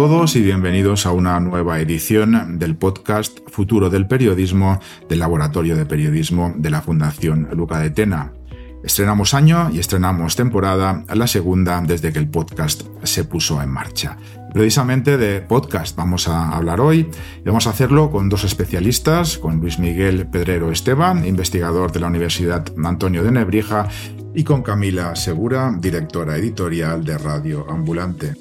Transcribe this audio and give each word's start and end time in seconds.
Todos 0.00 0.34
y 0.34 0.40
bienvenidos 0.40 1.04
a 1.04 1.12
una 1.12 1.38
nueva 1.40 1.78
edición 1.78 2.58
del 2.58 2.74
podcast 2.74 3.40
Futuro 3.48 3.90
del 3.90 4.06
Periodismo 4.06 4.80
del 5.10 5.18
Laboratorio 5.18 5.76
de 5.76 5.84
Periodismo 5.84 6.54
de 6.56 6.70
la 6.70 6.80
Fundación 6.80 7.50
Luca 7.52 7.80
de 7.80 7.90
Tena. 7.90 8.32
Estrenamos 8.82 9.34
año 9.34 9.68
y 9.70 9.78
estrenamos 9.78 10.36
temporada, 10.36 11.04
la 11.14 11.26
segunda 11.26 11.82
desde 11.86 12.14
que 12.14 12.18
el 12.18 12.30
podcast 12.30 12.84
se 13.02 13.24
puso 13.24 13.60
en 13.60 13.68
marcha. 13.68 14.16
Precisamente 14.54 15.18
de 15.18 15.42
podcast 15.42 15.94
vamos 15.94 16.28
a 16.28 16.56
hablar 16.56 16.80
hoy 16.80 17.10
y 17.38 17.44
vamos 17.44 17.66
a 17.66 17.70
hacerlo 17.70 18.10
con 18.10 18.30
dos 18.30 18.44
especialistas, 18.44 19.36
con 19.36 19.60
Luis 19.60 19.78
Miguel 19.78 20.26
Pedrero 20.28 20.72
Esteban, 20.72 21.26
investigador 21.26 21.92
de 21.92 22.00
la 22.00 22.06
Universidad 22.06 22.72
Antonio 22.82 23.22
de 23.22 23.32
Nebrija, 23.32 23.86
y 24.34 24.44
con 24.44 24.62
Camila 24.62 25.14
Segura, 25.14 25.76
directora 25.78 26.38
editorial 26.38 27.04
de 27.04 27.18
Radio 27.18 27.66
Ambulante. 27.68 28.34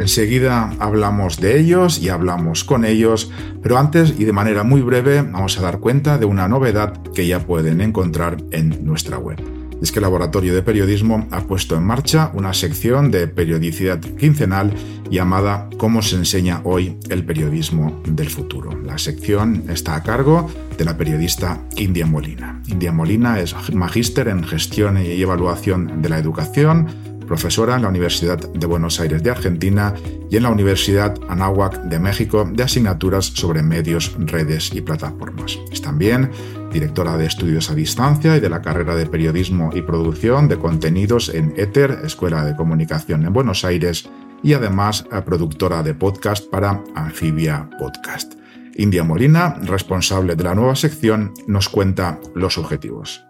Enseguida 0.00 0.74
hablamos 0.78 1.40
de 1.40 1.60
ellos 1.60 1.98
y 1.98 2.08
hablamos 2.08 2.64
con 2.64 2.86
ellos, 2.86 3.30
pero 3.62 3.76
antes 3.76 4.14
y 4.18 4.24
de 4.24 4.32
manera 4.32 4.64
muy 4.64 4.80
breve 4.80 5.20
vamos 5.20 5.58
a 5.58 5.60
dar 5.60 5.78
cuenta 5.78 6.16
de 6.16 6.24
una 6.24 6.48
novedad 6.48 6.94
que 7.14 7.26
ya 7.26 7.40
pueden 7.40 7.82
encontrar 7.82 8.38
en 8.50 8.82
nuestra 8.82 9.18
web. 9.18 9.38
Es 9.82 9.92
que 9.92 9.98
el 9.98 10.04
Laboratorio 10.04 10.54
de 10.54 10.62
Periodismo 10.62 11.28
ha 11.30 11.42
puesto 11.42 11.76
en 11.76 11.84
marcha 11.84 12.30
una 12.32 12.54
sección 12.54 13.10
de 13.10 13.28
periodicidad 13.28 14.00
quincenal 14.00 14.72
llamada 15.10 15.68
Cómo 15.76 16.00
se 16.00 16.16
enseña 16.16 16.62
hoy 16.64 16.96
el 17.10 17.26
periodismo 17.26 18.00
del 18.06 18.30
futuro. 18.30 18.78
La 18.82 18.96
sección 18.96 19.64
está 19.68 19.96
a 19.96 20.02
cargo 20.02 20.50
de 20.78 20.84
la 20.86 20.96
periodista 20.96 21.60
India 21.76 22.06
Molina. 22.06 22.62
India 22.68 22.90
Molina 22.90 23.38
es 23.38 23.54
magíster 23.74 24.28
en 24.28 24.44
gestión 24.44 24.96
y 24.96 25.20
evaluación 25.20 26.00
de 26.00 26.08
la 26.08 26.18
educación, 26.18 26.86
profesora 27.30 27.76
en 27.76 27.82
la 27.82 27.88
Universidad 27.88 28.38
de 28.38 28.66
Buenos 28.66 28.98
Aires 28.98 29.22
de 29.22 29.30
Argentina 29.30 29.94
y 30.28 30.36
en 30.36 30.42
la 30.42 30.50
Universidad 30.50 31.16
Anáhuac 31.28 31.80
de 31.84 32.00
México 32.00 32.44
de 32.52 32.64
asignaturas 32.64 33.26
sobre 33.26 33.62
medios, 33.62 34.16
redes 34.18 34.74
y 34.74 34.80
plataformas. 34.80 35.56
Es 35.70 35.80
también 35.80 36.32
directora 36.72 37.16
de 37.16 37.26
estudios 37.26 37.70
a 37.70 37.76
distancia 37.76 38.36
y 38.36 38.40
de 38.40 38.48
la 38.48 38.62
carrera 38.62 38.96
de 38.96 39.06
periodismo 39.06 39.70
y 39.72 39.82
producción 39.82 40.48
de 40.48 40.58
contenidos 40.58 41.28
en 41.28 41.54
ETER, 41.56 42.00
Escuela 42.02 42.44
de 42.44 42.56
Comunicación 42.56 43.24
en 43.24 43.32
Buenos 43.32 43.64
Aires, 43.64 44.10
y 44.42 44.54
además 44.54 45.06
eh, 45.12 45.22
productora 45.24 45.84
de 45.84 45.94
podcast 45.94 46.50
para 46.50 46.82
Amphibia 46.96 47.70
Podcast. 47.78 48.34
India 48.74 49.04
Molina, 49.04 49.54
responsable 49.62 50.34
de 50.34 50.42
la 50.42 50.56
nueva 50.56 50.74
sección, 50.74 51.32
nos 51.46 51.68
cuenta 51.68 52.18
los 52.34 52.58
objetivos. 52.58 53.29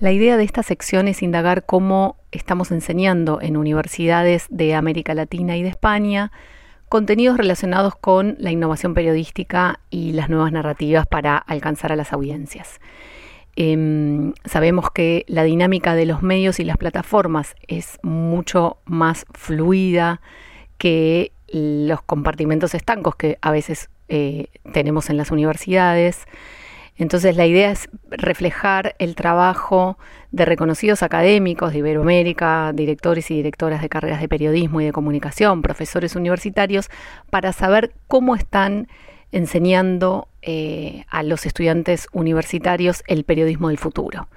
La 0.00 0.12
idea 0.12 0.38
de 0.38 0.44
esta 0.44 0.62
sección 0.62 1.08
es 1.08 1.22
indagar 1.22 1.66
cómo 1.66 2.16
estamos 2.32 2.70
enseñando 2.70 3.38
en 3.42 3.58
universidades 3.58 4.46
de 4.48 4.74
América 4.74 5.12
Latina 5.12 5.58
y 5.58 5.62
de 5.62 5.68
España 5.68 6.32
contenidos 6.88 7.36
relacionados 7.36 7.96
con 7.96 8.34
la 8.38 8.50
innovación 8.50 8.94
periodística 8.94 9.80
y 9.90 10.12
las 10.12 10.30
nuevas 10.30 10.52
narrativas 10.52 11.06
para 11.06 11.36
alcanzar 11.36 11.92
a 11.92 11.96
las 11.96 12.14
audiencias. 12.14 12.80
Em, 13.56 14.32
sabemos 14.46 14.90
que 14.90 15.26
la 15.28 15.44
dinámica 15.44 15.94
de 15.94 16.06
los 16.06 16.22
medios 16.22 16.60
y 16.60 16.64
las 16.64 16.78
plataformas 16.78 17.54
es 17.68 17.98
mucho 18.02 18.78
más 18.86 19.26
fluida 19.34 20.22
que 20.78 21.32
los 21.46 22.00
compartimentos 22.00 22.74
estancos 22.74 23.16
que 23.16 23.36
a 23.42 23.50
veces 23.50 23.90
eh, 24.08 24.46
tenemos 24.72 25.10
en 25.10 25.18
las 25.18 25.30
universidades. 25.30 26.24
Entonces 27.00 27.34
la 27.34 27.46
idea 27.46 27.70
es 27.70 27.88
reflejar 28.10 28.94
el 28.98 29.14
trabajo 29.14 29.96
de 30.32 30.44
reconocidos 30.44 31.02
académicos 31.02 31.72
de 31.72 31.78
Iberoamérica, 31.78 32.72
directores 32.74 33.30
y 33.30 33.36
directoras 33.36 33.80
de 33.80 33.88
carreras 33.88 34.20
de 34.20 34.28
periodismo 34.28 34.82
y 34.82 34.84
de 34.84 34.92
comunicación, 34.92 35.62
profesores 35.62 36.14
universitarios, 36.14 36.90
para 37.30 37.54
saber 37.54 37.94
cómo 38.06 38.36
están 38.36 38.86
enseñando 39.32 40.28
eh, 40.42 41.06
a 41.08 41.22
los 41.22 41.46
estudiantes 41.46 42.06
universitarios 42.12 43.02
el 43.06 43.24
periodismo 43.24 43.68
del 43.68 43.78
futuro. 43.78 44.28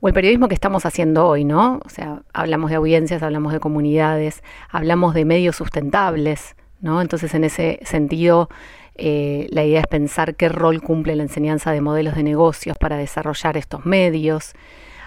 O 0.00 0.08
el 0.08 0.14
periodismo 0.14 0.48
que 0.48 0.54
estamos 0.54 0.86
haciendo 0.86 1.26
hoy, 1.26 1.44
¿no? 1.44 1.80
O 1.84 1.90
sea, 1.90 2.22
hablamos 2.32 2.70
de 2.70 2.76
audiencias, 2.76 3.22
hablamos 3.22 3.52
de 3.52 3.60
comunidades, 3.60 4.42
hablamos 4.70 5.12
de 5.12 5.26
medios 5.26 5.56
sustentables, 5.56 6.56
¿no? 6.80 7.02
Entonces, 7.02 7.34
en 7.34 7.44
ese 7.44 7.78
sentido, 7.82 8.48
eh, 8.98 9.46
la 9.50 9.64
idea 9.64 9.80
es 9.80 9.86
pensar 9.86 10.36
qué 10.36 10.48
rol 10.48 10.80
cumple 10.80 11.16
la 11.16 11.22
enseñanza 11.22 11.72
de 11.72 11.80
modelos 11.80 12.14
de 12.14 12.22
negocios 12.22 12.76
para 12.78 12.96
desarrollar 12.96 13.56
estos 13.56 13.84
medios. 13.84 14.54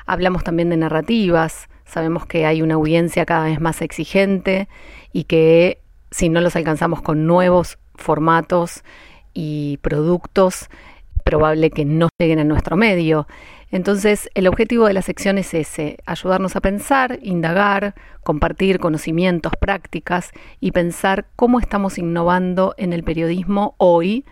Hablamos 0.06 0.44
también 0.44 0.70
de 0.70 0.78
narrativas. 0.78 1.70
Sabemos 1.86 2.26
que 2.26 2.46
hay 2.46 2.62
una 2.62 2.76
audiencia 2.76 3.26
cada 3.26 3.46
vez 3.46 3.60
más 3.60 3.82
exigente 3.82 4.68
y 5.12 5.24
que 5.26 5.82
si 6.12 6.30
no 6.30 6.42
los 6.42 6.56
alcanzamos 6.56 7.02
con 7.02 7.26
nuevos 7.26 7.80
formatos 7.96 8.84
y 9.34 9.78
productos, 9.78 10.70
probable 11.24 11.70
que 11.70 11.86
no 11.86 12.10
lleguen 12.20 12.40
a 12.40 12.44
nuestro 12.44 12.76
medio. 12.76 13.28
Entonces, 13.72 14.30
el 14.34 14.48
objetivo 14.48 14.88
de 14.88 14.94
la 14.94 15.02
sección 15.02 15.38
es 15.38 15.54
ese, 15.54 15.98
ayudarnos 16.06 16.56
a 16.56 16.62
pensar, 16.62 17.20
indagar, 17.22 17.94
compartir 18.24 18.80
conocimientos, 18.80 19.54
prácticas 19.60 20.32
y 20.60 20.72
pensar 20.72 21.28
cómo 21.36 21.60
estamos 21.60 21.98
innovando 21.98 22.74
en 22.78 22.94
el 22.94 23.04
periodismo 23.04 23.76
hoy 23.78 24.26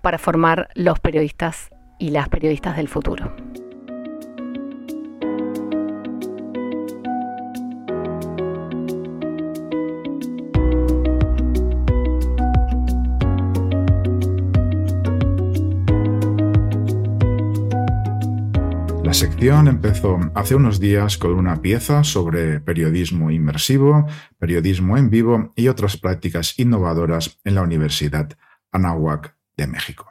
para 0.00 0.18
formar 0.18 0.68
los 0.74 1.00
periodistas 1.00 1.70
y 1.98 2.10
las 2.10 2.28
periodistas 2.28 2.76
del 2.76 2.88
futuro. 2.88 3.34
La 19.08 19.14
sección 19.14 19.68
empezó 19.68 20.20
hace 20.34 20.54
unos 20.54 20.80
días 20.80 21.16
con 21.16 21.32
una 21.32 21.62
pieza 21.62 22.04
sobre 22.04 22.60
periodismo 22.60 23.30
inmersivo, 23.30 24.06
periodismo 24.36 24.98
en 24.98 25.08
vivo 25.08 25.54
y 25.56 25.68
otras 25.68 25.96
prácticas 25.96 26.58
innovadoras 26.58 27.38
en 27.42 27.54
la 27.54 27.62
Universidad 27.62 28.36
Anáhuac 28.70 29.34
de 29.56 29.66
México. 29.66 30.06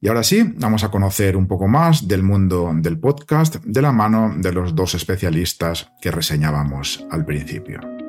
Y 0.00 0.08
ahora 0.08 0.22
sí, 0.22 0.50
vamos 0.56 0.82
a 0.82 0.90
conocer 0.90 1.36
un 1.36 1.46
poco 1.46 1.68
más 1.68 2.08
del 2.08 2.22
mundo 2.22 2.72
del 2.74 2.98
podcast 2.98 3.56
de 3.56 3.82
la 3.82 3.92
mano 3.92 4.34
de 4.34 4.54
los 4.54 4.74
dos 4.74 4.94
especialistas 4.94 5.92
que 6.00 6.10
reseñábamos 6.10 7.06
al 7.10 7.26
principio. 7.26 8.01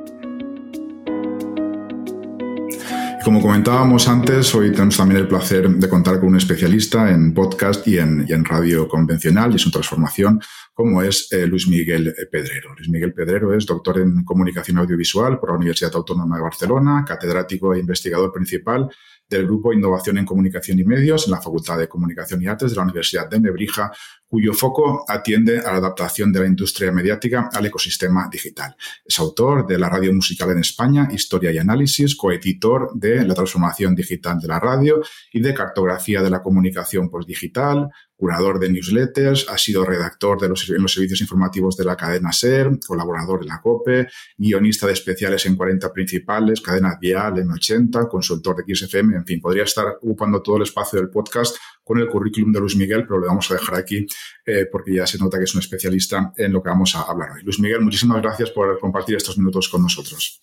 Como 3.23 3.41
comentábamos 3.41 4.09
antes, 4.09 4.53
hoy 4.53 4.71
tenemos 4.71 4.97
también 4.97 5.21
el 5.21 5.29
placer 5.29 5.69
de 5.69 5.87
contar 5.87 6.19
con 6.19 6.29
un 6.29 6.35
especialista 6.35 7.09
en 7.09 7.33
podcast 7.33 7.87
y 7.87 7.97
en, 7.97 8.43
radio 8.43 8.85
convencional 8.89 9.55
y 9.55 9.59
su 9.59 9.71
transformación, 9.71 10.41
como 10.73 11.01
es 11.01 11.31
eh, 11.31 11.47
Luis 11.47 11.69
Miguel 11.69 12.13
Pedrero. 12.29 12.75
Luis 12.75 12.89
Miguel 12.89 13.13
Pedrero 13.13 13.53
es 13.53 13.65
doctor 13.65 13.99
en 13.99 14.25
comunicación 14.25 14.77
audiovisual 14.79 15.39
por 15.39 15.51
la 15.51 15.55
Universidad 15.55 15.95
Autónoma 15.95 16.35
de 16.35 16.43
Barcelona, 16.43 17.05
catedrático 17.07 17.73
e 17.73 17.79
investigador 17.79 18.33
principal 18.33 18.89
del 19.29 19.45
Grupo 19.45 19.73
Innovación 19.73 20.17
en 20.17 20.25
Comunicación 20.25 20.79
y 20.79 20.83
Medios 20.83 21.25
en 21.25 21.31
la 21.31 21.41
Facultad 21.41 21.77
de 21.77 21.87
Comunicación 21.87 22.41
y 22.41 22.47
Artes 22.47 22.71
de 22.71 22.77
la 22.77 22.83
Universidad 22.83 23.29
de 23.29 23.39
Nebrija, 23.39 23.91
cuyo 24.27 24.53
foco 24.53 25.05
atiende 25.07 25.59
a 25.59 25.71
la 25.71 25.77
adaptación 25.77 26.33
de 26.33 26.39
la 26.39 26.47
industria 26.47 26.91
mediática 26.91 27.49
al 27.53 27.65
ecosistema 27.67 28.27
digital. 28.31 28.75
Es 29.05 29.19
autor 29.19 29.67
de 29.67 29.77
La 29.77 29.89
Radio 29.89 30.13
Musical 30.13 30.49
en 30.51 30.59
España, 30.59 31.07
Historia 31.11 31.51
y 31.51 31.59
Análisis, 31.59 32.15
coeditor 32.15 32.91
de 32.95 33.23
La 33.25 33.35
Transformación 33.35 33.93
Digital 33.93 34.39
de 34.39 34.47
la 34.47 34.59
Radio 34.59 35.01
y 35.31 35.39
de 35.39 35.53
Cartografía 35.53 36.21
de 36.21 36.29
la 36.29 36.41
Comunicación 36.41 37.09
Postdigital, 37.09 37.89
curador 38.23 38.57
de 38.57 38.69
newsletters, 38.69 39.49
ha 39.49 39.57
sido 39.57 39.83
redactor 39.83 40.39
de 40.39 40.47
los, 40.47 40.69
en 40.69 40.81
los 40.81 40.93
servicios 40.93 41.19
informativos 41.19 41.75
de 41.75 41.83
la 41.83 41.97
cadena 41.97 42.31
SER, 42.31 42.79
colaborador 42.87 43.41
en 43.41 43.49
la 43.49 43.59
COPE, 43.59 44.07
guionista 44.37 44.87
de 44.87 44.93
especiales 44.93 45.45
en 45.45 45.57
40 45.57 45.91
principales, 45.91 46.61
cadena 46.61 46.97
Vial 47.01 47.39
en 47.39 47.51
80, 47.51 48.07
consultor 48.07 48.55
de 48.55 48.73
XFM, 48.73 49.17
en 49.17 49.25
fin, 49.25 49.41
podría 49.41 49.63
estar 49.63 49.97
ocupando 50.01 50.41
todo 50.41 50.55
el 50.55 50.63
espacio 50.63 50.99
del 51.01 51.09
podcast 51.09 51.57
con 51.83 51.99
el 51.99 52.07
currículum 52.07 52.53
de 52.53 52.61
Luis 52.61 52.77
Miguel, 52.77 53.03
pero 53.05 53.19
lo 53.19 53.27
vamos 53.27 53.51
a 53.51 53.55
dejar 53.55 53.75
aquí 53.75 54.07
eh, 54.45 54.67
porque 54.71 54.95
ya 54.95 55.05
se 55.05 55.17
nota 55.17 55.37
que 55.37 55.43
es 55.43 55.53
un 55.53 55.59
especialista 55.59 56.31
en 56.37 56.53
lo 56.53 56.63
que 56.63 56.69
vamos 56.69 56.95
a 56.95 57.01
hablar 57.01 57.31
hoy. 57.31 57.43
Luis 57.43 57.59
Miguel, 57.59 57.81
muchísimas 57.81 58.21
gracias 58.21 58.51
por 58.51 58.79
compartir 58.79 59.17
estos 59.17 59.37
minutos 59.37 59.67
con 59.67 59.81
nosotros. 59.81 60.41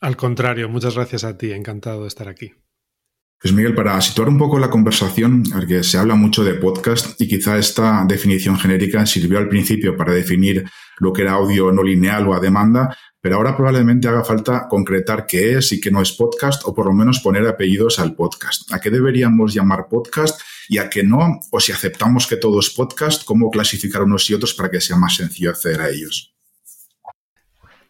Al 0.00 0.16
contrario, 0.16 0.68
muchas 0.68 0.94
gracias 0.94 1.24
a 1.24 1.36
ti, 1.36 1.50
encantado 1.50 2.02
de 2.02 2.08
estar 2.08 2.28
aquí. 2.28 2.52
Pues 3.40 3.54
Miguel, 3.54 3.74
para 3.74 3.98
situar 4.02 4.28
un 4.28 4.36
poco 4.36 4.58
la 4.58 4.68
conversación, 4.68 5.44
porque 5.50 5.82
se 5.82 5.96
habla 5.96 6.14
mucho 6.14 6.44
de 6.44 6.56
podcast 6.56 7.18
y 7.18 7.26
quizá 7.26 7.56
esta 7.56 8.04
definición 8.06 8.58
genérica 8.58 9.06
sirvió 9.06 9.38
al 9.38 9.48
principio 9.48 9.96
para 9.96 10.12
definir 10.12 10.68
lo 10.98 11.10
que 11.10 11.22
era 11.22 11.32
audio 11.32 11.72
no 11.72 11.82
lineal 11.82 12.28
o 12.28 12.34
a 12.34 12.40
demanda, 12.40 12.94
pero 13.18 13.36
ahora 13.36 13.56
probablemente 13.56 14.08
haga 14.08 14.24
falta 14.24 14.66
concretar 14.68 15.26
qué 15.26 15.56
es 15.56 15.72
y 15.72 15.80
qué 15.80 15.90
no 15.90 16.02
es 16.02 16.12
podcast 16.12 16.60
o 16.66 16.74
por 16.74 16.84
lo 16.84 16.92
menos 16.92 17.20
poner 17.20 17.46
apellidos 17.46 17.98
al 17.98 18.14
podcast. 18.14 18.70
¿A 18.74 18.78
qué 18.78 18.90
deberíamos 18.90 19.54
llamar 19.54 19.88
podcast 19.88 20.38
y 20.68 20.76
a 20.76 20.90
qué 20.90 21.02
no? 21.02 21.40
O 21.50 21.60
si 21.60 21.72
aceptamos 21.72 22.26
que 22.26 22.36
todo 22.36 22.60
es 22.60 22.68
podcast, 22.68 23.24
¿cómo 23.24 23.50
clasificar 23.50 24.02
unos 24.02 24.28
y 24.28 24.34
otros 24.34 24.52
para 24.52 24.70
que 24.70 24.82
sea 24.82 24.96
más 24.96 25.16
sencillo 25.16 25.48
acceder 25.48 25.80
a 25.80 25.88
ellos? 25.88 26.34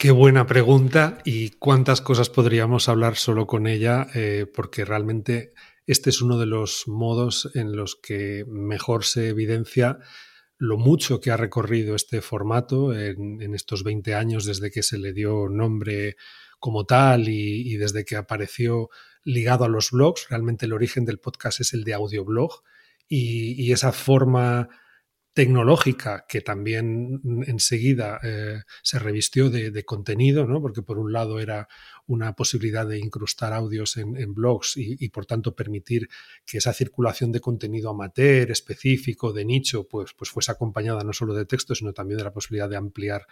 Qué 0.00 0.12
buena 0.12 0.46
pregunta 0.46 1.18
y 1.26 1.50
cuántas 1.50 2.00
cosas 2.00 2.30
podríamos 2.30 2.88
hablar 2.88 3.16
solo 3.16 3.46
con 3.46 3.66
ella, 3.66 4.06
eh, 4.14 4.46
porque 4.50 4.86
realmente 4.86 5.52
este 5.86 6.08
es 6.08 6.22
uno 6.22 6.38
de 6.38 6.46
los 6.46 6.88
modos 6.88 7.50
en 7.52 7.76
los 7.76 7.96
que 7.96 8.46
mejor 8.48 9.04
se 9.04 9.28
evidencia 9.28 9.98
lo 10.56 10.78
mucho 10.78 11.20
que 11.20 11.30
ha 11.30 11.36
recorrido 11.36 11.94
este 11.94 12.22
formato 12.22 12.94
en, 12.94 13.54
estos 13.54 13.84
20 13.84 14.14
años 14.14 14.46
desde 14.46 14.70
que 14.70 14.82
se 14.82 14.96
le 14.96 15.12
dio 15.12 15.50
nombre 15.50 16.16
como 16.58 16.86
tal 16.86 17.28
y, 17.28 17.76
desde 17.76 18.06
que 18.06 18.16
apareció 18.16 18.88
ligado 19.22 19.66
a 19.66 19.68
los 19.68 19.90
blogs. 19.90 20.30
Realmente 20.30 20.64
el 20.64 20.72
origen 20.72 21.04
del 21.04 21.18
podcast 21.18 21.60
es 21.60 21.74
el 21.74 21.84
de 21.84 21.92
audioblog 21.92 22.62
y, 23.06 23.52
y 23.62 23.72
esa 23.72 23.92
forma 23.92 24.70
tecnológica 25.32 26.26
que 26.28 26.40
también 26.40 27.20
enseguida 27.46 28.18
eh, 28.22 28.62
se 28.82 28.98
revistió 28.98 29.48
de, 29.48 29.84
contenido, 29.84 30.46
¿no? 30.46 30.60
porque 30.60 30.82
por 30.82 30.98
un 30.98 31.12
lado 31.12 31.38
era 31.38 31.68
una 32.06 32.34
posibilidad 32.34 32.86
de 32.86 32.98
incrustar 32.98 33.52
audios 33.52 33.96
en, 33.96 34.34
blogs 34.34 34.76
y, 34.76 35.08
por 35.10 35.26
tanto 35.26 35.54
permitir 35.54 36.08
que 36.44 36.58
esa 36.58 36.72
circulación 36.72 37.30
de 37.30 37.40
contenido 37.40 37.90
amateur, 37.90 38.50
específico, 38.50 39.32
de 39.32 39.44
nicho, 39.44 39.86
pues, 39.86 40.12
pues 40.14 40.30
fuese 40.30 40.50
acompañada 40.50 41.04
no 41.04 41.12
solo 41.12 41.34
de 41.34 41.46
texto, 41.46 41.74
sino 41.76 41.92
también 41.92 42.18
de 42.18 42.24
la 42.24 42.32
posibilidad 42.32 42.68
de 42.68 42.76
ampliar 42.76 43.26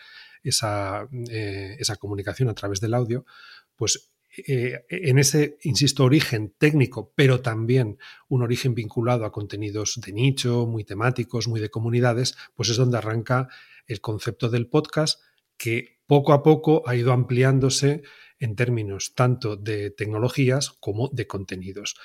esa, 0.44 1.08
eh, 1.28 1.76
esa 1.80 1.96
comunicación 1.96 2.48
a 2.48 2.54
través 2.54 2.80
del 2.80 2.94
audio, 2.94 3.26
pues 3.74 4.12
eh, 4.46 4.84
en 4.88 5.18
ese, 5.18 5.58
insisto, 5.62 6.04
origen 6.04 6.54
técnico, 6.58 7.12
pero 7.14 7.40
también 7.40 7.98
un 8.28 8.42
origen 8.42 8.74
vinculado 8.74 9.24
a 9.24 9.32
contenidos 9.32 10.00
de 10.04 10.12
nicho, 10.12 10.66
muy 10.66 10.84
temáticos, 10.84 11.48
muy 11.48 11.60
de 11.60 11.70
comunidades, 11.70 12.36
pues 12.54 12.68
es 12.68 12.76
donde 12.76 12.98
arranca 12.98 13.48
el 13.86 14.00
concepto 14.00 14.48
del 14.48 14.68
podcast 14.68 15.20
que 15.56 15.98
poco 16.06 16.32
a 16.32 16.42
poco 16.42 16.82
ha 16.86 16.94
ido 16.96 17.12
ampliándose 17.12 18.02
en 18.38 18.54
términos 18.54 19.14
tanto 19.14 19.56
de 19.56 19.90
tecnologías 19.90 20.70
como 20.80 21.08
de 21.08 21.26
contenidos. 21.26 21.96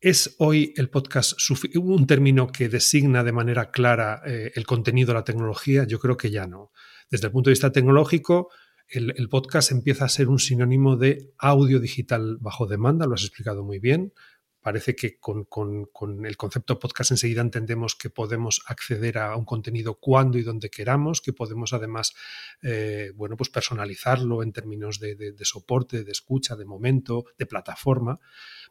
¿Es 0.00 0.36
hoy 0.38 0.74
el 0.76 0.90
podcast 0.90 1.32
un 1.76 2.06
término 2.06 2.48
que 2.48 2.68
designa 2.68 3.24
de 3.24 3.32
manera 3.32 3.70
clara 3.70 4.20
eh, 4.26 4.52
el 4.54 4.66
contenido 4.66 5.08
de 5.08 5.14
la 5.14 5.24
tecnología? 5.24 5.84
Yo 5.84 5.98
creo 5.98 6.16
que 6.16 6.30
ya 6.30 6.46
no. 6.46 6.72
Desde 7.10 7.26
el 7.28 7.32
punto 7.32 7.48
de 7.48 7.52
vista 7.52 7.72
tecnológico, 7.72 8.50
el, 8.88 9.28
podcast 9.28 9.72
empieza 9.72 10.04
a 10.04 10.08
ser 10.08 10.28
un 10.28 10.38
sinónimo 10.38 10.96
de 10.96 11.32
audio 11.38 11.80
digital 11.80 12.36
bajo 12.40 12.66
demanda, 12.66 13.06
lo 13.06 13.14
has 13.14 13.22
explicado 13.22 13.64
muy 13.64 13.78
bien. 13.78 14.12
Parece 14.60 14.96
que 14.96 15.18
con, 15.18 15.46
el 16.24 16.36
concepto 16.38 16.78
podcast 16.78 17.10
enseguida 17.10 17.42
entendemos 17.42 17.94
que 17.94 18.08
podemos 18.08 18.62
acceder 18.66 19.18
a 19.18 19.36
un 19.36 19.44
contenido 19.44 19.98
cuando 20.00 20.38
y 20.38 20.42
donde 20.42 20.70
queramos, 20.70 21.20
que 21.20 21.34
podemos 21.34 21.74
además 21.74 22.14
eh, 22.62 23.12
bueno, 23.14 23.36
pues 23.36 23.50
personalizarlo 23.50 24.42
en 24.42 24.52
términos 24.52 25.00
de, 25.00 25.34
soporte, 25.42 26.02
de 26.02 26.12
escucha, 26.12 26.56
de 26.56 26.64
momento, 26.64 27.26
de 27.36 27.44
plataforma. 27.44 28.20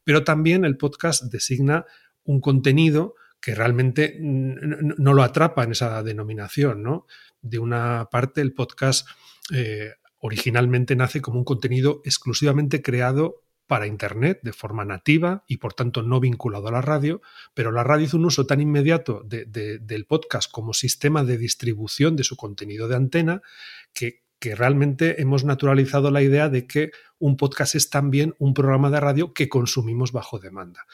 Pero 0.04 0.24
también 0.24 0.65
el 0.65 0.77
podcast 0.77 1.25
designa 1.25 1.86
un 2.24 2.42
contenido 2.42 3.13
que 3.39 3.54
realmente 3.54 4.18
no 4.19 5.13
lo 5.13 5.21
atrapa 5.21 5.63
en 5.63 5.74
esa 5.74 6.01
denominación. 6.01 6.81
¿no? 6.81 7.06
De 7.42 7.60
una 7.60 8.07
parte, 8.10 8.42
el 8.42 8.54
podcast 8.54 9.07
eh, 9.54 9.92
originalmente 10.25 10.96
nace 10.96 11.22
como 11.22 11.38
un 11.38 11.44
contenido 11.44 12.02
exclusivamente 12.06 12.81
creado 12.81 13.44
para 13.68 13.88
Internet 13.88 14.40
de 14.42 14.54
forma 14.54 14.86
nativa 14.86 15.44
y 15.50 15.58
por 15.58 15.74
tanto 15.74 16.02
no 16.02 16.22
vinculado 16.22 16.70
a 16.70 16.72
la 16.72 16.81
radio, 16.81 17.22
pero 17.54 17.74
la 17.74 17.84
radio 17.84 18.06
hizo 18.06 18.16
un 18.16 18.25
uso 18.25 18.46
tan 18.46 18.62
inmediato 18.62 19.22
del 19.25 20.06
podcast 20.06 20.50
como 20.50 20.74
sistema 20.74 21.25
de 21.25 21.38
distribución 21.38 22.16
de 22.16 22.24
su 22.24 22.38
contenido 22.38 22.88
de 22.88 22.96
antena 22.96 23.42
que, 23.94 24.24
que 24.40 24.56
realmente 24.56 25.22
hemos 25.22 25.44
naturalizado 25.44 26.10
la 26.10 26.22
idea 26.22 26.48
de 26.48 26.68
que 26.68 26.92
un 27.20 27.36
podcast 27.36 27.75
es 27.75 27.90
también 27.90 28.34
un 28.40 28.54
programa 28.54 28.90
de 28.90 29.02
radio 29.02 29.34
que 29.34 29.50
consumimos 29.50 30.14
bajo 30.14 30.40
demanda. 30.40 30.86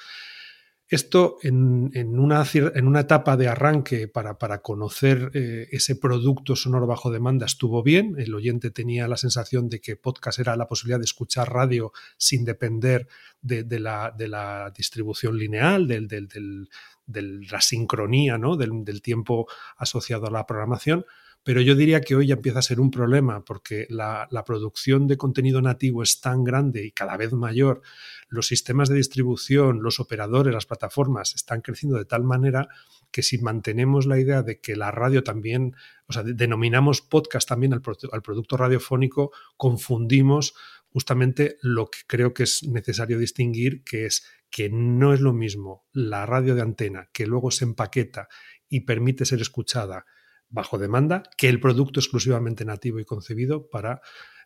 Esto 0.89 1.37
en, 1.43 1.91
una, 2.19 2.43
en, 2.51 2.87
una, 2.87 3.01
etapa 3.01 3.37
de 3.37 3.47
arranque 3.47 4.07
para, 4.07 4.39
para 4.39 4.63
conocer 4.63 5.29
eh, 5.35 5.67
ese 5.71 5.95
producto 5.95 6.55
sonoro 6.55 6.87
bajo 6.87 7.11
demanda 7.11 7.45
estuvo 7.45 7.83
bien. 7.83 8.15
El 8.17 8.33
oyente 8.33 8.71
tenía 8.71 9.07
la 9.07 9.15
sensación 9.15 9.69
de 9.69 9.81
que 9.81 9.97
podcast 9.97 10.39
era 10.39 10.55
la 10.55 10.67
posibilidad 10.67 10.97
de 10.97 11.05
escuchar 11.05 11.53
radio 11.53 11.93
sin 12.17 12.43
depender 12.43 13.07
de, 13.39 13.63
la, 13.79 14.11
de 14.17 14.27
la, 14.27 14.73
distribución 14.75 15.37
lineal, 15.37 15.87
del, 15.87 16.07
de 16.07 17.21
la 17.21 17.61
sincronía, 17.61 18.39
¿no? 18.39 18.57
del 18.57 19.01
tiempo 19.03 19.47
asociado 19.77 20.25
a 20.25 20.31
la 20.31 20.47
programación 20.47 21.05
pero 21.43 21.61
yo 21.61 21.75
diría 21.75 22.01
que 22.01 22.15
hoy 22.15 22.27
ya 22.27 22.35
empieza 22.35 22.59
a 22.59 22.63
ser 22.63 22.79
un 22.79 22.91
problema 22.91 23.43
porque 23.45 23.87
la, 23.89 24.27
producción 24.45 25.07
de 25.07 25.17
contenido 25.17 25.61
nativo 25.61 26.03
es 26.03 26.21
tan 26.21 26.43
grande 26.43 26.85
y 26.85 26.91
cada 26.91 27.17
vez 27.17 27.33
mayor, 27.33 27.81
los 28.27 28.47
sistemas 28.47 28.89
de 28.89 28.95
distribución, 28.95 29.81
los 29.81 29.99
operadores, 29.99 30.53
las 30.53 30.65
plataformas 30.65 31.35
están 31.35 31.61
creciendo 31.61 31.97
de 31.97 32.05
tal 32.05 32.23
manera 32.23 32.67
que 33.11 33.23
si 33.23 33.39
mantenemos 33.39 34.05
la 34.05 34.19
idea 34.19 34.43
de 34.43 34.59
que 34.59 34.75
la 34.75 34.91
radio 34.91 35.23
también, 35.23 35.75
o 36.07 36.13
sea, 36.13 36.23
denominamos 36.23 37.01
podcast 37.01 37.47
también 37.47 37.73
al, 37.73 37.81
al 38.11 38.21
producto 38.21 38.57
radiofónico, 38.57 39.31
confundimos 39.57 40.53
justamente 40.91 41.57
lo 41.61 41.89
que 41.89 41.99
creo 42.05 42.33
que 42.33 42.43
es 42.43 42.63
necesario 42.63 43.17
distinguir, 43.17 43.83
que 43.83 44.05
es 44.05 44.25
que 44.49 44.69
no 44.69 45.13
es 45.13 45.21
lo 45.21 45.33
mismo 45.33 45.85
la 45.93 46.25
radio 46.25 46.55
de 46.55 46.61
antena 46.61 47.09
que 47.13 47.27
luego 47.27 47.51
se 47.51 47.65
empaqueta 47.65 48.27
y 48.67 48.81
permite 48.81 49.25
ser 49.25 49.41
escuchada 49.41 50.05
bajo 50.49 50.77
demanda 50.77 51.23
que 51.37 51.49
el 51.49 51.59
producto 51.59 51.99
exclusivamente 51.99 52.65
nativo 52.65 52.99
y 52.99 53.05
concebido 53.05 53.69
para 53.69 54.01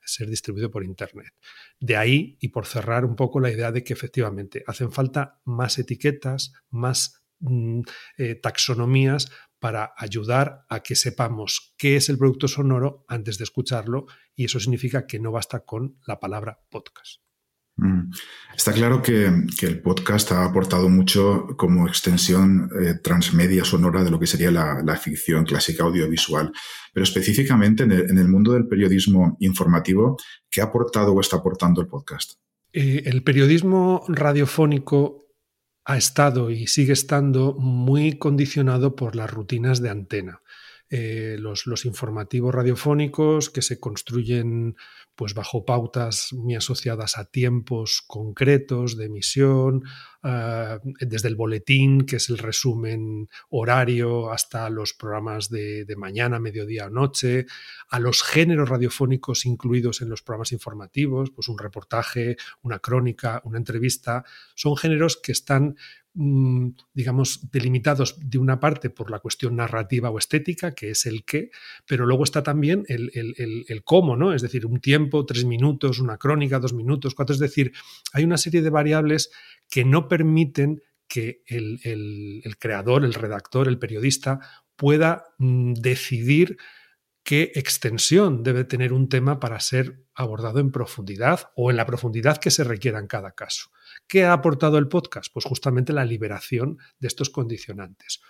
ser 0.06 0.30
distribuido 0.30 0.70
por 0.70 0.84
Internet. 0.84 1.34
De 1.80 1.96
ahí, 1.96 2.38
y 2.40 2.50
por 2.50 2.66
cerrar 2.66 3.06
un 3.06 3.16
poco 3.16 3.40
la 3.40 3.52
idea 3.52 3.72
de 3.72 3.84
que 3.84 3.94
efectivamente 3.94 4.64
hacen 4.68 4.92
falta 4.92 5.40
más 5.46 5.80
etiquetas, 5.80 6.54
más 6.70 7.24
mm, 7.40 7.82
eh, 8.18 8.36
taxonomías 8.36 9.32
para 9.60 9.94
ayudar 9.98 10.66
a 10.68 10.82
que 10.82 10.96
sepamos 10.96 11.74
qué 11.78 11.96
es 11.96 12.10
el 12.10 12.18
producto 12.18 12.50
sonoro 12.50 13.06
antes 13.08 13.38
de 13.38 13.46
escucharlo 13.46 14.08
y 14.36 14.46
eso 14.46 14.60
significa 14.60 15.08
que 15.08 15.20
no 15.20 15.32
basta 15.32 15.62
con 15.62 16.00
la 16.06 16.20
palabra 16.20 16.60
podcast. 16.70 17.22
Mm. 17.75 18.12
Está 18.56 18.72
claro 18.72 19.01
que, 19.01 19.25
el 19.25 19.82
podcast 19.82 20.32
ha 20.32 20.46
aportado 20.46 20.89
mucho 20.89 21.48
como 21.58 21.88
extensión 21.88 22.70
eh, 22.80 22.96
transmedia 23.01 23.65
sonora 23.65 24.03
de 24.03 24.12
lo 24.12 24.20
que 24.20 24.27
sería 24.27 24.51
la, 24.51 24.96
ficción 24.98 25.44
clásica 25.44 25.84
audiovisual, 25.84 26.51
pero 26.94 27.03
específicamente 27.03 27.84
en 27.84 27.92
el, 27.92 28.27
mundo 28.27 28.53
del 28.53 28.68
periodismo 28.68 29.38
informativo, 29.39 30.18
¿qué 30.51 30.62
ha 30.62 30.65
aportado 30.65 31.13
o 31.13 31.22
está 31.22 31.38
aportando 31.38 31.82
el 31.82 31.88
podcast? 31.88 32.34
Eh, 32.72 33.03
el 33.06 33.24
periodismo 33.24 34.03
radiofónico 34.08 35.24
ha 35.86 35.98
estado 35.98 36.51
y 36.51 36.68
sigue 36.68 36.94
estando 36.94 37.53
muy 37.53 38.18
condicionado 38.18 38.96
por 38.96 39.15
las 39.15 39.32
rutinas 39.32 39.82
de 39.82 39.89
antena. 39.89 40.42
Eh, 40.89 41.38
los, 41.39 41.65
los, 41.65 41.86
informativos 41.86 42.53
radiofónicos 42.53 43.50
que 43.50 43.63
se 43.63 43.80
construyen 43.80 44.75
pues 45.15 45.34
bajo 45.34 45.65
pautas 45.65 46.29
muy 46.34 46.55
asociadas 46.55 47.17
a 47.17 47.25
tiempos 47.25 48.03
concretos 48.08 48.98
de 48.98 49.05
emisión, 49.05 49.84
ah, 50.24 50.79
desde 51.00 51.27
el 51.27 51.36
boletín, 51.36 52.05
que 52.05 52.15
es 52.15 52.29
el 52.29 52.38
resumen 52.38 53.29
horario, 53.50 54.32
hasta 54.32 54.70
los 54.70 54.93
programas 54.93 55.50
de, 55.50 55.86
de, 55.86 55.96
mañana, 55.96 56.39
mediodía 56.39 56.88
o 56.88 56.89
noche, 56.89 57.46
a 57.89 58.00
los 58.00 58.24
géneros 58.24 58.70
radiofónicos 58.70 59.46
incluidos 59.46 60.01
en 60.01 60.10
los 60.10 60.24
programas 60.24 60.51
informativos, 60.51 61.32
pues 61.32 61.48
un 61.48 61.60
reportaje, 61.60 62.38
una 62.62 62.79
crónica, 62.79 63.41
una 63.46 63.58
entrevista, 63.58 64.24
son 64.55 64.75
géneros 64.75 65.17
que 65.17 65.32
están 65.32 65.75
digamos, 66.13 67.50
delimitados 67.51 68.15
de 68.20 68.38
una 68.38 68.60
parte 68.60 68.91
por 68.91 69.10
la 69.10 69.20
cuestión 69.20 69.55
narrativa 69.55 70.12
o 70.12 70.20
estética, 70.20 70.75
que 70.75 70.91
es 70.91 71.08
el 71.08 71.25
qué, 71.25 71.50
pero 71.88 72.05
luego 72.05 72.24
está 72.24 72.43
también 72.43 72.84
el, 72.88 73.82
cómo, 73.84 74.15
¿no? 74.15 74.34
Es 74.34 74.43
decir, 74.43 74.65
un 74.67 74.79
tiempo, 74.79 75.25
tres 75.25 75.46
minutos, 75.46 76.00
una 76.00 76.17
crónica, 76.17 76.60
dos 76.60 76.74
minutos, 76.74 77.15
cuatro. 77.15 77.34
Es 77.34 77.39
decir, 77.39 77.74
hay 78.12 78.24
una 78.24 78.38
serie 78.38 78.62
de 78.62 78.70
variables 78.70 79.32
que 79.70 79.86
no 79.86 80.08
permiten 80.08 80.84
que 81.08 81.41
el, 81.48 82.55
creador, 82.60 83.05
el 83.05 83.13
redactor, 83.13 83.67
el 83.67 83.79
periodista 83.79 84.39
pueda 84.75 85.25
mm, 85.39 85.74
decidir 85.74 86.58
qué 87.24 87.51
extensión 87.55 88.43
debe 88.43 88.65
tener 88.65 88.93
un 88.93 89.10
tema 89.10 89.39
para 89.39 89.60
ser 89.60 90.05
abordado 90.13 90.60
en 90.60 90.72
profundidad 90.72 91.51
o 91.55 91.72
en 91.72 91.77
la 91.77 91.86
profundidad 91.86 92.38
que 92.38 92.51
se 92.51 92.63
requiera 92.63 93.00
en 93.00 93.08
cada 93.08 93.32
caso. 93.32 93.73
¿Qué 94.08 94.24
ha 94.26 94.34
aportado 94.34 94.78
el 94.78 94.88
podcast? 94.88 95.32
Pues 95.34 95.46
justamente 95.46 95.94
la 95.94 96.06
liberación 96.06 96.78
de 97.00 97.08
estos 97.08 97.30
condicionantes. 97.30 98.22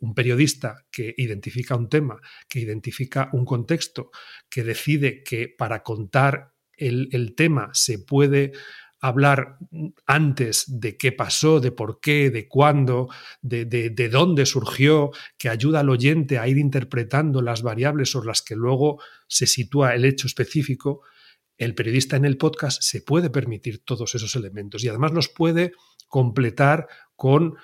Un 0.00 0.14
periodista 0.14 0.84
que 0.90 1.14
identifica 1.16 1.74
un 1.74 1.88
tema, 1.88 2.20
que 2.48 2.60
identifica 2.60 3.30
un 3.32 3.44
contexto, 3.44 4.10
que 4.50 4.62
decide 4.62 5.22
que 5.22 5.48
para 5.48 5.82
contar 5.82 6.52
el, 6.76 7.34
tema 7.34 7.70
se 7.72 7.98
puede 7.98 8.52
hablar 9.00 9.58
antes 10.06 10.64
de 10.66 10.96
qué 10.96 11.12
pasó, 11.12 11.60
de 11.60 11.72
por 11.72 12.00
qué, 12.00 12.30
de 12.30 12.48
cuándo, 12.48 13.08
de, 13.42 13.64
de, 13.64 14.08
dónde 14.08 14.46
surgió, 14.46 15.10
que 15.38 15.48
ayuda 15.48 15.80
al 15.80 15.90
oyente 15.90 16.38
a 16.38 16.48
ir 16.48 16.58
interpretando 16.58 17.42
las 17.42 17.62
variables 17.62 18.10
sobre 18.10 18.28
las 18.28 18.42
que 18.42 18.56
luego 18.56 19.00
se 19.28 19.46
sitúa 19.46 19.94
el 19.94 20.04
hecho 20.04 20.26
específico, 20.26 21.02
el 21.56 21.74
periodista 21.74 22.16
en 22.16 22.24
el 22.24 22.36
podcast 22.36 22.82
se 22.82 23.00
puede 23.00 23.30
permitir 23.30 23.84
todos 23.84 24.14
esos 24.14 24.34
elementos 24.36 24.84
y 24.84 24.88
además 24.88 25.12
los 25.12 25.28
puede 25.28 25.72
completar 26.08 26.88
con 27.16 27.56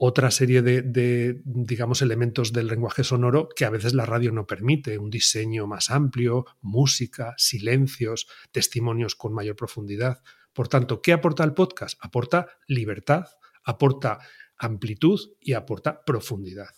otra 0.00 0.30
serie 0.30 0.62
de, 0.62 0.82
de, 0.82 1.40
digamos, 1.44 2.02
elementos 2.02 2.52
del 2.52 2.68
lenguaje 2.68 3.02
sonoro 3.02 3.48
que 3.48 3.64
a 3.64 3.70
veces 3.70 3.94
la 3.94 4.06
radio 4.06 4.30
no 4.30 4.46
permite, 4.46 4.96
un 4.96 5.10
diseño 5.10 5.66
más 5.66 5.90
amplio, 5.90 6.46
música, 6.60 7.34
silencios, 7.36 8.28
testimonios 8.52 9.16
con 9.16 9.34
mayor 9.34 9.56
profundidad. 9.56 10.22
Por 10.52 10.68
tanto, 10.68 11.02
¿qué 11.02 11.12
aporta 11.12 11.42
el 11.42 11.52
podcast? 11.52 11.98
Aporta 12.00 12.46
libertad, 12.68 13.26
aporta 13.64 14.20
amplitud 14.56 15.20
y 15.40 15.54
aporta 15.54 16.04
profundidad. 16.04 16.77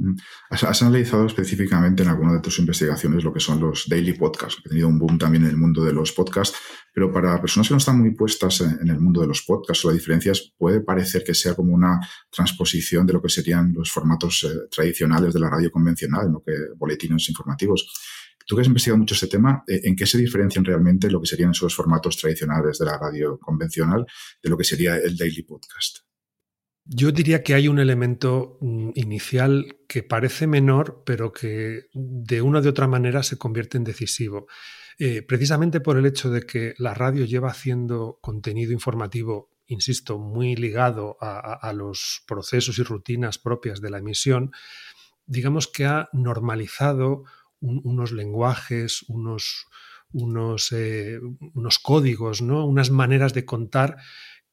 Mm. 0.00 0.16
Has, 0.48 0.82
analizado 0.82 1.26
específicamente 1.26 2.02
en 2.02 2.08
alguna 2.08 2.32
de 2.32 2.40
tus 2.40 2.58
investigaciones 2.58 3.22
lo 3.22 3.34
que 3.34 3.40
son 3.40 3.60
los 3.60 3.86
daily 3.86 4.14
podcasts, 4.14 4.56
que 4.56 4.68
ha 4.68 4.70
tenido 4.70 4.88
un 4.88 4.98
boom 4.98 5.18
también 5.18 5.44
en 5.44 5.50
el 5.50 5.58
mundo 5.58 5.84
de 5.84 5.92
los 5.92 6.12
podcasts, 6.12 6.56
pero 6.94 7.12
para 7.12 7.38
personas 7.38 7.68
que 7.68 7.74
no 7.74 7.78
están 7.78 7.98
muy 7.98 8.12
puestas 8.12 8.62
en, 8.62 8.88
el 8.88 8.98
mundo 8.98 9.20
de 9.20 9.26
los 9.26 9.42
podcasts 9.42 9.84
o 9.84 9.88
las 9.88 9.98
diferencias, 9.98 10.54
puede 10.56 10.80
parecer 10.80 11.22
que 11.22 11.34
sea 11.34 11.54
como 11.54 11.74
una 11.74 12.00
transposición 12.30 13.06
de 13.06 13.12
lo 13.12 13.20
que 13.20 13.28
serían 13.28 13.74
los 13.74 13.92
formatos 13.92 14.44
eh, 14.44 14.68
tradicionales 14.70 15.34
de 15.34 15.40
la 15.40 15.50
radio 15.50 15.70
convencional, 15.70 16.32
¿no? 16.32 16.42
que 16.42 16.54
boletines 16.76 17.28
informativos. 17.28 17.92
Tú 18.46 18.56
que 18.56 18.62
has 18.62 18.68
investigado 18.68 18.98
mucho 18.98 19.14
este 19.14 19.26
tema, 19.26 19.62
eh, 19.68 19.82
¿en 19.84 19.94
qué 19.94 20.06
se 20.06 20.16
diferencian 20.16 20.64
realmente 20.64 21.10
lo 21.10 21.20
que 21.20 21.26
serían 21.26 21.50
esos 21.50 21.74
formatos 21.74 22.16
tradicionales 22.16 22.78
de 22.78 22.86
la 22.86 22.96
radio 22.96 23.38
convencional 23.38 24.06
de 24.42 24.50
lo 24.50 24.56
que 24.56 24.64
sería 24.64 24.96
el 24.96 25.14
daily 25.14 25.42
podcast? 25.42 26.09
Yo 26.92 27.12
diría 27.12 27.44
que 27.44 27.54
hay 27.54 27.68
un 27.68 27.78
elemento 27.78 28.58
mm, 28.60 28.90
inicial 28.96 29.78
que 29.86 30.02
parece 30.02 30.48
menor, 30.48 31.04
pero 31.06 31.32
que 31.32 31.86
de 31.94 32.42
una 32.42 32.60
u 32.60 32.68
otra 32.68 32.88
manera 32.88 33.22
se 33.22 33.38
convierte 33.38 33.78
en 33.78 33.84
decisivo. 33.84 34.48
Eh, 34.98 35.22
precisamente 35.22 35.80
por 35.80 35.96
el 35.96 36.04
hecho 36.04 36.30
de 36.30 36.42
que 36.42 36.74
la 36.78 36.92
radio 36.92 37.24
lleva 37.24 37.50
haciendo 37.50 38.18
contenido 38.20 38.72
informativo, 38.72 39.50
insisto, 39.68 40.18
muy 40.18 40.56
ligado 40.56 41.16
a 41.20 41.72
los 41.72 42.24
procesos 42.26 42.76
y 42.80 42.82
rutinas 42.82 43.38
propias 43.38 43.80
de 43.80 43.90
la 43.90 43.98
emisión, 43.98 44.50
digamos 45.26 45.68
que 45.68 45.86
ha 45.86 46.08
normalizado 46.12 47.22
unos 47.60 48.10
lenguajes, 48.10 49.04
unos, 49.06 49.68
unos, 50.12 50.72
eh, 50.72 51.20
unos 51.54 51.78
códigos, 51.78 52.42
¿no? 52.42 52.66
unas 52.66 52.90
maneras 52.90 53.32
de 53.32 53.44
contar 53.44 53.98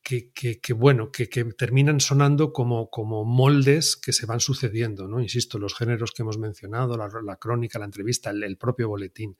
que, 0.01 0.73
bueno, 0.73 1.11
que, 1.11 1.27
terminan 1.27 1.99
sonando 1.99 2.53
como, 2.53 2.89
moldes 3.25 3.97
que 3.97 4.13
se 4.13 4.25
van 4.25 4.39
sucediendo, 4.39 5.07
¿no? 5.07 5.19
Insisto, 5.19 5.59
los 5.59 5.75
géneros 5.75 6.11
que 6.11 6.21
hemos 6.21 6.37
mencionado, 6.37 6.95
la, 6.97 7.35
crónica, 7.35 7.77
la 7.77 7.85
entrevista, 7.85 8.29
el, 8.29 8.43
el, 8.43 8.57
propio 8.57 8.87
boletín. 8.87 9.37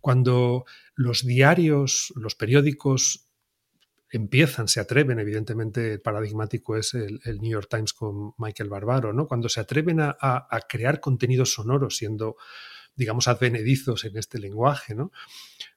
Cuando 0.00 0.64
los 0.94 1.26
diarios, 1.26 2.12
los 2.14 2.36
periódicos 2.36 3.26
empiezan, 4.10 4.68
se 4.68 4.80
atreven, 4.80 5.18
evidentemente 5.18 5.98
paradigmático 5.98 6.76
es 6.76 6.94
el, 6.94 7.20
el, 7.24 7.38
New 7.40 7.50
York 7.50 7.68
Times 7.68 7.92
con 7.92 8.32
Michael 8.38 8.68
Barbaro, 8.68 9.12
¿no? 9.12 9.26
Cuando 9.26 9.48
se 9.48 9.60
atreven 9.60 9.98
a, 10.00 10.14
crear 10.68 11.00
contenidos 11.00 11.52
sonoros 11.52 11.96
siendo 11.96 12.36
digamos, 12.94 13.28
advenedizos 13.28 14.06
en 14.06 14.16
este 14.16 14.38
lenguaje, 14.38 14.94
¿no? 14.94 15.12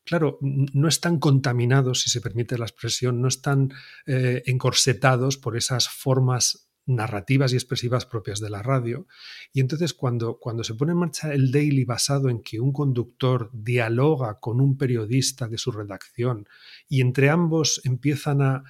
Claro, 0.06 0.40
no 0.42 0.88
están 0.88 1.20
contaminados, 1.20 2.02
si 2.02 2.10
se 2.10 2.22
permite 2.22 2.58
la 2.58 2.66
expresión, 2.66 3.22
no 3.22 3.28
están 3.28 3.72
eh, 4.08 4.42
encorsetados 4.48 5.38
por 5.38 5.56
esas 5.56 5.88
formas 5.88 6.70
narrativas 6.90 7.54
y 7.54 7.56
expresivas 7.56 8.06
propias 8.06 8.40
de 8.40 8.50
la 8.50 8.62
radio. 8.62 9.08
Y 9.54 9.62
entonces 9.62 9.94
cuando, 9.94 10.40
cuando 10.40 10.64
se 10.64 10.74
pone 10.74 10.92
en 10.92 10.98
marcha 10.98 11.32
el 11.32 11.52
daily 11.52 11.86
basado 11.86 12.30
en 12.30 12.42
que 12.42 12.60
un 12.60 12.74
conductor 12.74 13.50
dialoga 13.54 14.40
con 14.40 14.60
un 14.60 14.78
periodista 14.78 15.48
de 15.48 15.58
su 15.58 15.72
redacción 15.72 16.48
y 16.88 17.02
entre 17.02 17.30
ambos 17.30 17.82
empiezan 17.86 18.42
a 18.42 18.64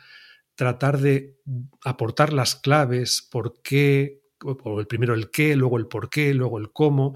tratar 0.56 1.00
de 1.00 1.38
aportar 1.86 2.34
las 2.34 2.56
claves, 2.56 3.26
por 3.32 3.62
qué, 3.62 4.22
o 4.44 4.80
el 4.82 4.88
primero 4.88 5.14
el 5.14 5.32
qué, 5.32 5.56
luego 5.56 5.78
el 5.78 5.88
por 5.88 6.10
qué, 6.10 6.34
luego 6.34 6.60
el 6.60 6.72
cómo, 6.74 7.16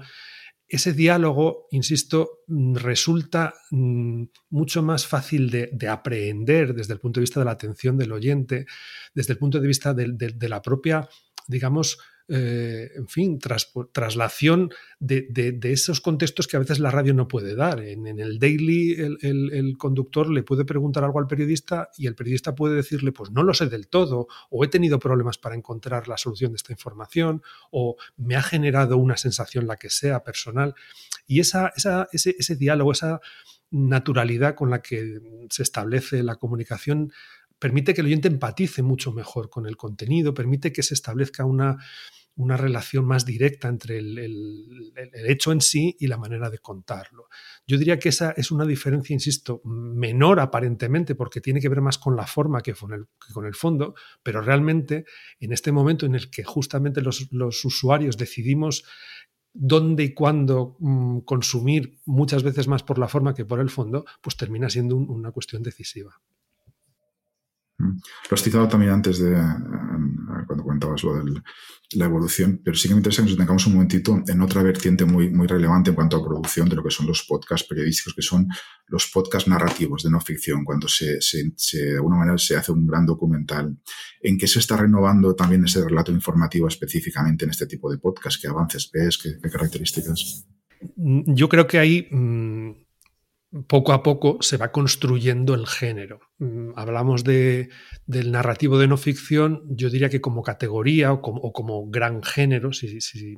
ese 0.68 0.92
diálogo, 0.92 1.66
insisto, 1.70 2.40
mm, 2.46 2.76
resulta 2.76 3.54
mm, 3.70 4.24
mucho 4.50 4.82
más 4.82 5.06
fácil 5.06 5.50
de, 5.50 5.88
aprehender 5.88 6.74
desde 6.74 6.94
el 6.94 7.00
punto 7.00 7.20
de 7.20 7.24
vista 7.24 7.40
de 7.40 7.46
la 7.46 7.52
atención 7.52 7.98
del 7.98 8.12
oyente, 8.12 8.66
desde 9.14 9.34
el 9.34 9.38
punto 9.38 9.60
de 9.60 9.68
vista 9.68 9.94
de 9.94 10.48
la 10.48 10.62
propia, 10.62 11.08
digamos, 11.46 11.98
eh, 12.26 12.90
en 12.96 13.06
fin, 13.06 13.38
traslación 13.92 14.70
de, 14.98 15.58
esos 15.64 16.00
contextos 16.00 16.46
que 16.46 16.56
a 16.56 16.60
veces 16.60 16.78
la 16.78 16.90
radio 16.90 17.12
no 17.12 17.28
puede 17.28 17.54
dar. 17.54 17.80
En, 17.80 18.06
el 18.06 18.38
daily 18.38 18.92
el, 18.92 19.74
conductor 19.76 20.30
le 20.30 20.42
puede 20.42 20.64
preguntar 20.64 21.04
algo 21.04 21.18
al 21.18 21.26
periodista 21.26 21.90
y 21.98 22.06
el 22.06 22.14
periodista 22.14 22.54
puede 22.54 22.76
decirle, 22.76 23.12
pues 23.12 23.30
no 23.30 23.42
lo 23.42 23.52
sé 23.52 23.66
del 23.66 23.88
todo, 23.88 24.28
o 24.48 24.64
he 24.64 24.68
tenido 24.68 24.98
problemas 24.98 25.36
para 25.36 25.54
encontrar 25.54 26.08
la 26.08 26.16
solución 26.16 26.52
de 26.52 26.56
esta 26.56 26.72
información, 26.72 27.42
o 27.70 27.96
me 28.16 28.36
ha 28.36 28.42
generado 28.42 28.96
una 28.96 29.16
sensación, 29.18 29.66
la 29.66 29.76
que 29.76 29.90
sea, 29.90 30.24
personal. 30.24 30.74
Y 31.26 31.40
esa, 31.40 31.72
ese, 31.76 32.36
ese 32.38 32.56
diálogo, 32.56 32.92
esa 32.92 33.20
naturalidad 33.70 34.54
con 34.54 34.70
la 34.70 34.80
que 34.80 35.20
se 35.50 35.62
establece 35.62 36.22
la 36.22 36.36
comunicación 36.36 37.12
permite 37.64 37.94
que 37.94 38.02
el 38.02 38.08
oyente 38.08 38.28
empatice 38.28 38.82
mucho 38.82 39.10
mejor 39.10 39.48
con 39.48 39.64
el 39.64 39.78
contenido, 39.78 40.34
permite 40.34 40.70
que 40.70 40.82
se 40.82 40.92
establezca 40.92 41.46
una, 41.46 41.78
una 42.36 42.58
relación 42.58 43.06
más 43.06 43.24
directa 43.24 43.68
entre 43.68 43.96
el, 43.96 44.92
hecho 45.26 45.50
en 45.50 45.62
sí 45.62 45.96
y 45.98 46.06
la 46.06 46.18
manera 46.18 46.50
de 46.50 46.58
contarlo. 46.58 47.30
Yo 47.66 47.78
diría 47.78 47.98
que 47.98 48.10
esa 48.10 48.32
es 48.32 48.50
una 48.50 48.66
diferencia, 48.66 49.14
insisto, 49.14 49.62
menor 49.64 50.40
aparentemente, 50.40 51.14
porque 51.14 51.40
tiene 51.40 51.58
que 51.58 51.70
ver 51.70 51.80
más 51.80 51.96
con 51.96 52.16
la 52.16 52.26
forma 52.26 52.60
que 52.60 52.74
con 52.74 52.92
el, 52.92 53.06
con 53.32 53.46
el 53.46 53.54
fondo, 53.54 53.94
pero 54.22 54.42
realmente 54.42 55.06
en 55.40 55.54
este 55.54 55.72
momento 55.72 56.04
en 56.04 56.16
el 56.16 56.28
que 56.28 56.44
justamente 56.44 57.00
los, 57.00 57.30
usuarios 57.64 58.18
decidimos 58.18 58.84
dónde 59.54 60.04
y 60.04 60.12
cuándo 60.12 60.76
mm, 60.80 61.20
consumir 61.20 61.98
muchas 62.04 62.42
veces 62.42 62.68
más 62.68 62.82
por 62.82 62.98
la 62.98 63.08
forma 63.08 63.32
que 63.32 63.46
por 63.46 63.58
el 63.58 63.70
fondo, 63.70 64.04
pues 64.20 64.36
termina 64.36 64.68
siendo 64.68 64.96
una 64.96 65.32
cuestión 65.32 65.62
decisiva. 65.62 66.20
Mm. 67.78 67.98
Lo 68.30 68.34
has 68.34 68.42
citado 68.42 68.68
también 68.68 68.92
antes 68.92 69.18
de 69.18 69.34
cuando 70.46 70.62
comentabas 70.62 71.02
lo 71.02 71.14
de 71.16 71.42
la 71.92 72.04
evolución, 72.06 72.60
pero 72.64 72.76
sí 72.76 72.88
que 72.88 72.94
me 72.94 72.98
interesa 72.98 73.22
que 73.22 73.30
nos 73.30 73.38
tengamos 73.38 73.66
un 73.66 73.74
momentito 73.74 74.22
en 74.26 74.40
otra 74.42 74.62
vertiente 74.62 75.04
muy, 75.04 75.30
muy 75.30 75.46
relevante 75.46 75.90
en 75.90 75.96
cuanto 75.96 76.16
a 76.16 76.24
producción 76.24 76.68
de 76.68 76.76
lo 76.76 76.82
que 76.82 76.90
son 76.90 77.06
los 77.06 77.24
podcasts 77.24 77.66
periodísticos, 77.68 78.14
que 78.14 78.22
son 78.22 78.48
los 78.88 79.10
podcasts 79.12 79.48
narrativos 79.48 80.02
de 80.02 80.10
no 80.10 80.20
ficción, 80.20 80.64
cuando 80.64 80.88
se, 80.88 81.18
de 81.72 81.94
alguna 81.94 82.16
manera 82.16 82.38
se 82.38 82.56
hace 82.56 82.72
un 82.72 82.86
gran 82.86 83.06
documental. 83.06 83.76
¿En 84.20 84.38
qué 84.38 84.46
se 84.46 84.58
está 84.58 84.76
renovando 84.76 85.34
también 85.34 85.64
ese 85.64 85.84
relato 85.84 86.12
informativo 86.12 86.68
específicamente 86.68 87.44
en 87.44 87.50
este 87.50 87.66
tipo 87.66 87.90
de 87.90 87.98
podcast? 87.98 88.40
¿Qué 88.40 88.48
avances 88.48 88.90
ves? 88.92 89.18
¿Qué, 89.18 89.38
características? 89.48 90.46
Yo 90.96 91.48
creo 91.48 91.66
que 91.66 91.78
hay 91.78 92.08
poco 93.62 93.92
a 93.92 94.02
poco 94.02 94.38
se 94.40 94.56
va 94.56 94.72
construyendo 94.72 95.54
el 95.54 95.66
género. 95.66 96.20
Mm, 96.38 96.70
hablamos 96.76 97.22
de, 97.24 97.68
del 98.06 98.32
narrativo 98.32 98.78
de 98.78 98.88
no 98.88 98.96
ficción, 98.96 99.62
yo 99.68 99.90
diría 99.90 100.08
que 100.08 100.20
como 100.20 100.42
categoría 100.42 101.12
o 101.12 101.22
como, 101.22 101.88
gran 101.88 102.22
género, 102.22 102.72
si, 102.72 103.36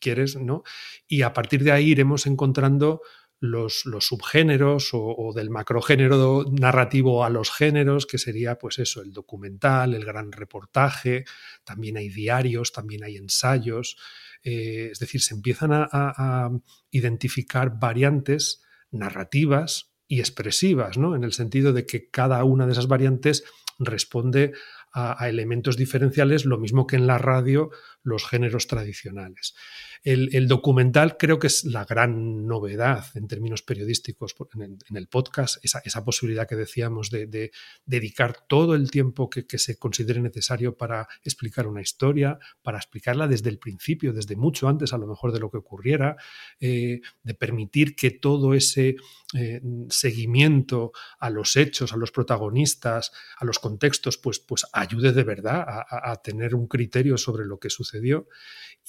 quieres, 0.00 0.36
¿no? 0.36 0.62
Y 1.08 1.22
a 1.22 1.32
partir 1.32 1.64
de 1.64 1.72
ahí 1.72 1.90
iremos 1.90 2.26
encontrando 2.26 3.00
los, 3.40 3.84
subgéneros 4.00 4.94
o, 4.94 5.00
o, 5.00 5.32
del 5.32 5.50
macrogénero 5.50 6.44
narrativo 6.52 7.24
a 7.24 7.30
los 7.30 7.50
géneros, 7.50 8.06
que 8.06 8.18
sería 8.18 8.58
pues 8.58 8.78
eso, 8.78 9.02
el 9.02 9.12
documental, 9.12 9.94
el 9.94 10.04
gran 10.04 10.30
reportaje, 10.30 11.24
también 11.64 11.96
hay 11.96 12.08
diarios, 12.10 12.72
también 12.72 13.02
hay 13.02 13.16
ensayos, 13.16 13.96
eh, 14.44 14.90
es 14.92 14.98
decir, 15.00 15.20
se 15.20 15.34
empiezan 15.34 15.70
a 15.72 16.50
identificar 16.90 17.78
variantes 17.78 18.62
narrativas 18.90 19.92
y 20.06 20.20
expresivas, 20.20 20.98
¿no? 20.98 21.14
En 21.14 21.24
el 21.24 21.32
sentido 21.32 21.72
de 21.72 21.86
que 21.86 22.08
cada 22.08 22.42
una 22.44 22.66
de 22.66 22.72
esas 22.72 22.88
variantes 22.88 23.44
responde 23.78 24.52
a, 24.92 25.28
elementos 25.28 25.76
diferenciales, 25.76 26.44
lo 26.44 26.58
mismo 26.58 26.86
que 26.86 26.96
en 26.96 27.06
la 27.06 27.18
radio 27.18 27.70
los 28.08 28.26
géneros 28.26 28.66
tradicionales. 28.66 29.54
El, 30.02 30.48
documental 30.48 31.16
creo 31.18 31.38
que 31.38 31.48
es 31.48 31.64
la 31.64 31.84
gran 31.84 32.46
novedad 32.46 33.06
en 33.14 33.26
términos 33.26 33.62
periodísticos 33.62 34.34
en 34.54 34.96
el, 34.96 35.08
podcast, 35.08 35.62
esa, 35.64 36.04
posibilidad 36.04 36.48
que 36.48 36.56
decíamos 36.56 37.10
de, 37.10 37.50
dedicar 37.84 38.46
todo 38.48 38.74
el 38.74 38.90
tiempo 38.90 39.28
que, 39.28 39.46
se 39.58 39.76
considere 39.78 40.20
necesario 40.20 40.76
para 40.76 41.08
explicar 41.24 41.66
una 41.66 41.82
historia, 41.82 42.38
para 42.62 42.78
explicarla 42.78 43.26
desde 43.26 43.50
el 43.50 43.58
principio, 43.58 44.12
desde 44.12 44.36
mucho 44.36 44.68
antes 44.68 44.92
a 44.92 44.98
lo 44.98 45.06
mejor 45.06 45.32
de 45.32 45.40
lo 45.40 45.50
que 45.50 45.58
ocurriera, 45.58 46.16
eh, 46.60 47.00
de 47.22 47.34
permitir 47.34 47.96
que 47.96 48.10
todo 48.12 48.54
ese 48.54 48.96
eh, 49.34 49.60
seguimiento 49.90 50.92
a 51.18 51.28
los 51.28 51.56
hechos, 51.56 51.92
a 51.92 51.96
los 51.96 52.12
protagonistas, 52.12 53.12
a 53.36 53.44
los 53.44 53.58
contextos, 53.58 54.16
pues, 54.16 54.38
pues 54.38 54.64
ayude 54.72 55.12
de 55.12 55.22
verdad 55.22 55.66
a, 55.66 56.16
tener 56.22 56.54
un 56.54 56.66
criterio 56.66 57.16
sobre 57.16 57.44
lo 57.44 57.58
que 57.58 57.70
sucedió. 57.98 58.26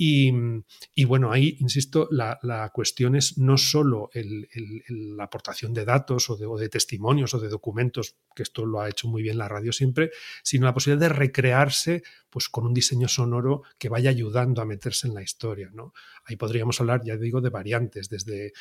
Y, 0.01 0.31
bueno, 1.03 1.29
ahí, 1.29 1.57
insisto, 1.59 2.07
la, 2.09 2.71
cuestión 2.73 3.17
es 3.17 3.37
no 3.37 3.57
solo 3.57 4.09
la 4.13 5.25
aportación 5.25 5.73
de 5.73 5.83
datos 5.83 6.29
o 6.29 6.37
de, 6.37 6.69
testimonios 6.69 7.33
o 7.33 7.39
de 7.39 7.49
documentos, 7.49 8.15
que 8.33 8.43
esto 8.43 8.65
lo 8.65 8.79
ha 8.79 8.87
hecho 8.87 9.09
muy 9.09 9.21
bien 9.21 9.37
la 9.37 9.49
radio 9.49 9.73
siempre, 9.73 10.11
sino 10.41 10.65
la 10.65 10.73
posibilidad 10.73 11.09
de 11.09 11.15
recrearse 11.15 12.03
pues, 12.29 12.49
con 12.49 12.65
un 12.65 12.73
diseño 12.73 13.07
sonoro 13.07 13.63
que 13.77 13.89
vaya 13.89 14.09
ayudando 14.09 14.61
a 14.61 14.65
meterse 14.65 15.07
en 15.07 15.13
la 15.13 15.21
historia. 15.21 15.69
¿no? 15.73 15.93
Ahí 16.25 16.35
podríamos 16.35 16.79
hablar, 16.79 17.01
ya 17.03 17.17
digo, 17.17 17.41
de 17.41 17.49
variantes, 17.49 18.09
desde, 18.09 18.53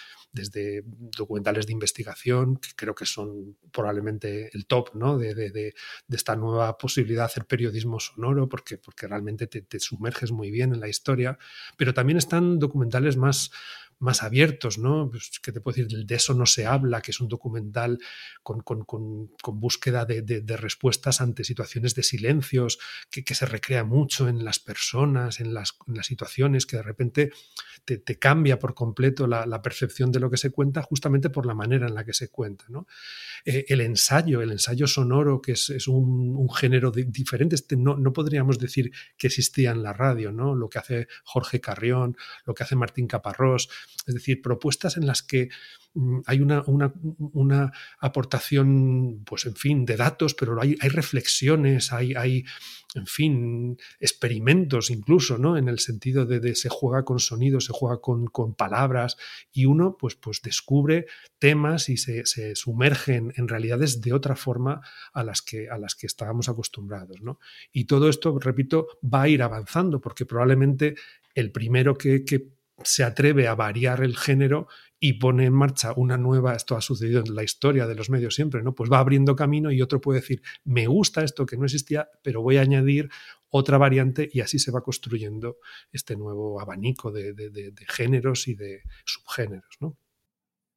documentales 1.16 1.66
de 1.66 1.72
investigación, 1.72 2.56
que 2.56 2.70
creo 2.74 2.94
que 2.94 3.06
son 3.06 3.56
probablemente 3.70 4.50
el 4.54 4.66
top 4.66 4.94
¿no? 4.94 5.18
de, 5.18 5.74
esta 6.08 6.36
nueva 6.36 6.76
posibilidad 6.78 7.22
de 7.22 7.26
hacer 7.26 7.44
periodismo 7.44 8.00
sonoro, 8.00 8.48
porque, 8.48 8.78
porque 8.78 9.06
realmente 9.06 9.46
te, 9.46 9.62
te 9.62 9.80
sumerges 9.80 10.32
muy 10.32 10.50
bien 10.50 10.72
en 10.72 10.80
la 10.80 10.88
historia, 10.88 11.38
pero 11.76 11.94
también 11.94 12.18
están 12.18 12.58
documentales 12.58 13.16
más 13.16 13.50
más 13.98 14.22
abiertos, 14.22 14.78
¿no? 14.78 15.10
Pues, 15.10 15.40
¿Qué 15.42 15.52
te 15.52 15.60
puedo 15.60 15.76
decir? 15.76 16.06
De 16.06 16.14
eso 16.14 16.34
no 16.34 16.46
se 16.46 16.66
habla, 16.66 17.00
que 17.00 17.10
es 17.10 17.20
un 17.20 17.28
documental 17.28 17.98
con, 18.42 19.30
búsqueda 19.54 20.04
de, 20.04 20.56
respuestas 20.56 21.20
ante 21.20 21.44
situaciones 21.44 21.94
de 21.94 22.02
silencios, 22.02 22.78
que, 23.10 23.34
se 23.34 23.46
recrea 23.46 23.84
mucho 23.84 24.28
en 24.28 24.44
las 24.44 24.58
personas, 24.58 25.40
en 25.40 25.52
las, 25.54 25.76
situaciones, 26.02 26.66
que 26.66 26.76
de 26.76 26.82
repente 26.82 27.32
te, 27.84 28.18
cambia 28.18 28.58
por 28.58 28.74
completo 28.74 29.26
la, 29.26 29.62
percepción 29.62 30.12
de 30.12 30.20
lo 30.20 30.30
que 30.30 30.36
se 30.36 30.50
cuenta 30.50 30.82
justamente 30.82 31.30
por 31.30 31.44
la 31.44 31.54
manera 31.54 31.88
en 31.88 31.94
la 31.94 32.04
que 32.04 32.12
se 32.12 32.28
cuenta, 32.28 32.64
¿no? 32.68 32.86
Eh, 33.44 33.64
el 33.68 33.80
ensayo, 33.80 34.40
el 34.40 34.52
ensayo 34.52 34.86
sonoro, 34.86 35.42
que 35.42 35.52
es, 35.52 35.88
un, 35.88 36.48
género 36.50 36.90
diferente, 36.90 37.56
este 37.56 37.76
no, 37.76 37.96
no 37.96 38.12
podríamos 38.12 38.58
decir 38.58 38.92
que 39.16 39.26
existía 39.26 39.72
en 39.72 39.82
la 39.82 39.92
radio, 39.92 40.32
¿no? 40.32 40.54
Lo 40.54 40.68
que 40.68 40.78
hace 40.78 41.08
Jorge 41.24 41.60
Carrión, 41.60 42.16
lo 42.46 42.54
que 42.54 42.62
hace 42.62 42.76
Martín 42.76 43.06
Caparrós, 43.06 43.68
es 44.08 44.14
decir, 44.14 44.40
propuestas 44.40 44.96
en 44.96 45.06
las 45.06 45.22
que 45.22 45.50
mm, 45.94 46.20
hay 46.26 46.40
una, 46.40 46.64
una, 46.66 47.72
aportación, 48.00 49.22
pues 49.24 49.44
en 49.46 49.54
fin, 49.54 49.84
de 49.84 49.96
datos, 49.96 50.34
pero 50.34 50.60
hay, 50.60 50.76
hay 50.80 50.88
reflexiones, 50.88 51.92
hay, 51.92 52.14
hay, 52.14 52.44
en 52.94 53.06
fin, 53.06 53.78
experimentos 54.00 54.90
incluso, 54.90 55.36
¿no? 55.36 55.58
En 55.58 55.68
el 55.68 55.78
sentido 55.78 56.24
de, 56.24 56.54
se 56.54 56.68
juega 56.70 57.04
con 57.04 57.18
sonidos, 57.18 57.66
se 57.66 57.72
juega 57.72 58.00
con, 58.00 58.28
palabras 58.56 59.16
y 59.52 59.66
uno 59.66 59.96
pues, 59.98 60.14
pues 60.14 60.40
descubre 60.42 61.06
temas 61.38 61.90
y 61.90 61.98
se, 61.98 62.24
sumerge 62.54 63.16
en, 63.16 63.48
realidades 63.48 64.00
de 64.00 64.12
otra 64.12 64.36
forma 64.36 64.80
a 65.12 65.22
las 65.22 65.42
que, 65.42 65.68
a 65.68 65.76
las 65.76 65.94
que 65.94 66.06
estábamos 66.06 66.48
acostumbrados, 66.48 67.20
¿no? 67.20 67.38
Y 67.72 67.84
todo 67.84 68.08
esto, 68.08 68.38
repito, 68.38 68.86
va 69.02 69.22
a 69.22 69.28
ir 69.28 69.42
avanzando 69.42 70.00
porque 70.00 70.24
probablemente 70.24 70.94
el 71.34 71.52
primero 71.52 71.96
que 71.96 72.24
se 72.82 73.04
atreve 73.04 73.48
a 73.48 73.54
variar 73.54 74.02
el 74.02 74.16
género 74.16 74.68
y 75.00 75.14
pone 75.14 75.46
en 75.46 75.52
marcha 75.52 75.92
una 75.96 76.16
nueva, 76.16 76.54
esto 76.54 76.76
ha 76.76 76.80
sucedido 76.80 77.22
en 77.24 77.34
la 77.34 77.44
historia 77.44 77.86
de 77.86 77.94
los 77.94 78.10
medios 78.10 78.34
siempre, 78.34 78.62
¿no? 78.62 78.74
Pues 78.74 78.90
va 78.90 78.98
abriendo 78.98 79.36
camino 79.36 79.70
y 79.70 79.80
otro 79.80 80.00
puede 80.00 80.20
decir, 80.20 80.42
me 80.64 80.86
gusta 80.86 81.22
esto 81.22 81.46
que 81.46 81.56
no 81.56 81.64
existía, 81.64 82.08
pero 82.22 82.42
voy 82.42 82.56
a 82.56 82.62
añadir 82.62 83.08
otra 83.50 83.78
variante 83.78 84.28
y 84.32 84.40
así 84.40 84.58
se 84.58 84.70
va 84.70 84.82
construyendo 84.82 85.58
este 85.92 86.16
nuevo 86.16 86.60
abanico 86.60 87.12
de, 87.12 87.72
géneros 87.88 88.48
y 88.48 88.54
de 88.54 88.82
subgéneros, 89.04 89.76
¿no? 89.80 89.96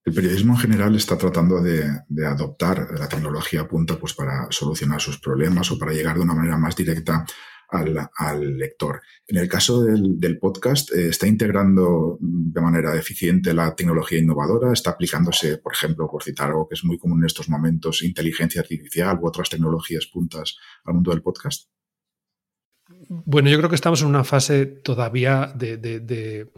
El 0.04 0.14
periodismo 0.16 0.54
en 0.54 0.60
general 0.60 0.96
está 0.96 1.16
tratando 1.16 1.62
de, 1.62 1.86
adoptar 2.26 2.88
la 3.00 3.08
tecnología 3.08 3.68
punta 3.68 4.00
pues, 4.00 4.14
para 4.14 4.48
solucionar 4.50 5.00
sus 5.00 5.20
problemas 5.20 5.70
o 5.72 5.78
para 5.78 5.94
llegar 5.94 6.16
de 6.16 6.24
una 6.24 6.34
manera 6.34 6.58
más 6.58 6.76
directa 6.76 7.24
al, 7.72 8.58
lector. 8.58 9.02
En 9.28 9.38
el 9.38 9.48
caso 9.48 9.84
del, 9.84 10.40
podcast, 10.40 10.92
eh, 10.92 11.10
¿está 11.10 11.28
integrando 11.28 12.18
de 12.20 12.62
manera 12.62 12.96
eficiente 12.96 13.54
la 13.54 13.74
tecnología 13.76 14.20
innovadora? 14.20 14.74
¿Está 14.74 14.92
aplicándose, 14.92 15.58
por 15.58 15.74
ejemplo, 15.74 16.10
por 16.10 16.24
citar 16.24 16.50
algo 16.50 16.68
que 16.68 16.76
es 16.76 16.84
muy 16.84 16.98
común 16.98 17.20
en 17.20 17.28
estos 17.28 17.50
momentos, 17.50 18.04
inteligencia 18.04 18.62
artificial 18.62 19.18
u 19.22 19.28
otras 19.28 19.50
tecnologías 19.50 20.06
puntas 20.08 20.58
al 20.86 20.96
mundo 20.96 21.12
del 21.12 21.22
podcast? 21.22 21.70
Bueno, 23.08 23.50
yo 23.50 23.58
creo 23.58 23.70
que 23.70 23.76
estamos 23.76 24.02
en 24.02 24.08
una 24.08 24.24
fase 24.24 24.66
todavía 24.66 25.52
de 25.56 25.78
de 25.78 26.52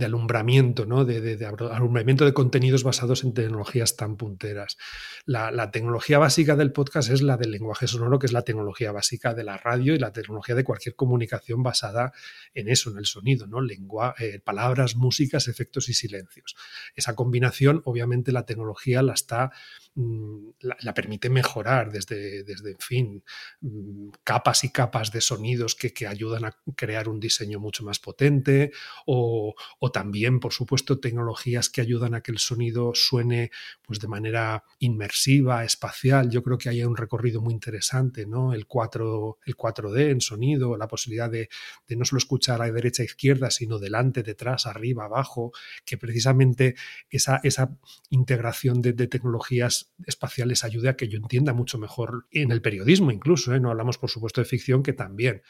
alumbramiento, 0.00 0.86
¿no? 0.86 1.04
De, 1.04 1.46
alumbramiento 1.70 2.24
de 2.24 2.32
contenidos 2.32 2.82
basados 2.82 3.24
en 3.24 3.34
tecnologías 3.34 3.96
tan 3.96 4.16
punteras. 4.16 4.78
La, 5.26 5.70
tecnología 5.70 6.18
básica 6.18 6.56
del 6.56 6.72
podcast 6.72 7.10
es 7.10 7.22
la 7.22 7.36
del 7.36 7.50
lenguaje 7.50 7.86
sonoro, 7.86 8.18
que 8.18 8.26
es 8.26 8.32
la 8.32 8.42
tecnología 8.42 8.92
básica 8.92 9.34
de 9.34 9.44
la 9.44 9.56
radio 9.56 9.94
y 9.94 9.98
la 9.98 10.12
tecnología 10.12 10.54
de 10.54 10.64
cualquier 10.64 10.94
comunicación 10.94 11.62
basada 11.62 12.12
en 12.54 12.68
eso, 12.68 12.90
en 12.90 12.98
el 12.98 13.06
sonido, 13.06 13.46
¿no? 13.46 13.60
Lengua, 13.60 14.14
eh, 14.18 14.40
palabras, 14.40 14.96
músicas, 14.96 15.48
efectos 15.48 15.88
y 15.88 15.94
silencios. 15.94 16.56
Esa 16.94 17.14
combinación, 17.14 17.82
obviamente, 17.84 18.32
la 18.32 18.46
tecnología 18.46 19.02
la 19.02 19.12
está 19.12 19.52
Mm, 19.94 20.52
la, 20.60 20.94
permite 20.94 21.28
mejorar 21.28 21.92
desde, 21.92 22.44
desde, 22.44 22.70
en 22.70 22.78
fin, 22.78 23.24
mm, 23.60 24.08
capas 24.24 24.64
y 24.64 24.70
capas 24.70 25.12
de 25.12 25.20
sonidos 25.20 25.74
que, 25.74 25.92
ayudan 26.06 26.46
a 26.46 26.56
crear 26.74 27.08
un 27.08 27.20
diseño 27.20 27.60
mucho 27.60 27.84
más 27.84 27.98
potente 27.98 28.72
o, 29.06 29.54
también, 29.92 30.40
por 30.40 30.52
supuesto, 30.54 30.98
tecnologías 30.98 31.68
que 31.68 31.82
ayudan 31.82 32.14
a 32.14 32.22
que 32.22 32.32
el 32.32 32.38
sonido 32.38 32.92
suene 32.94 33.50
pues, 33.82 34.00
de 34.00 34.08
manera 34.08 34.64
inmersiva, 34.78 35.64
espacial. 35.64 36.30
Yo 36.30 36.42
creo 36.42 36.56
que 36.56 36.70
hay 36.70 36.82
un 36.84 36.96
recorrido 36.96 37.42
muy 37.42 37.52
interesante, 37.52 38.24
¿no? 38.26 38.54
El, 38.54 38.66
4, 38.66 39.38
el 39.44 39.56
4D 39.56 40.10
en 40.10 40.20
sonido, 40.22 40.76
la 40.78 40.88
posibilidad 40.88 41.30
de, 41.30 41.48
no 41.90 42.04
solo 42.06 42.18
escuchar 42.18 42.62
a 42.62 42.70
derecha 42.72 43.02
e 43.02 43.06
izquierda, 43.06 43.50
sino 43.50 43.78
delante, 43.78 44.22
detrás, 44.22 44.66
arriba, 44.66 45.04
abajo, 45.04 45.52
que 45.84 45.98
precisamente 45.98 46.76
esa, 47.10 47.40
esa 47.44 47.76
integración 48.10 48.80
de 48.80 48.92
tecnologías 49.06 49.81
espaciales 50.06 50.64
ayude 50.64 50.88
a 50.88 50.96
que 50.96 51.08
yo 51.08 51.18
entienda 51.18 51.52
mucho 51.52 51.78
mejor 51.78 52.26
en 52.30 52.52
el 52.52 52.62
periodismo 52.62 53.10
incluso, 53.10 53.54
¿eh? 53.54 53.60
no 53.60 53.70
hablamos 53.70 53.98
por 53.98 54.10
supuesto 54.10 54.40
de 54.40 54.46
ficción 54.46 54.82
que 54.82 54.92
también. 54.92 55.42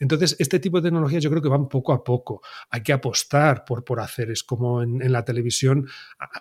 Entonces, 0.00 0.34
este 0.38 0.58
tipo 0.58 0.78
de 0.78 0.88
tecnologías 0.88 1.22
yo 1.22 1.30
creo 1.30 1.42
que 1.42 1.48
van 1.48 1.68
poco 1.68 1.92
a 1.92 2.02
poco. 2.02 2.42
Hay 2.70 2.82
que 2.82 2.92
apostar 2.92 3.64
por, 3.64 3.84
por 3.84 4.00
hacer. 4.00 4.30
Es 4.30 4.42
como 4.42 4.82
en, 4.82 5.12
la 5.12 5.24
televisión 5.24 5.86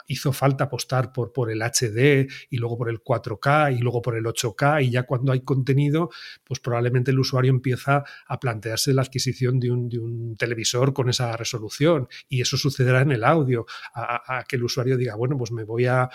hizo 0.08 0.32
falta 0.32 0.64
apostar 0.64 1.12
por, 1.12 1.34
por 1.34 1.52
el 1.52 1.62
HD 1.62 2.28
y 2.50 2.58
luego 2.58 2.78
por 2.78 2.90
el 2.90 3.04
4K 3.04 3.78
y 3.78 3.80
luego 3.80 4.02
por 4.02 4.16
el 4.16 4.24
8K 4.24 4.86
y 4.86 4.92
ya 4.92 5.04
cuando 5.04 5.34
hay 5.34 5.42
contenido, 5.42 6.10
pues 6.46 6.60
probablemente 6.60 7.12
el 7.12 7.20
usuario 7.20 7.52
empieza 7.52 8.04
a 8.28 8.40
plantearse 8.40 8.94
la 8.94 9.02
adquisición 9.02 9.60
de 9.60 9.72
un, 9.72 9.90
de 9.90 10.00
un 10.00 10.38
televisor 10.38 10.94
con 10.94 11.10
esa 11.10 11.36
resolución 11.36 12.08
y 12.30 12.42
eso 12.42 12.58
sucederá 12.58 13.02
en 13.02 13.12
el 13.12 13.24
audio, 13.24 13.66
a, 13.94 14.46
que 14.48 14.56
el 14.56 14.64
usuario 14.64 14.96
diga, 14.96 15.16
bueno, 15.16 15.38
pues 15.38 15.52
me 15.52 15.64
voy 15.64 15.86
a, 15.86 16.10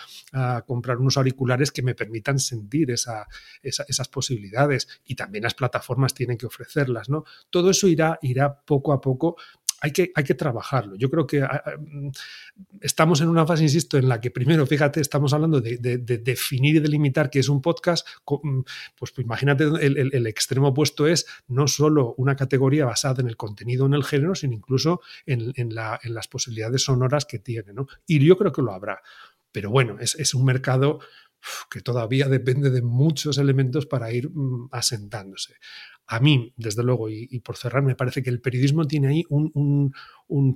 comprar 0.67 0.99
unos 0.99 1.17
auriculares 1.17 1.71
que 1.71 1.83
me 1.83 1.95
permitan 1.95 2.39
sentir 2.39 2.91
esa, 2.91 3.27
esas 3.63 4.09
posibilidades 4.09 4.89
y 5.05 5.15
también 5.15 5.45
las 5.45 5.55
plataformas 5.55 6.15
tienen 6.15 6.39
que 6.39 6.47
ofrecerlas, 6.47 7.09
¿no? 7.09 7.25
Todo 7.51 7.71
eso 7.71 7.89
irá, 7.89 8.19
irá 8.23 8.55
poco 8.65 8.93
a 8.93 9.01
poco 9.01 9.37
hay 9.85 9.93
que, 9.93 10.13
hay 10.15 10.25
que, 10.25 10.35
trabajarlo. 10.35 10.97
Yo 10.97 11.11
creo 11.11 11.27
que 11.27 11.43
ah, 11.43 11.63
ah, 11.63 11.73
mm, 11.79 12.09
estamos 12.81 13.21
en 13.21 13.29
una 13.29 13.47
fase, 13.47 13.65
insisto, 13.65 13.99
en 13.99 14.09
la 14.09 14.19
que 14.19 14.31
primero, 14.31 14.67
fíjate, 14.67 14.99
estamos 15.03 15.35
hablando 15.35 15.61
de, 15.61 15.77
definir 15.77 16.77
y 16.77 16.81
delimitar 16.81 17.29
qué 17.29 17.41
es 17.41 17.51
un 17.51 17.61
podcast. 17.61 18.09
Mm, 18.43 18.61
pues, 18.97 19.13
pues, 19.13 19.27
imagínate, 19.27 19.65
el, 19.65 20.27
extremo 20.27 20.69
opuesto 20.69 21.07
es 21.07 21.27
no 21.49 21.69
solo 21.69 22.15
una 22.17 22.35
categoría 22.35 22.87
basada 22.87 23.21
en 23.21 23.29
el 23.29 23.37
contenido, 23.37 23.85
en 23.85 23.93
el 23.93 24.05
género, 24.05 24.35
sino 24.35 24.55
incluso 24.55 25.03
en, 25.27 25.53
las 25.75 26.29
posibilidades 26.29 26.83
sonoras 26.83 27.27
que 27.27 27.39
tiene. 27.39 27.75
Y 28.07 28.25
yo 28.25 28.39
creo 28.39 28.53
que 28.53 28.63
lo 28.63 28.73
habrá. 28.73 29.03
Pero 29.53 29.69
bueno, 29.69 29.99
es, 30.01 30.15
es 30.15 30.33
un 30.33 30.47
mercado 30.47 31.01
que 31.71 31.83
todavía 31.83 32.29
depende 32.29 32.71
de 32.71 32.81
muchos 32.81 33.37
elementos 33.37 33.85
para 33.85 34.11
ir 34.13 34.31
mm, 34.31 34.69
asentándose. 34.73 35.57
A 36.07 36.21
mí, 36.21 36.53
desde 36.57 36.83
luego, 36.83 37.09
y, 37.09 37.41
por 37.41 37.57
cerrar, 37.57 37.83
me 37.83 37.95
parece 37.95 38.23
que 38.23 38.29
el 38.29 38.41
periodismo 38.41 38.87
tiene 38.87 39.09
ahí 39.09 39.25
un, 39.31 39.93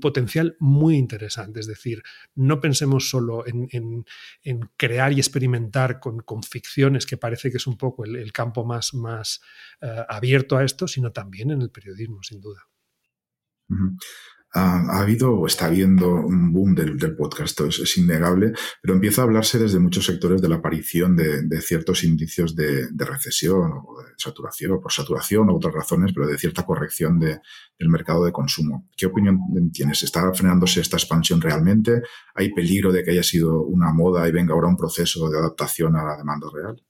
potencial 0.00 0.56
muy 0.58 0.96
interesante. 0.96 1.60
Es 1.60 1.66
decir, 1.66 2.02
no 2.34 2.60
pensemos 2.60 3.08
solo 3.08 3.44
en, 3.46 4.04
crear 4.76 5.12
y 5.12 5.18
experimentar 5.18 6.00
con, 6.00 6.42
ficciones, 6.42 7.06
que 7.06 7.16
parece 7.16 7.50
que 7.50 7.56
es 7.56 7.66
un 7.66 7.78
poco 7.78 8.04
el, 8.04 8.32
campo 8.32 8.64
más, 8.64 8.92
más 8.92 9.40
eh, 9.80 10.04
abierto 10.08 10.56
a 10.56 10.64
esto, 10.64 10.86
sino 10.86 11.12
también 11.12 11.50
en 11.50 11.62
el 11.62 11.70
periodismo, 11.70 12.22
sin 12.22 12.40
duda. 12.40 12.68
Ha 14.54 15.00
habido 15.00 15.32
o 15.34 15.46
está 15.46 15.66
habiendo 15.66 16.10
un 16.14 16.52
boom 16.52 16.74
del, 16.74 17.16
podcast, 17.16 17.60
es, 17.60 17.98
innegable, 17.98 18.52
pero 18.80 18.94
empieza 18.94 19.22
a 19.22 19.24
hablarse 19.24 19.58
desde 19.58 19.78
muchos 19.78 20.06
sectores 20.06 20.40
de 20.40 20.48
la 20.48 20.56
aparición 20.56 21.16
de, 21.16 21.60
ciertos 21.60 22.04
indicios 22.04 22.56
de, 22.56 22.88
recesión 22.98 23.72
o 23.86 24.02
de 24.02 24.12
saturación, 24.16 24.72
o 24.72 24.80
por 24.80 24.92
saturación 24.92 25.50
o 25.50 25.56
otras 25.56 25.74
razones, 25.74 26.12
pero 26.14 26.26
de 26.26 26.38
cierta 26.38 26.64
corrección 26.64 27.18
del 27.18 27.40
mercado 27.88 28.24
de 28.24 28.32
consumo. 28.32 28.88
¿Qué 28.96 29.06
opinión 29.06 29.38
tienes? 29.72 30.02
¿Está 30.02 30.32
frenándose 30.32 30.80
esta 30.80 30.96
expansión 30.96 31.40
realmente? 31.40 32.02
¿Hay 32.34 32.52
peligro 32.52 32.92
de 32.92 33.04
que 33.04 33.10
haya 33.10 33.22
sido 33.22 33.62
una 33.62 33.92
moda 33.92 34.26
y 34.28 34.32
venga 34.32 34.54
ahora 34.54 34.68
un 34.68 34.76
proceso 34.76 35.28
de 35.28 35.38
adaptación 35.38 35.96
a 35.96 36.04
la 36.04 36.16
demanda 36.16 36.48
real? 36.52 36.82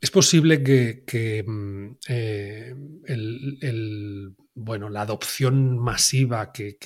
Es 0.00 0.10
posible 0.10 0.62
que, 0.62 1.44
mm, 1.46 1.96
eh, 2.08 2.74
el, 3.04 4.34
bueno, 4.62 4.90
la 4.90 5.02
adopción 5.02 5.78
masiva 5.78 6.52
que, 6.52 6.76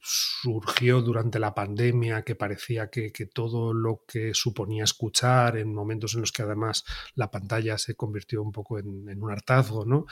surgió 0.00 1.02
durante 1.02 1.40
la 1.40 1.52
pandemia, 1.54 2.22
que 2.22 2.36
parecía 2.36 2.88
que, 2.88 3.10
todo 3.34 3.74
lo 3.74 4.04
que 4.06 4.32
suponía 4.32 4.84
escuchar 4.84 5.56
en 5.56 5.74
momentos 5.74 6.14
en 6.14 6.20
los 6.20 6.30
que 6.30 6.42
además 6.42 6.84
la 7.16 7.28
pantalla 7.28 7.78
se 7.78 7.96
convirtió 7.96 8.42
un 8.42 8.52
poco 8.52 8.78
en, 8.78 9.08
en 9.08 9.22
un 9.22 9.30
hartazgo, 9.32 9.84
¿no? 9.84 10.06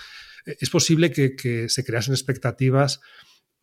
Eh, 0.44 0.56
es 0.60 0.70
posible 0.70 1.12
que, 1.12 1.68
se 1.68 1.84
creasen 1.84 2.14
expectativas 2.14 3.00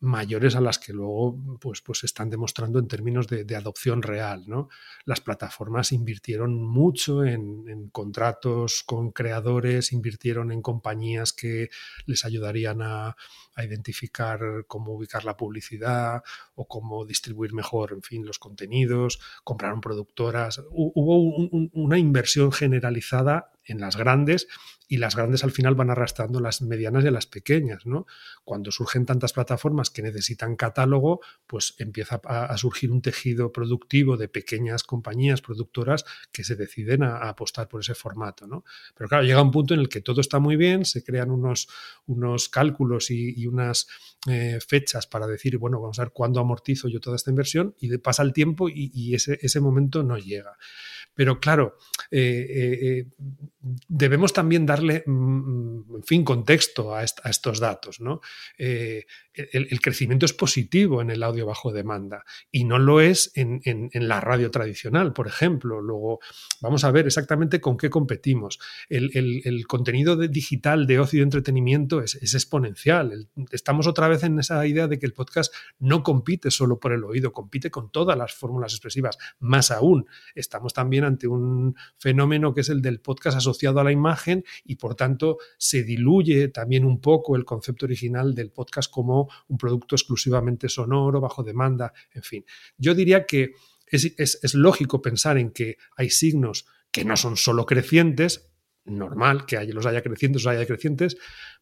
mayores 0.00 0.54
a 0.56 0.60
las 0.60 0.78
que 0.78 0.92
luego 0.92 1.38
pues, 1.60 1.80
pues 1.80 2.04
están 2.04 2.28
demostrando 2.28 2.78
en 2.78 2.88
términos 2.88 3.26
de, 3.28 3.56
adopción 3.56 4.02
real. 4.02 4.44
¿no? 4.46 4.68
Las 5.04 5.20
plataformas 5.20 5.92
invirtieron 5.92 6.54
mucho 6.54 7.24
en, 7.24 7.88
contratos 7.90 8.82
con 8.84 9.10
creadores, 9.10 9.92
invirtieron 9.92 10.52
en 10.52 10.60
compañías 10.60 11.32
que 11.32 11.70
les 12.04 12.24
ayudarían 12.24 12.82
a, 12.82 13.16
identificar 13.58 14.38
cómo 14.66 14.92
ubicar 14.92 15.24
la 15.24 15.34
publicidad 15.34 16.22
o 16.54 16.68
cómo 16.68 17.06
distribuir 17.06 17.54
mejor, 17.54 17.94
en 17.94 18.02
fin, 18.02 18.26
los 18.26 18.38
contenidos, 18.38 19.18
compraron 19.44 19.80
productoras. 19.80 20.60
Hubo 20.72 21.18
una 21.72 21.96
inversión 21.96 22.52
generalizada 22.52 23.52
en 23.64 23.80
las 23.80 23.96
grandes 23.96 24.46
y 24.88 24.98
las 24.98 25.16
grandes 25.16 25.42
al 25.42 25.50
final 25.50 25.74
van 25.74 25.90
arrastrando 25.90 26.40
las 26.40 26.62
medianas 26.62 27.04
y 27.04 27.10
las 27.10 27.26
pequeñas, 27.26 27.86
¿no? 27.86 28.06
Cuando 28.44 28.70
surgen 28.70 29.04
tantas 29.04 29.32
plataformas 29.32 29.90
que 29.90 30.02
necesitan 30.02 30.56
catálogo, 30.56 31.20
pues 31.46 31.74
empieza 31.78 32.20
a, 32.24 32.56
surgir 32.56 32.92
un 32.92 33.02
tejido 33.02 33.52
productivo 33.52 34.16
de 34.16 34.28
pequeñas 34.28 34.84
compañías 34.84 35.40
productoras 35.40 36.04
que 36.30 36.44
se 36.44 36.54
deciden 36.54 37.02
a, 37.02 37.28
apostar 37.28 37.68
por 37.68 37.80
ese 37.80 37.94
formato, 37.94 38.46
¿no? 38.46 38.64
Pero 38.94 39.08
claro, 39.08 39.24
llega 39.24 39.42
un 39.42 39.50
punto 39.50 39.74
en 39.74 39.80
el 39.80 39.88
que 39.88 40.00
todo 40.00 40.20
está 40.20 40.38
muy 40.38 40.56
bien, 40.56 40.84
se 40.84 41.02
crean 41.02 41.30
unos, 41.30 41.68
unos 42.06 42.48
cálculos 42.48 43.10
y, 43.10 43.46
unas 43.46 43.86
eh, 44.28 44.58
fechas 44.66 45.06
para 45.06 45.26
decir, 45.26 45.56
bueno, 45.58 45.80
vamos 45.80 45.98
a 45.98 46.02
ver 46.02 46.12
cuándo 46.12 46.40
amortizo 46.40 46.88
yo 46.88 47.00
toda 47.00 47.16
esta 47.16 47.30
inversión 47.30 47.74
y 47.78 47.96
pasa 47.98 48.22
el 48.22 48.32
tiempo 48.32 48.68
y, 48.68 49.14
ese, 49.14 49.38
ese 49.40 49.60
momento 49.60 50.02
no 50.02 50.18
llega. 50.18 50.56
Pero 51.16 51.40
claro, 51.40 51.78
eh, 52.10 52.46
eh, 52.50 53.06
debemos 53.88 54.32
también 54.32 54.66
darle, 54.66 55.02
mm, 55.06 55.12
mm, 55.12 55.96
en 55.96 56.02
fin, 56.04 56.24
contexto 56.24 56.94
a, 56.94 57.02
estos 57.02 57.58
datos. 57.58 58.00
¿no? 58.00 58.20
Eh, 58.58 59.06
el, 59.32 59.80
crecimiento 59.80 60.26
es 60.26 60.32
positivo 60.32 61.00
en 61.00 61.10
el 61.10 61.22
audio 61.22 61.46
bajo 61.46 61.72
demanda 61.72 62.24
y 62.50 62.64
no 62.64 62.78
lo 62.78 63.00
es 63.00 63.32
en, 63.34 63.60
la 63.92 64.20
radio 64.20 64.50
tradicional, 64.50 65.12
por 65.14 65.26
ejemplo. 65.26 65.80
Luego, 65.80 66.20
vamos 66.60 66.84
a 66.84 66.90
ver 66.90 67.06
exactamente 67.06 67.60
con 67.60 67.76
qué 67.76 67.88
competimos. 67.88 68.58
El, 68.88 69.66
contenido 69.66 70.16
digital 70.16 70.86
de 70.86 70.98
ocio 70.98 71.16
y 71.16 71.20
de 71.20 71.24
entretenimiento 71.24 72.02
es, 72.02 72.34
exponencial. 72.34 73.28
estamos 73.52 73.86
otra 73.86 74.08
vez 74.08 74.22
en 74.22 74.38
esa 74.38 74.66
idea 74.66 74.86
de 74.86 74.98
que 74.98 75.06
el 75.06 75.14
podcast 75.14 75.54
no 75.78 76.02
compite 76.02 76.50
solo 76.50 76.78
por 76.78 76.92
el 76.92 77.04
oído, 77.04 77.32
compite 77.32 77.70
con 77.70 77.90
todas 77.90 78.18
las 78.18 78.34
fórmulas 78.34 78.72
expresivas. 78.72 79.16
Más 79.38 79.70
aún, 79.70 80.06
estamos 80.34 80.74
también 80.74 81.05
ante 81.06 81.26
un 81.26 81.74
fenómeno 81.96 82.52
que 82.52 82.60
es 82.60 82.68
el 82.68 82.82
del 82.82 83.00
podcast 83.00 83.38
asociado 83.38 83.80
a 83.80 83.84
la 83.84 83.92
imagen 83.92 84.44
y 84.64 84.76
por 84.76 84.94
tanto 84.94 85.38
se 85.58 85.82
diluye 85.82 86.48
también 86.48 86.84
un 86.84 87.00
poco 87.00 87.36
el 87.36 87.44
concepto 87.44 87.86
original 87.86 88.34
del 88.34 88.50
podcast 88.50 88.90
como 88.90 89.28
un 89.48 89.58
producto 89.58 89.94
exclusivamente 89.94 90.68
sonoro, 90.68 91.20
bajo 91.20 91.42
demanda, 91.42 91.92
en 92.12 92.22
fin. 92.22 92.44
Yo 92.76 92.94
diría 92.94 93.26
que 93.26 93.52
es, 93.86 94.54
lógico 94.54 95.00
pensar 95.00 95.38
en 95.38 95.50
que 95.50 95.76
hay 95.96 96.10
signos 96.10 96.66
que 96.90 97.04
no 97.04 97.16
son 97.16 97.36
solo 97.36 97.66
crecientes, 97.66 98.50
normal 98.84 99.46
que 99.46 99.62
los 99.66 99.86
haya 99.86 100.02
crecientes 100.02 100.44
o 100.46 100.50
haya 100.50 100.66
crecientes, 100.66 101.16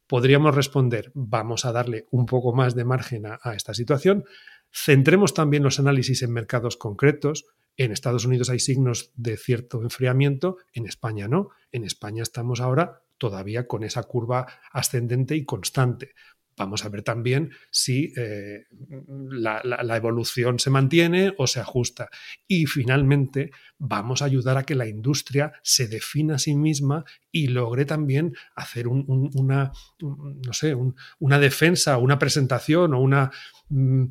podríamos 0.06 0.54
responder, 0.54 1.10
vamos 1.14 1.64
a 1.64 1.72
darle 1.72 2.06
un 2.10 2.26
poco 2.26 2.54
más 2.54 2.74
de 2.74 2.84
margen 2.84 3.24
a, 3.26 3.54
esta 3.54 3.74
situación, 3.74 4.24
centremos 4.72 5.34
también 5.34 5.62
los 5.62 5.78
análisis 5.78 6.22
en 6.22 6.32
mercados 6.32 6.76
concretos, 6.76 7.46
en 7.76 7.92
Estados 7.92 8.24
Unidos 8.24 8.50
hay 8.50 8.60
signos 8.60 9.10
de 9.14 9.36
cierto 9.36 9.82
enfriamiento, 9.82 10.58
en 10.72 10.86
España 10.86 11.28
no. 11.28 11.50
En 11.72 11.84
España 11.84 12.22
estamos 12.22 12.60
ahora 12.60 13.02
todavía 13.18 13.66
con 13.66 13.84
esa 13.84 14.02
curva 14.04 14.46
ascendente 14.72 15.34
y 15.36 15.44
constante. 15.44 16.14
Vamos 16.56 16.84
a 16.84 16.88
ver 16.88 17.02
también 17.02 17.50
si 17.70 18.12
eh, 18.16 18.66
la, 19.08 19.96
evolución 19.96 20.60
se 20.60 20.70
mantiene 20.70 21.34
o 21.36 21.48
se 21.48 21.58
ajusta. 21.58 22.10
Y 22.46 22.66
finalmente 22.66 23.50
vamos 23.78 24.22
a 24.22 24.26
ayudar 24.26 24.56
a 24.56 24.62
que 24.62 24.76
la 24.76 24.86
industria 24.86 25.52
se 25.62 25.88
defina 25.88 26.36
a 26.36 26.38
sí 26.38 26.54
misma 26.54 27.04
y 27.32 27.48
logre 27.48 27.86
también 27.86 28.36
hacer 28.54 28.86
una, 28.86 29.72
no 30.00 30.52
sé, 30.52 30.76
una 31.18 31.38
defensa, 31.40 31.98
una 31.98 32.20
presentación 32.20 32.94
o 32.94 33.00
una 33.00 33.32
mm, 33.68 34.04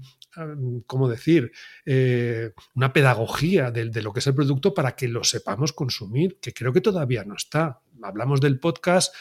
¿cómo 0.87 1.09
decir?, 1.09 1.51
eh, 1.85 2.51
una 2.75 2.93
pedagogía 2.93 3.71
de, 3.71 3.89
de, 3.89 4.01
lo 4.01 4.13
que 4.13 4.19
es 4.19 4.27
el 4.27 4.35
producto 4.35 4.73
para 4.73 4.95
que 4.95 5.07
lo 5.07 5.23
sepamos 5.23 5.73
consumir, 5.73 6.37
que 6.41 6.53
creo 6.53 6.73
que 6.73 6.81
todavía 6.81 7.23
no 7.23 7.35
está. 7.35 7.81
Hablamos 8.01 8.41
del 8.41 8.59
podcast 8.59 9.13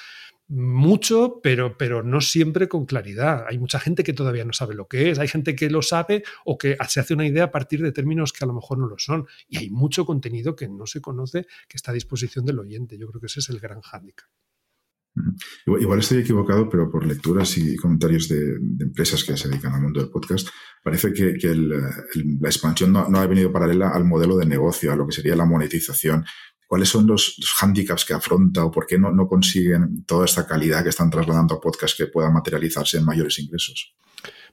mucho, 0.48 1.40
pero, 1.42 1.78
pero 1.78 2.02
no 2.02 2.20
siempre 2.20 2.68
con 2.68 2.84
claridad. 2.84 3.46
Hay 3.48 3.58
mucha 3.58 3.80
gente 3.80 4.04
que 4.04 4.12
todavía 4.12 4.44
no 4.44 4.52
sabe 4.52 4.74
lo 4.74 4.86
que 4.86 5.10
es, 5.10 5.18
hay 5.18 5.28
gente 5.28 5.56
que 5.56 5.70
lo 5.70 5.80
sabe 5.80 6.24
o 6.44 6.58
que 6.58 6.76
se 6.88 7.00
hace 7.00 7.14
una 7.14 7.26
idea 7.26 7.44
a 7.44 7.50
partir 7.50 7.82
de 7.82 7.92
términos 7.92 8.32
que 8.32 8.44
a 8.44 8.46
lo 8.46 8.52
mejor 8.52 8.78
no 8.78 8.86
lo 8.86 8.98
son. 8.98 9.26
Y 9.48 9.58
hay 9.58 9.70
mucho 9.70 10.04
contenido 10.04 10.54
que 10.54 10.68
no 10.68 10.86
se 10.86 11.00
conoce, 11.00 11.46
que 11.68 11.76
está 11.76 11.90
a 11.92 11.94
disposición 11.94 12.44
del 12.44 12.58
oyente. 12.58 12.98
Yo 12.98 13.08
creo 13.08 13.20
que 13.20 13.28
ese 13.28 13.40
es 13.40 13.48
el 13.48 13.60
gran 13.60 13.80
hándicap. 13.80 14.28
Igual 15.66 15.98
estoy 15.98 16.18
equivocado, 16.18 16.68
pero 16.68 16.90
por 16.90 17.04
lecturas 17.04 17.56
y 17.58 17.76
comentarios 17.76 18.28
de, 18.28 18.56
empresas 18.80 19.22
que 19.24 19.36
se 19.36 19.48
dedican 19.48 19.74
al 19.74 19.82
mundo 19.82 20.00
del 20.00 20.10
podcast, 20.10 20.48
parece 20.82 21.12
que, 21.12 21.54
la 21.54 22.48
expansión 22.48 22.92
no, 22.92 23.18
ha 23.18 23.26
venido 23.26 23.52
paralela 23.52 23.90
al 23.90 24.04
modelo 24.04 24.36
de 24.36 24.46
negocio, 24.46 24.92
a 24.92 24.96
lo 24.96 25.06
que 25.06 25.12
sería 25.12 25.36
la 25.36 25.44
monetización. 25.44 26.24
¿Cuáles 26.66 26.88
son 26.88 27.06
los, 27.06 27.36
hándicaps 27.60 28.06
que 28.06 28.14
afronta 28.14 28.64
o 28.64 28.70
por 28.70 28.86
qué 28.86 28.98
no, 28.98 29.28
consiguen 29.28 30.04
toda 30.06 30.24
esta 30.24 30.46
calidad 30.46 30.82
que 30.82 30.88
están 30.88 31.10
trasladando 31.10 31.56
a 31.56 31.60
podcast 31.60 31.96
que 31.96 32.06
pueda 32.06 32.30
materializarse 32.30 32.96
en 32.96 33.04
mayores 33.04 33.38
ingresos? 33.38 33.94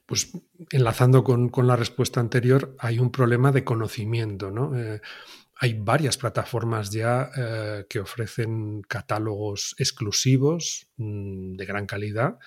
Pues 0.04 0.30
enlazando 0.70 1.24
con, 1.24 1.50
la 1.66 1.76
respuesta 1.76 2.20
anterior, 2.20 2.76
hay 2.78 2.98
un 2.98 3.10
problema 3.10 3.52
de 3.52 3.64
conocimiento, 3.64 4.50
¿no? 4.50 4.76
Eh, 4.76 5.00
hay 5.62 5.74
varias 5.74 6.16
plataformas 6.16 6.90
ya 6.90 7.30
eh, 7.36 7.84
que 7.86 8.00
ofrecen 8.00 8.80
catálogos 8.80 9.74
exclusivos 9.76 10.90
mm, 10.96 11.56
de 11.56 11.66
gran 11.66 11.84
calidad, 11.84 12.38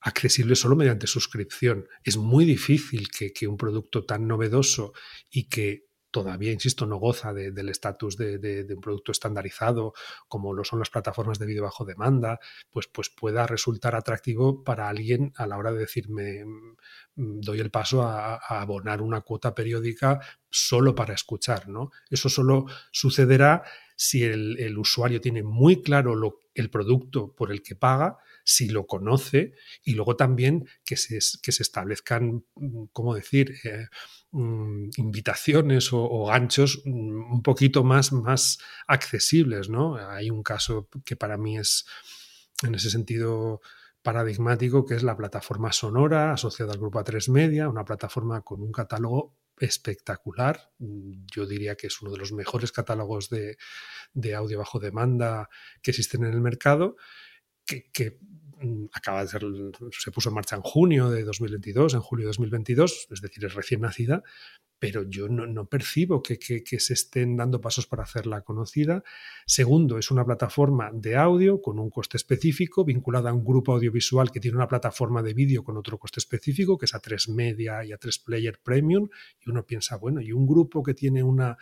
accesibles 0.00 0.58
solo 0.58 0.76
mediante 0.76 1.06
suscripción. 1.06 1.88
Es 2.04 2.18
muy 2.18 2.44
difícil 2.44 3.08
que, 3.10 3.48
un 3.48 3.56
producto 3.56 4.04
tan 4.04 4.28
novedoso 4.28 4.92
y 5.30 5.48
que 5.48 5.86
todavía, 6.10 6.52
insisto, 6.52 6.86
no 6.86 6.96
goza 6.96 7.32
del 7.32 7.68
estatus 7.68 8.16
de, 8.16 8.66
un 8.74 8.80
producto 8.80 9.12
estandarizado, 9.12 9.92
como 10.28 10.52
lo 10.52 10.64
son 10.64 10.78
las 10.78 10.90
plataformas 10.90 11.38
de 11.38 11.46
vídeo 11.46 11.62
bajo 11.62 11.84
demanda, 11.84 12.40
pues, 12.70 12.86
pues 12.88 13.10
pueda 13.10 13.46
resultar 13.46 13.94
atractivo 13.94 14.64
para 14.64 14.88
alguien 14.88 15.32
a 15.36 15.46
la 15.46 15.56
hora 15.56 15.72
de 15.72 15.78
decirme, 15.80 16.44
mm, 16.44 17.40
doy 17.40 17.60
el 17.60 17.70
paso 17.70 18.02
a, 18.02 18.36
abonar 18.60 19.02
una 19.02 19.20
cuota 19.20 19.54
periódica 19.54 20.20
solo 20.50 20.94
para 20.94 21.14
escuchar. 21.14 21.68
¿no? 21.68 21.90
Eso 22.10 22.28
solo 22.28 22.66
sucederá 22.90 23.62
si 23.96 24.24
el, 24.24 24.78
usuario 24.78 25.20
tiene 25.20 25.42
muy 25.42 25.82
claro 25.82 26.14
el 26.54 26.70
producto 26.70 27.34
por 27.34 27.52
el 27.52 27.62
que 27.62 27.76
paga, 27.76 28.18
si 28.44 28.68
lo 28.68 28.86
conoce 28.86 29.54
y 29.82 29.94
luego 29.94 30.16
también 30.16 30.68
que 30.84 30.96
se, 30.96 31.18
que 31.42 31.52
se 31.52 31.62
establezcan, 31.62 32.44
mm, 32.54 32.84
¿cómo 32.92 33.14
decir?, 33.14 33.54
eh, 33.64 33.86
Mm, 34.32 34.90
invitaciones 34.96 35.88
o, 35.92 36.26
ganchos 36.26 36.82
mm, 36.84 37.32
un 37.32 37.42
poquito 37.42 37.82
más, 37.82 38.12
más 38.12 38.58
accesibles, 38.86 39.68
¿no? 39.68 39.96
Hay 39.96 40.30
un 40.30 40.44
caso 40.44 40.88
que 41.04 41.16
para 41.16 41.36
mí 41.36 41.58
es 41.58 41.84
en 42.62 42.76
ese 42.76 42.90
sentido 42.90 43.60
paradigmático, 44.02 44.86
que 44.86 44.94
es 44.94 45.02
la 45.02 45.16
plataforma 45.16 45.72
Sonora 45.72 46.32
asociada 46.32 46.72
al 46.72 46.78
grupo 46.78 47.00
A3 47.00 47.28
Media, 47.28 47.68
una 47.68 47.84
plataforma 47.84 48.42
con 48.42 48.62
un 48.62 48.70
catálogo 48.70 49.36
espectacular. 49.58 50.70
Yo 50.78 51.46
diría 51.46 51.74
que 51.74 51.88
es 51.88 52.00
uno 52.00 52.12
de 52.12 52.18
los 52.18 52.32
mejores 52.32 52.70
catálogos 52.70 53.30
de, 53.30 53.56
audio 54.34 54.58
bajo 54.58 54.78
demanda 54.78 55.48
que 55.82 55.90
existen 55.90 56.24
en 56.24 56.34
el 56.34 56.40
mercado, 56.40 56.96
que, 57.92 58.18
mm, 58.60 58.86
acaba 58.92 59.22
de 59.22 59.28
ser, 59.28 59.42
se 59.98 60.10
puso 60.10 60.28
en 60.28 60.34
marcha 60.34 60.56
en 60.56 60.62
junio 60.62 61.10
de 61.10 61.24
2022, 61.24 61.94
en 61.94 62.00
julio 62.00 62.24
de 62.26 62.30
2022, 62.30 63.08
es 63.10 63.20
decir, 63.20 63.44
es 63.44 63.54
recién 63.54 63.80
nacida, 63.80 64.22
pero 64.80 65.02
yo 65.02 65.28
no, 65.28 65.66
percibo 65.66 66.22
que, 66.22 66.38
se 66.80 66.94
estén 66.94 67.36
dando 67.36 67.60
pasos 67.60 67.86
para 67.86 68.02
hacerla 68.02 68.40
conocida. 68.40 69.04
Segundo, 69.44 69.98
es 69.98 70.10
una 70.10 70.24
plataforma 70.24 70.90
de 70.90 71.16
audio 71.16 71.60
con 71.60 71.78
un 71.78 71.90
coste 71.90 72.16
específico, 72.16 72.82
vinculada 72.82 73.28
a 73.28 73.34
un 73.34 73.44
grupo 73.44 73.74
audiovisual 73.74 74.30
que 74.30 74.40
tiene 74.40 74.56
una 74.56 74.68
plataforma 74.68 75.22
de 75.22 75.34
vídeo 75.34 75.62
con 75.62 75.76
otro 75.76 75.98
coste 75.98 76.18
específico, 76.18 76.78
que 76.78 76.86
es 76.86 76.94
a 76.94 76.98
3 76.98 77.28
Media 77.28 77.84
y 77.84 77.92
a 77.92 77.98
3 77.98 78.20
Player 78.20 78.58
Premium, 78.62 79.10
y 79.44 79.50
uno 79.50 79.66
piensa, 79.66 79.98
bueno, 79.98 80.22
y 80.22 80.32
un 80.32 80.46
grupo 80.46 80.82
que 80.82 80.94
tiene 80.94 81.22
una, 81.22 81.58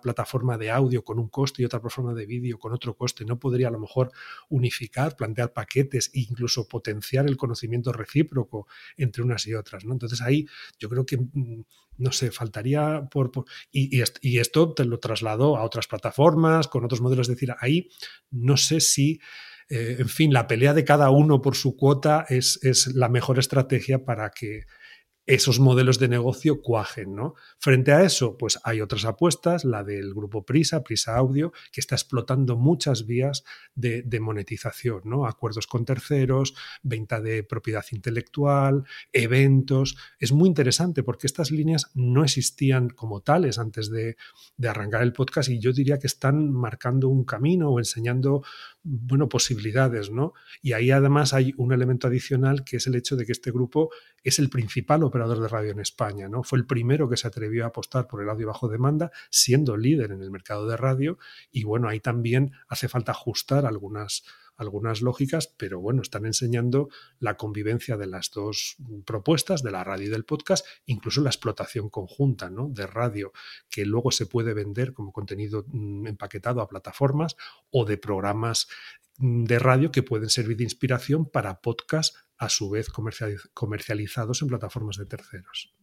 plataforma 0.00 0.56
de 0.56 0.70
audio 0.70 1.04
con 1.04 1.18
un 1.18 1.28
coste 1.28 1.60
y 1.60 1.66
otra 1.66 1.80
plataforma 1.80 2.14
de 2.14 2.24
vídeo 2.24 2.58
con 2.58 2.72
otro 2.72 2.96
coste, 2.96 3.26
¿no 3.26 3.38
podría 3.38 3.68
a 3.68 3.72
lo 3.72 3.78
mejor 3.78 4.10
unificar, 4.48 5.16
plantear 5.16 5.52
paquetes 5.52 6.10
e 6.14 6.20
incluso 6.20 6.66
potenciar 6.66 7.26
el 7.26 7.36
conocimiento 7.36 7.92
recíproco 7.92 8.66
entre 8.96 9.22
unas 9.22 9.46
y 9.46 9.52
otras? 9.52 9.84
¿no? 9.84 9.92
Entonces 9.92 10.22
ahí 10.22 10.46
yo 10.78 10.88
creo 10.88 11.04
que 11.04 11.18
mm, 11.18 11.62
no 11.98 12.12
sé, 12.12 12.30
faltaría 12.30 13.08
por... 13.10 13.30
y, 13.70 14.00
esto 14.38 14.72
te 14.72 14.84
lo 14.84 14.98
trasladó 14.98 15.56
a 15.56 15.64
otras 15.64 15.86
plataformas, 15.86 16.68
con 16.68 16.84
otros 16.84 17.00
modelos, 17.00 17.28
es 17.28 17.34
decir, 17.34 17.54
ahí 17.60 17.88
no 18.30 18.56
sé 18.56 18.80
si... 18.80 19.20
Eh, 19.70 19.96
en 19.98 20.08
fin, 20.08 20.32
la 20.32 20.46
pelea 20.46 20.72
de 20.72 20.84
cada 20.84 21.10
uno 21.10 21.42
por 21.42 21.54
su 21.54 21.76
cuota 21.76 22.24
es, 22.30 22.58
es 22.62 22.94
la 22.94 23.10
mejor 23.10 23.38
estrategia 23.38 24.02
para 24.02 24.30
que 24.30 24.62
esos 25.28 25.60
modelos 25.60 25.98
de 25.98 26.08
negocio 26.08 26.62
cuajen, 26.62 27.14
¿no? 27.14 27.34
Frente 27.58 27.92
a 27.92 28.02
eso, 28.02 28.38
pues 28.38 28.58
hay 28.64 28.80
otras 28.80 29.04
apuestas, 29.04 29.62
la 29.66 29.84
del 29.84 30.14
grupo 30.14 30.46
Prisa, 30.46 30.82
Prisa 30.82 31.16
Audio, 31.16 31.52
que 31.70 31.82
está 31.82 31.96
explotando 31.96 32.56
muchas 32.56 33.04
vías 33.04 33.44
de, 33.74 34.20
monetización, 34.20 35.02
¿no? 35.04 35.26
Acuerdos 35.26 35.66
con 35.66 35.84
terceros, 35.84 36.54
venta 36.82 37.20
de 37.20 37.42
propiedad 37.42 37.84
intelectual, 37.92 38.84
eventos. 39.12 39.98
Es 40.18 40.32
muy 40.32 40.48
interesante 40.48 41.02
porque 41.02 41.26
estas 41.26 41.50
líneas 41.50 41.90
no 41.94 42.24
existían 42.24 42.88
como 42.88 43.20
tales 43.20 43.58
antes 43.58 43.90
de, 43.90 44.16
arrancar 44.66 45.02
el 45.02 45.12
podcast 45.12 45.50
y 45.50 45.60
yo 45.60 45.72
diría 45.74 45.98
que 45.98 46.06
están 46.06 46.50
marcando 46.50 47.08
un 47.08 47.24
camino 47.24 47.68
o 47.70 47.78
enseñando 47.78 48.42
bueno, 48.82 49.28
posibilidades, 49.28 50.10
¿no? 50.10 50.32
Y 50.62 50.72
ahí 50.72 50.90
además 50.90 51.34
hay 51.34 51.52
un 51.58 51.72
elemento 51.72 52.06
adicional 52.06 52.64
que 52.64 52.78
es 52.78 52.86
el 52.86 52.94
hecho 52.94 53.14
de 53.16 53.26
que 53.26 53.32
este 53.32 53.50
grupo 53.50 53.90
es 54.24 54.38
el 54.38 54.48
principal 54.48 55.02
operador 55.04 55.17
de 55.26 55.48
radio 55.48 55.72
en 55.72 55.80
España, 55.80 56.28
¿no? 56.28 56.42
Fue 56.42 56.58
el 56.58 56.66
primero 56.66 57.08
que 57.08 57.16
se 57.16 57.26
atrevió 57.26 57.64
a 57.64 57.68
apostar 57.68 58.06
por 58.06 58.22
el 58.22 58.28
audio 58.28 58.46
bajo 58.46 58.68
demanda, 58.68 59.10
siendo 59.30 59.76
líder 59.76 60.12
en 60.12 60.22
el 60.22 60.30
mercado 60.30 60.68
de 60.68 60.76
radio, 60.76 61.18
y 61.50 61.64
bueno, 61.64 61.88
ahí 61.88 62.00
también 62.00 62.52
hace 62.68 62.88
falta 62.88 63.12
ajustar 63.12 63.66
algunas 63.66 64.22
algunas 64.58 65.02
lógicas, 65.02 65.46
pero 65.56 65.80
bueno, 65.80 66.02
están 66.02 66.26
enseñando 66.26 66.88
la 67.20 67.36
convivencia 67.36 67.96
de 67.96 68.08
las 68.08 68.30
dos 68.30 68.76
propuestas, 69.06 69.62
de 69.62 69.70
la 69.70 69.84
radio 69.84 70.08
y 70.08 70.10
del 70.10 70.24
podcast, 70.24 70.66
incluso 70.84 71.22
la 71.22 71.30
explotación 71.30 71.88
conjunta 71.88 72.50
¿no? 72.50 72.68
de 72.68 72.86
radio, 72.86 73.32
que 73.70 73.86
luego 73.86 74.10
se 74.10 74.26
puede 74.26 74.54
vender 74.54 74.92
como 74.92 75.12
contenido 75.12 75.64
mm, 75.68 76.08
empaquetado 76.08 76.60
a 76.60 76.68
plataformas 76.68 77.36
o 77.70 77.84
de 77.84 77.98
programas 77.98 78.66
mm, 79.18 79.44
de 79.44 79.58
radio 79.60 79.92
que 79.92 80.02
pueden 80.02 80.28
servir 80.28 80.56
de 80.56 80.64
inspiración 80.64 81.24
para 81.24 81.60
podcasts 81.60 82.27
a 82.38 82.48
su 82.48 82.70
vez 82.70 82.88
comercializados 83.54 84.42
en 84.42 84.48
plataformas 84.48 84.96
de 84.96 85.06
terceros. 85.06 85.74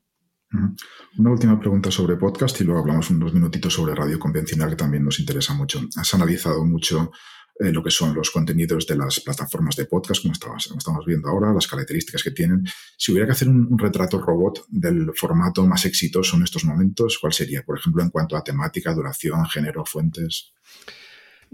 Una 1.17 1.31
última 1.31 1.59
pregunta 1.59 1.91
sobre 1.91 2.15
podcast 2.17 2.59
y 2.61 2.63
luego 2.63 2.81
hablamos 2.81 3.09
unos 3.09 3.33
minutitos 3.33 3.73
sobre 3.73 3.95
radio 3.95 4.19
convencional 4.19 4.69
que 4.69 4.75
también 4.75 5.03
nos 5.03 5.19
interesa 5.19 5.53
mucho. 5.53 5.81
Has 5.97 6.13
analizado 6.13 6.63
mucho 6.63 7.11
eh, 7.57 7.71
lo 7.71 7.81
que 7.81 7.89
son 7.89 8.13
los 8.13 8.31
contenidos 8.31 8.85
de 8.85 8.97
las 8.97 9.21
plataformas 9.21 9.77
de 9.77 9.85
podcast, 9.85 10.21
como 10.21 10.33
estamos, 10.33 11.05
viendo 11.05 11.29
ahora, 11.29 11.53
las 11.53 11.67
características 11.67 12.21
que 12.21 12.31
tienen. 12.31 12.63
Si 12.97 13.11
hubiera 13.11 13.25
que 13.25 13.31
hacer 13.31 13.47
un, 13.47 13.77
retrato 13.77 14.19
robot 14.19 14.65
del 14.67 15.11
formato 15.15 15.65
más 15.65 15.85
exitoso 15.85 16.35
en 16.35 16.43
estos 16.43 16.65
momentos, 16.65 17.17
¿cuál 17.19 17.31
sería? 17.31 17.63
Por 17.63 17.79
ejemplo, 17.79 18.03
en 18.03 18.09
cuanto 18.09 18.35
a 18.35 18.43
temática, 18.43 18.93
duración, 18.93 19.45
género, 19.45 19.85
fuentes. 19.85 20.53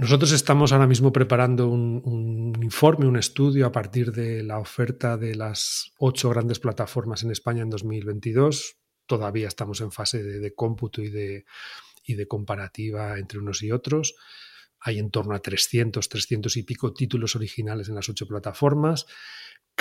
Nosotros 0.02 0.32
estamos 0.32 0.72
ahora 0.72 0.88
mismo 0.88 1.14
preparando 1.14 1.68
un, 1.68 2.58
informe, 2.64 3.06
un 3.06 3.18
estudio 3.18 3.68
a 3.68 3.72
partir 3.72 4.12
de 4.12 4.42
la 4.42 4.58
oferta 4.58 5.16
de 5.16 5.36
las 5.36 5.92
ocho 6.00 6.32
grandes 6.32 6.58
plataformas 6.58 7.22
en 7.22 7.30
España 7.30 7.62
en 7.62 7.70
2022. 7.70 8.78
Todavía 9.06 9.48
estamos 9.48 9.80
en 9.80 9.92
fase 9.92 10.24
de, 10.24 10.56
cómputo 10.56 11.04
y 11.04 11.12
de 11.12 12.28
comparativa 12.28 13.20
entre 13.20 13.38
unos 13.38 13.62
y 13.62 13.72
otros. 13.72 14.16
Hay 14.80 14.98
en 14.98 15.12
torno 15.12 15.36
a 15.36 15.40
300, 15.40 16.10
300 16.10 16.58
y 16.58 16.64
pico 16.64 16.94
títulos 16.94 17.36
originales 17.36 17.88
en 17.88 17.94
las 17.94 18.10
ocho 18.10 18.26
plataformas. 18.26 19.06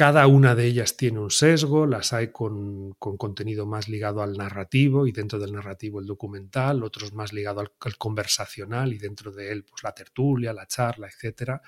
Cada 0.01 0.27
una 0.29 0.55
de 0.55 0.65
ellas 0.65 0.97
tiene 0.97 1.19
un 1.19 1.31
sesgo, 1.31 1.85
las 1.85 2.15
hay 2.15 2.29
con, 2.29 2.95
contenido 2.95 3.67
más 3.67 3.87
ligado 3.87 4.23
al 4.23 4.33
narrativo 4.33 5.07
y 5.07 5.13
dentro 5.13 5.39
del 5.39 5.53
narrativo 5.53 6.01
el 6.01 6.07
documental, 6.07 6.83
otros 6.83 7.13
más 7.13 7.35
ligado 7.35 7.61
al, 7.61 7.71
al, 7.81 7.99
conversacional 7.99 8.95
y 8.95 8.99
dentro 8.99 9.31
de 9.31 9.53
él 9.53 9.63
pues, 9.65 9.83
la 9.83 9.93
tertulia, 9.93 10.55
la 10.55 10.67
charla, 10.67 11.07
etc. 11.07 11.61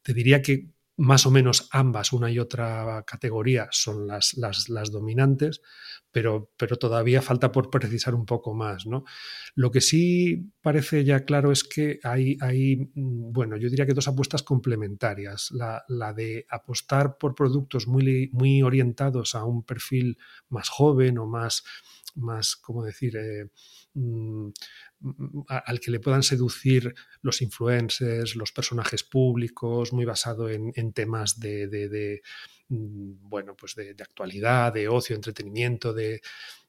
Te 0.00 0.14
diría 0.14 0.40
que 0.42 0.68
más 0.98 1.26
o 1.26 1.32
menos 1.32 1.68
ambas, 1.72 2.12
una 2.12 2.30
y 2.30 2.38
otra 2.38 3.02
categoría, 3.04 3.66
son 3.72 4.06
las, 4.06 4.36
las 4.36 4.92
dominantes, 4.92 5.60
pero, 6.16 6.50
pero, 6.56 6.76
todavía 6.76 7.20
falta 7.20 7.52
por 7.52 7.68
precisar 7.68 8.14
un 8.14 8.24
poco 8.24 8.54
más. 8.54 8.86
¿no? 8.86 9.04
Lo 9.54 9.70
que 9.70 9.82
sí 9.82 10.50
parece 10.62 11.04
ya 11.04 11.26
claro 11.26 11.52
es 11.52 11.62
que 11.62 12.00
hay, 12.04 12.38
hay 12.40 12.90
mm, 12.94 13.32
bueno, 13.34 13.58
yo 13.58 13.68
diría 13.68 13.84
que 13.84 13.92
dos 13.92 14.08
apuestas 14.08 14.42
complementarias. 14.42 15.50
La, 15.50 15.84
la 15.88 16.14
de 16.14 16.46
apostar 16.48 17.18
por 17.18 17.34
productos 17.34 17.86
muy, 17.86 18.30
muy 18.32 18.62
orientados 18.62 19.34
a 19.34 19.44
un 19.44 19.62
perfil 19.62 20.16
más 20.48 20.70
joven 20.70 21.18
o 21.18 21.26
más, 21.26 21.64
más 22.14 22.56
¿cómo 22.56 22.82
decir?, 22.82 23.14
eh, 23.18 23.50
mm, 23.92 24.48
al 25.48 25.80
que 25.80 25.90
le 25.90 26.00
puedan 26.00 26.22
seducir 26.22 26.94
los 27.20 27.42
influencers, 27.42 28.36
los 28.36 28.52
personajes 28.52 29.04
públicos, 29.04 29.92
muy 29.92 30.06
basado 30.06 30.48
en, 30.48 30.92
temas 30.94 31.38
de, 31.38 31.66
mm, 31.66 32.26
bueno, 32.68 33.54
pues 33.56 33.74
de, 33.74 33.90
actualidad, 34.00 34.72
de 34.72 34.88
ocio, 34.88 35.14
entretenimiento, 35.14 35.92
de, 35.92 36.20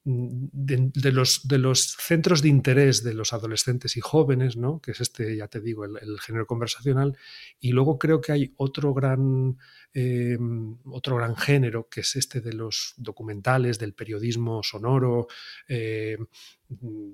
de, 0.10 1.12
los, 1.12 1.48
de 1.48 1.58
los 1.58 1.98
centros 2.00 2.42
de 2.42 2.48
interés 2.48 3.04
de 3.04 3.14
los 3.14 3.34
adolescentes 3.34 3.98
y 3.98 4.00
jóvenes, 4.00 4.56
¿no? 4.56 4.80
que 4.80 4.92
es 4.92 5.02
este, 5.02 5.36
ya 5.36 5.48
te 5.48 5.60
digo, 5.60 5.84
el, 5.84 6.20
género 6.20 6.46
conversacional. 6.48 7.18
Y 7.60 7.72
luego 7.72 7.98
creo 7.98 8.22
que 8.22 8.32
hay 8.32 8.54
otro 8.58 8.94
gran, 8.94 9.58
eh, 9.94 10.38
otro 10.86 11.18
gran 11.18 11.36
género, 11.36 11.90
que 11.90 12.02
es 12.02 12.16
este 12.16 12.40
de 12.40 12.54
los 12.54 12.94
documentales, 12.98 13.80
del 13.80 13.94
periodismo 13.94 14.62
sonoro, 14.64 15.28
eh, 15.68 16.18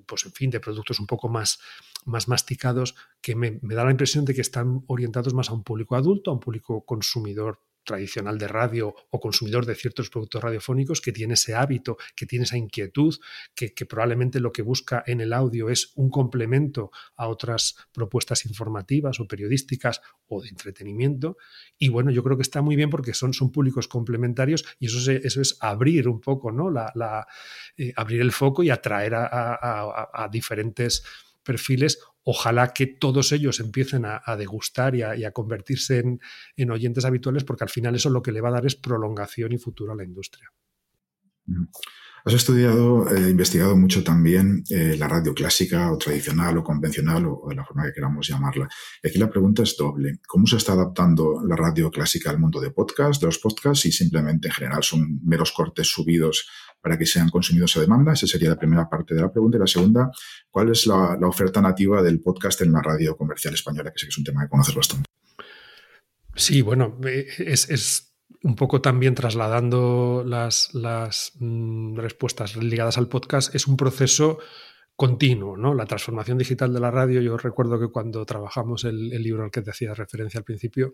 pues 0.05 0.25
en 0.25 0.33
fin, 0.33 0.49
de 0.51 0.59
productos 0.59 0.99
un 0.99 1.07
poco 1.07 1.29
más, 1.29 1.59
más 2.05 2.27
masticados, 2.27 2.95
que 3.21 3.35
me 3.35 3.59
da 3.61 3.85
la 3.85 3.91
impresión 3.91 4.25
de 4.25 4.35
que 4.35 4.41
están 4.41 4.83
orientados 4.87 5.33
más 5.33 5.49
a 5.49 5.53
un 5.53 5.63
público 5.63 5.95
adulto, 5.95 6.29
a 6.29 6.35
un 6.35 6.39
público 6.39 6.85
consumidor 6.85 7.59
tradicional 7.83 8.37
de 8.37 8.47
radio 8.47 8.95
o 9.09 9.19
consumidor 9.19 9.65
de 9.65 9.75
ciertos 9.75 10.09
productos 10.09 10.41
radiofónicos 10.41 11.01
que 11.01 11.11
tiene 11.11 11.35
ese 11.35 11.55
hábito, 11.55 11.97
que 12.15 12.25
tiene 12.25 12.45
esa 12.45 12.57
inquietud, 12.57 13.15
que, 13.55 13.73
probablemente 13.85 14.39
lo 14.39 14.51
que 14.51 14.61
busca 14.61 15.03
en 15.05 15.21
el 15.21 15.33
audio 15.33 15.69
es 15.69 15.91
un 15.95 16.09
complemento 16.09 16.91
a 17.15 17.27
otras 17.27 17.75
propuestas 17.91 18.45
informativas 18.45 19.19
o 19.19 19.27
periodísticas 19.27 20.01
o 20.27 20.41
de 20.41 20.49
entretenimiento. 20.49 21.37
Y 21.77 21.89
bueno, 21.89 22.11
yo 22.11 22.23
creo 22.23 22.37
que 22.37 22.43
está 22.43 22.61
muy 22.61 22.75
bien 22.75 22.89
porque 22.89 23.13
son, 23.13 23.33
son 23.33 23.51
públicos 23.51 23.87
complementarios 23.87 24.65
y 24.79 24.87
eso 24.87 24.99
es, 24.99 25.25
eso 25.25 25.41
es 25.41 25.57
abrir 25.59 26.07
un 26.07 26.21
poco, 26.21 26.51
¿no? 26.51 26.69
La, 26.69 27.27
eh, 27.77 27.93
abrir 27.95 28.21
el 28.21 28.31
foco 28.31 28.63
y 28.63 28.69
atraer 28.69 29.13
a 29.15 30.29
diferentes 30.31 31.03
perfiles 31.43 31.99
ojalá 32.23 32.73
que 32.73 32.87
todos 32.87 33.31
ellos 33.31 33.59
empiecen 33.59 34.05
a, 34.05 34.35
degustar 34.37 34.95
y 34.95 35.03
a, 35.03 35.31
convertirse 35.31 36.03
en, 36.55 36.71
oyentes 36.71 37.05
habituales, 37.05 37.43
porque 37.43 37.65
al 37.65 37.69
final 37.69 37.95
eso 37.95 38.09
lo 38.09 38.21
que 38.21 38.31
le 38.31 38.41
va 38.41 38.49
a 38.49 38.53
dar 38.53 38.65
es 38.65 38.75
prolongación 38.75 39.51
y 39.51 39.57
futuro 39.57 39.93
a 39.93 39.95
la 39.95 40.03
industria. 40.03 40.51
Has 42.25 42.35
estudiado, 42.35 43.13
eh, 43.13 43.31
investigado 43.31 43.75
mucho 43.75 44.01
también 44.01 44.63
eh, 44.69 44.95
la 44.97 45.09
radio 45.09 45.33
clásica 45.33 45.91
o 45.91 45.97
tradicional 45.97 46.57
o 46.57 46.63
convencional 46.63 47.25
o, 47.25 47.47
de 47.49 47.55
la 47.55 47.65
forma 47.65 47.83
que 47.83 47.91
queramos 47.91 48.25
llamarla. 48.25 48.69
Y 49.03 49.09
aquí 49.09 49.17
la 49.17 49.29
pregunta 49.29 49.63
es 49.63 49.75
doble. 49.75 50.19
¿Cómo 50.25 50.47
se 50.47 50.55
está 50.55 50.71
adaptando 50.71 51.43
la 51.45 51.57
radio 51.57 51.91
clásica 51.91 52.29
al 52.29 52.39
mundo 52.39 52.61
de 52.61 52.71
podcast, 52.71 53.19
de 53.19 53.25
los 53.25 53.39
podcasts 53.39 53.85
y 53.87 53.91
simplemente 53.91 54.47
en 54.47 54.53
general 54.53 54.83
son 54.83 55.19
meros 55.25 55.51
cortes 55.51 55.87
subidos 55.89 56.47
para 56.81 56.97
que 56.97 57.05
sean 57.05 57.27
consumidos 57.27 57.75
a 57.75 57.81
demanda? 57.81 58.13
Esa 58.13 58.25
sería 58.25 58.49
la 58.49 58.57
primera 58.57 58.89
parte 58.89 59.13
de 59.13 59.21
la 59.21 59.29
pregunta. 59.29 59.57
Y 59.57 59.59
la 59.59 59.67
segunda, 59.67 60.09
¿cuál 60.49 60.71
es 60.71 60.87
la, 60.87 61.17
oferta 61.27 61.59
nativa 61.59 62.01
del 62.01 62.21
podcast 62.21 62.61
en 62.61 62.71
la 62.71 62.81
radio 62.81 63.17
comercial 63.17 63.53
española? 63.53 63.91
Que 63.91 63.99
sé 63.99 64.05
que 64.05 64.11
es 64.11 64.17
un 64.17 64.23
tema 64.23 64.43
que 64.43 64.49
conoces 64.49 64.75
bastante. 64.75 65.09
Sí, 66.35 66.61
bueno, 66.61 66.97
eh, 67.05 67.27
es, 67.39 68.12
un 68.43 68.55
poco 68.55 68.81
también 68.81 69.15
trasladando 69.15 70.23
las, 70.25 70.73
las 70.73 71.31
mm, 71.39 71.95
respuestas 71.97 72.55
ligadas 72.57 72.97
al 72.97 73.07
podcast, 73.07 73.55
es 73.55 73.67
un 73.67 73.77
proceso 73.77 74.37
continuo, 75.03 75.57
¿no? 75.57 75.73
La 75.73 75.85
transformación 75.85 76.37
digital 76.37 76.73
de 76.73 76.79
la 76.79 76.89
radio, 76.89 77.19
yo 77.19 77.35
recuerdo 77.35 77.77
que 77.77 77.89
cuando 77.89 78.25
trabajamos 78.25 78.85
el, 78.85 79.09
libro 79.09 79.43
al 79.43 79.51
que 79.51 79.61
te 79.61 79.69
hacía 79.69 79.93
referencia 79.93 80.37
al 80.37 80.45
principio, 80.45 80.93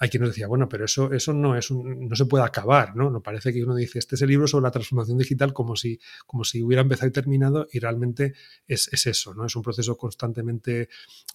hay 0.00 0.08
quien 0.08 0.22
nos 0.22 0.30
decía, 0.30 0.48
bueno, 0.48 0.68
pero 0.68 0.86
eso, 0.86 1.12
eso 1.12 1.32
no 1.32 1.56
es 1.56 1.70
no 1.70 2.16
se 2.16 2.26
puede 2.26 2.42
acabar, 2.42 2.96
¿no? 2.96 3.10
No 3.10 3.22
parece 3.22 3.52
que 3.52 3.62
uno 3.62 3.76
dice, 3.76 4.00
este 4.00 4.16
es 4.16 4.22
el 4.22 4.30
libro 4.30 4.48
sobre 4.48 4.64
la 4.64 4.72
transformación 4.72 5.18
digital 5.18 5.52
como 5.52 5.76
si, 5.76 6.00
como 6.26 6.42
si 6.42 6.64
hubiera 6.64 6.82
empezado 6.82 7.06
y 7.06 7.12
terminado, 7.12 7.68
y 7.70 7.78
realmente 7.78 8.34
es, 8.66 8.88
eso, 8.92 9.34
¿no? 9.34 9.46
Es 9.46 9.54
un 9.54 9.62
proceso 9.62 9.96
constantemente 9.96 10.88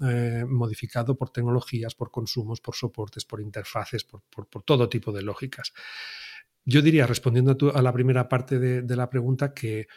eh, 0.05 0.43
modificado 0.45 1.15
por 1.15 1.29
tecnologías, 1.29 1.95
por 1.95 2.11
consumos, 2.11 2.59
por 2.59 2.75
soportes, 2.75 3.23
por 3.23 3.39
interfaces, 3.39 4.03
por, 4.03 4.21
todo 4.65 4.89
tipo 4.89 5.13
de 5.13 5.21
lógicas. 5.21 5.71
Yo 6.65 6.81
diría, 6.81 7.07
respondiendo 7.07 7.55
a, 7.73 7.81
la 7.81 7.93
primera 7.93 8.27
parte 8.27 8.59
de, 8.59 8.95
la 8.97 9.09
pregunta, 9.09 9.53
que 9.53 9.87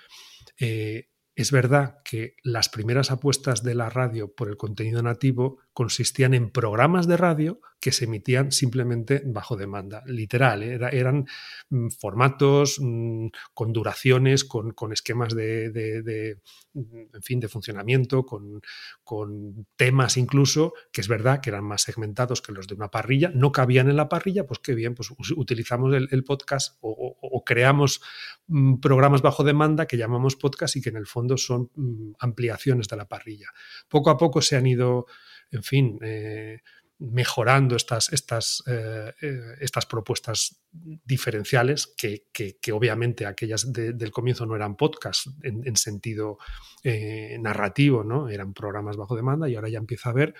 eh, 0.57 1.09
es 1.35 1.51
verdad 1.51 1.99
que 2.05 2.37
las 2.42 2.68
primeras 2.68 3.11
apuestas 3.11 3.62
de 3.62 3.75
la 3.75 3.88
radio 3.88 4.35
por 4.35 4.49
el 4.49 4.57
contenido 4.57 5.03
nativo 5.03 5.59
consistían 5.73 6.35
en 6.35 6.51
programas 6.51 7.07
de 7.07 7.16
radio 7.16 7.61
que 7.83 7.90
se 7.90 8.05
emitían 8.05 8.53
simplemente 8.53 9.23
bajo 9.27 9.57
demanda, 9.57 10.05
literal, 10.07 10.62
¿eh? 10.62 10.79
eran 10.92 11.27
mm, 11.68 11.88
formatos 11.88 12.79
mm, 12.81 13.27
con 13.53 13.73
duraciones, 13.73 14.45
con, 14.45 14.73
esquemas 14.92 15.35
de, 15.35 16.38
mm, 16.75 16.81
en 17.12 17.23
fin, 17.23 17.40
de 17.40 17.49
funcionamiento, 17.49 18.25
con, 18.25 18.62
temas 19.75 20.16
incluso, 20.16 20.75
que 20.92 21.01
es 21.01 21.09
verdad 21.09 21.40
que 21.40 21.51
eran 21.51 21.64
más 21.64 21.83
segmentados 21.83 22.40
que 22.40 22.53
los 22.53 22.68
de 22.68 22.77
una 22.77 22.88
parrilla, 22.88 23.33
no 23.35 23.51
cabían 23.51 23.90
en 23.90 23.97
la 23.97 24.09
parrilla, 24.09 24.47
pues 24.47 24.61
qué 24.61 24.77
bien, 24.77 24.95
pues 24.95 25.12
utilizamos 25.37 25.92
el, 25.92 26.25
podcast 26.25 26.79
o, 26.83 27.42
creamos 27.45 28.01
programas 28.81 29.23
bajo 29.23 29.42
demanda 29.42 29.87
que 29.87 29.97
llamamos 29.97 30.37
podcast 30.37 30.77
y 30.77 30.83
que 30.83 30.90
en 30.90 30.97
el 30.97 31.07
fondo 31.07 31.37
son 31.37 31.68
ampliaciones 32.21 32.87
de 32.87 32.97
la 32.97 33.09
parrilla. 33.09 33.49
Poco 33.88 34.11
a 34.11 34.16
poco 34.16 34.40
se 34.40 34.55
han 34.55 34.68
ido 34.68 35.07
en 35.53 35.62
fin, 35.62 35.99
eh, 36.01 36.61
mejorando 37.11 37.75
estas, 37.75 38.12
estas, 38.12 38.62
eh, 38.67 39.12
eh, 39.21 39.41
estas 39.61 39.87
propuestas 39.87 40.62
diferenciales 40.71 41.95
que, 41.97 42.25
obviamente 42.73 43.27
aquellas 43.27 43.73
del 43.73 44.11
comienzo 44.11 44.47
no 44.47 44.55
eran 44.55 44.77
podcasts 44.77 45.31
en, 45.43 45.77
sentido 45.77 46.38
narrativo, 47.41 48.05
¿no? 48.05 48.29
eran 48.29 48.55
programas 48.55 48.97
bajo 48.97 49.17
demanda 49.17 49.49
y 49.49 49.57
ahora 49.57 49.69
ya 49.69 49.79
empieza 49.79 50.09
a 50.09 50.12
haber 50.12 50.35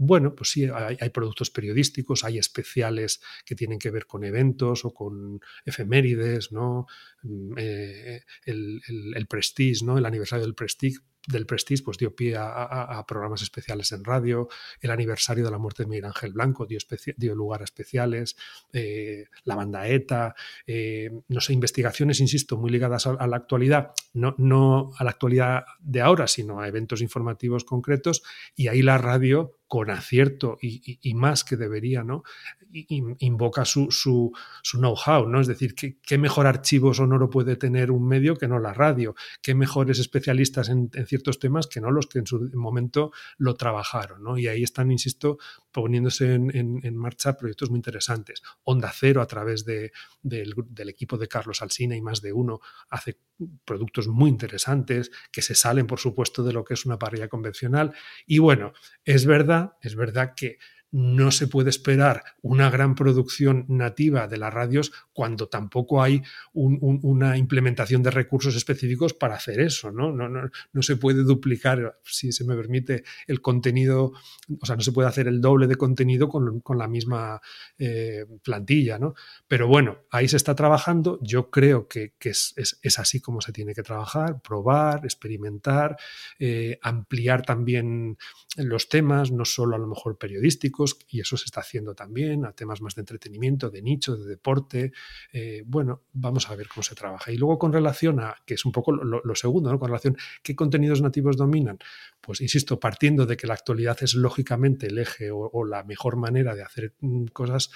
bueno, 0.00 0.36
pues 0.36 0.50
sí, 0.50 0.64
hay, 0.64 1.10
productos 1.10 1.50
periodísticos, 1.50 2.22
hay 2.22 2.38
especiales 2.38 3.20
que 3.44 3.56
tienen 3.56 3.80
que 3.80 3.90
ver 3.90 4.06
con 4.06 4.22
eventos 4.22 4.84
o 4.84 4.94
con 4.94 5.40
efemérides, 5.64 6.52
¿no? 6.52 6.86
Mm, 7.22 7.58
el, 7.58 8.80
el, 8.86 9.26
Prestige, 9.26 9.84
¿no? 9.84 9.98
El 9.98 10.06
aniversario 10.06 10.44
del 10.44 10.54
Prestige 10.54 11.00
del 11.28 11.46
Prestige 11.46 11.82
pues 11.84 11.98
dio 11.98 12.14
pie 12.14 12.36
a, 12.36 13.04
programas 13.06 13.42
especiales 13.42 13.92
en 13.92 14.04
radio, 14.04 14.48
el 14.80 14.90
aniversario 14.90 15.44
de 15.44 15.50
la 15.50 15.58
muerte 15.58 15.82
de 15.82 15.88
Miguel 15.88 16.06
Ángel 16.06 16.32
Blanco 16.32 16.66
dio, 16.66 16.78
dio 17.16 17.34
lugar 17.34 17.60
a 17.60 17.64
especiales, 17.64 18.36
eh, 18.72 19.26
la 19.44 19.54
banda 19.54 19.86
ETA, 19.86 20.34
eh, 20.66 21.10
no 21.28 21.40
sé, 21.40 21.52
investigaciones, 21.52 22.20
insisto, 22.20 22.56
muy 22.56 22.70
ligadas 22.70 23.06
a, 23.06 23.26
la 23.26 23.36
actualidad, 23.36 23.92
no, 24.14 24.34
no 24.38 24.90
a 24.98 25.04
la 25.04 25.10
actualidad 25.10 25.64
de 25.80 26.00
ahora, 26.00 26.26
sino 26.26 26.60
a 26.60 26.68
eventos 26.68 27.02
informativos 27.02 27.64
concretos, 27.64 28.22
y 28.56 28.68
ahí 28.68 28.82
la 28.82 28.98
radio 28.98 29.57
con 29.68 29.90
acierto 29.90 30.56
y, 30.62 31.14
más 31.14 31.44
que 31.44 31.56
debería, 31.56 32.02
¿no? 32.02 32.22
invoca 32.70 33.64
su, 33.64 33.90
su, 33.90 34.32
know-how, 34.72 35.28
¿no? 35.28 35.40
Es 35.40 35.46
decir, 35.46 35.74
¿qué, 35.74 36.18
mejor 36.18 36.46
archivo 36.46 36.94
sonoro 36.94 37.28
puede 37.28 37.56
tener 37.56 37.90
un 37.90 38.06
medio 38.08 38.36
que 38.36 38.48
no 38.48 38.58
la 38.58 38.72
radio? 38.72 39.14
¿Qué 39.42 39.54
mejores 39.54 39.98
especialistas 39.98 40.70
en, 40.70 40.90
ciertos 41.06 41.38
temas 41.38 41.66
que 41.66 41.80
no 41.80 41.90
los 41.90 42.06
que 42.06 42.18
en 42.18 42.26
su 42.26 42.50
momento 42.54 43.12
lo 43.36 43.54
trabajaron, 43.54 44.22
¿no? 44.22 44.38
Y 44.38 44.48
ahí 44.48 44.62
están, 44.62 44.90
insisto, 44.90 45.38
poniéndose 45.70 46.32
en, 46.32 46.96
marcha 46.96 47.36
proyectos 47.36 47.68
muy 47.68 47.78
interesantes. 47.78 48.42
Onda 48.64 48.90
Cero, 48.94 49.20
a 49.20 49.26
través 49.26 49.66
de, 49.66 49.92
del, 50.22 50.54
del, 50.68 50.88
equipo 50.88 51.18
de 51.18 51.28
Carlos 51.28 51.60
Alsina 51.60 51.94
y 51.94 52.00
más 52.00 52.22
de 52.22 52.32
uno, 52.32 52.60
hace 52.88 53.18
productos 53.64 54.08
muy 54.08 54.30
interesantes 54.30 55.10
que 55.30 55.42
se 55.42 55.54
salen, 55.54 55.86
por 55.86 56.00
supuesto, 56.00 56.42
de 56.42 56.52
lo 56.52 56.64
que 56.64 56.74
es 56.74 56.86
una 56.86 56.98
parrilla 56.98 57.28
convencional. 57.28 57.92
Y 58.26 58.38
bueno, 58.38 58.72
es 59.04 59.26
verdad, 59.26 59.57
es 59.82 59.94
verdad 59.94 60.34
que 60.36 60.58
no 60.90 61.30
se 61.30 61.48
puede 61.48 61.70
esperar 61.70 62.22
una 62.40 62.70
gran 62.70 62.94
producción 62.94 63.66
nativa 63.68 64.26
de 64.26 64.38
las 64.38 64.52
radios 64.52 64.92
cuando 65.12 65.48
tampoco 65.48 66.02
hay 66.02 66.22
una 66.52 67.36
implementación 67.36 68.02
de 68.02 68.10
recursos 68.10 68.54
específicos 68.56 69.12
para 69.12 69.34
hacer 69.34 69.60
eso, 69.60 69.90
¿no? 69.90 70.12
No, 70.12 70.28
¿no? 70.28 70.48
no, 70.72 70.82
se 70.82 70.96
puede 70.96 71.24
duplicar, 71.24 71.98
si 72.04 72.32
se 72.32 72.44
me 72.44 72.54
permite, 72.54 73.04
el 73.26 73.40
contenido, 73.42 74.12
o 74.60 74.66
sea, 74.66 74.76
no 74.76 74.82
se 74.82 74.92
puede 74.92 75.08
hacer 75.08 75.28
el 75.28 75.40
doble 75.40 75.66
de 75.66 75.76
contenido 75.76 76.28
con, 76.28 76.62
la 76.78 76.88
misma 76.88 77.40
eh, 77.78 78.24
plantilla, 78.42 78.98
¿no? 78.98 79.14
Pero 79.46 79.66
bueno, 79.66 79.98
ahí 80.10 80.28
se 80.28 80.36
está 80.36 80.54
trabajando, 80.54 81.18
yo 81.20 81.50
creo 81.50 81.88
que, 81.88 82.14
es, 82.20 82.54
así 82.98 83.20
como 83.20 83.40
se 83.40 83.52
tiene 83.52 83.74
que 83.74 83.82
trabajar, 83.82 84.40
probar, 84.40 85.00
experimentar, 85.04 85.96
eh, 86.38 86.78
ampliar 86.82 87.44
también 87.44 88.16
los 88.56 88.88
temas, 88.88 89.32
no 89.32 89.44
solo 89.44 89.76
a 89.76 89.78
lo 89.78 89.88
mejor 89.88 90.16
periodísticos, 90.16 90.77
y 91.08 91.20
eso 91.20 91.36
se 91.36 91.46
está 91.46 91.60
haciendo 91.60 91.94
también, 91.94 92.44
a 92.44 92.52
temas 92.52 92.80
más 92.80 92.94
de 92.94 93.02
entretenimiento, 93.02 93.70
de 93.70 93.82
nicho, 93.82 94.16
de 94.16 94.26
deporte. 94.26 94.92
Eh, 95.32 95.62
bueno, 95.66 96.04
vamos 96.12 96.48
a 96.50 96.56
ver 96.56 96.68
cómo 96.68 96.82
se 96.82 96.94
trabaja. 96.94 97.32
Y 97.32 97.36
luego 97.36 97.58
con 97.58 97.72
relación 97.72 98.20
a, 98.20 98.36
que 98.46 98.54
es 98.54 98.64
un 98.64 98.72
poco 98.72 98.92
lo, 98.92 99.34
segundo, 99.34 99.70
¿no? 99.70 99.78
con 99.78 99.88
relación 99.88 100.16
a 100.16 100.22
qué 100.42 100.54
contenidos 100.54 101.02
nativos 101.02 101.36
dominan, 101.36 101.78
pues 102.20 102.40
insisto, 102.40 102.78
partiendo 102.78 103.26
de 103.26 103.36
que 103.36 103.46
la 103.46 103.54
actualidad 103.54 103.98
es 104.02 104.14
lógicamente 104.14 104.86
el 104.86 104.98
eje 104.98 105.30
o, 105.32 105.64
la 105.64 105.84
mejor 105.84 106.16
manera 106.16 106.54
de 106.54 106.62
hacer 106.62 106.94
mm, 107.00 107.26
cosas, 107.26 107.70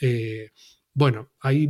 eh, 0.00 0.52
bueno, 0.94 1.32
hay 1.40 1.68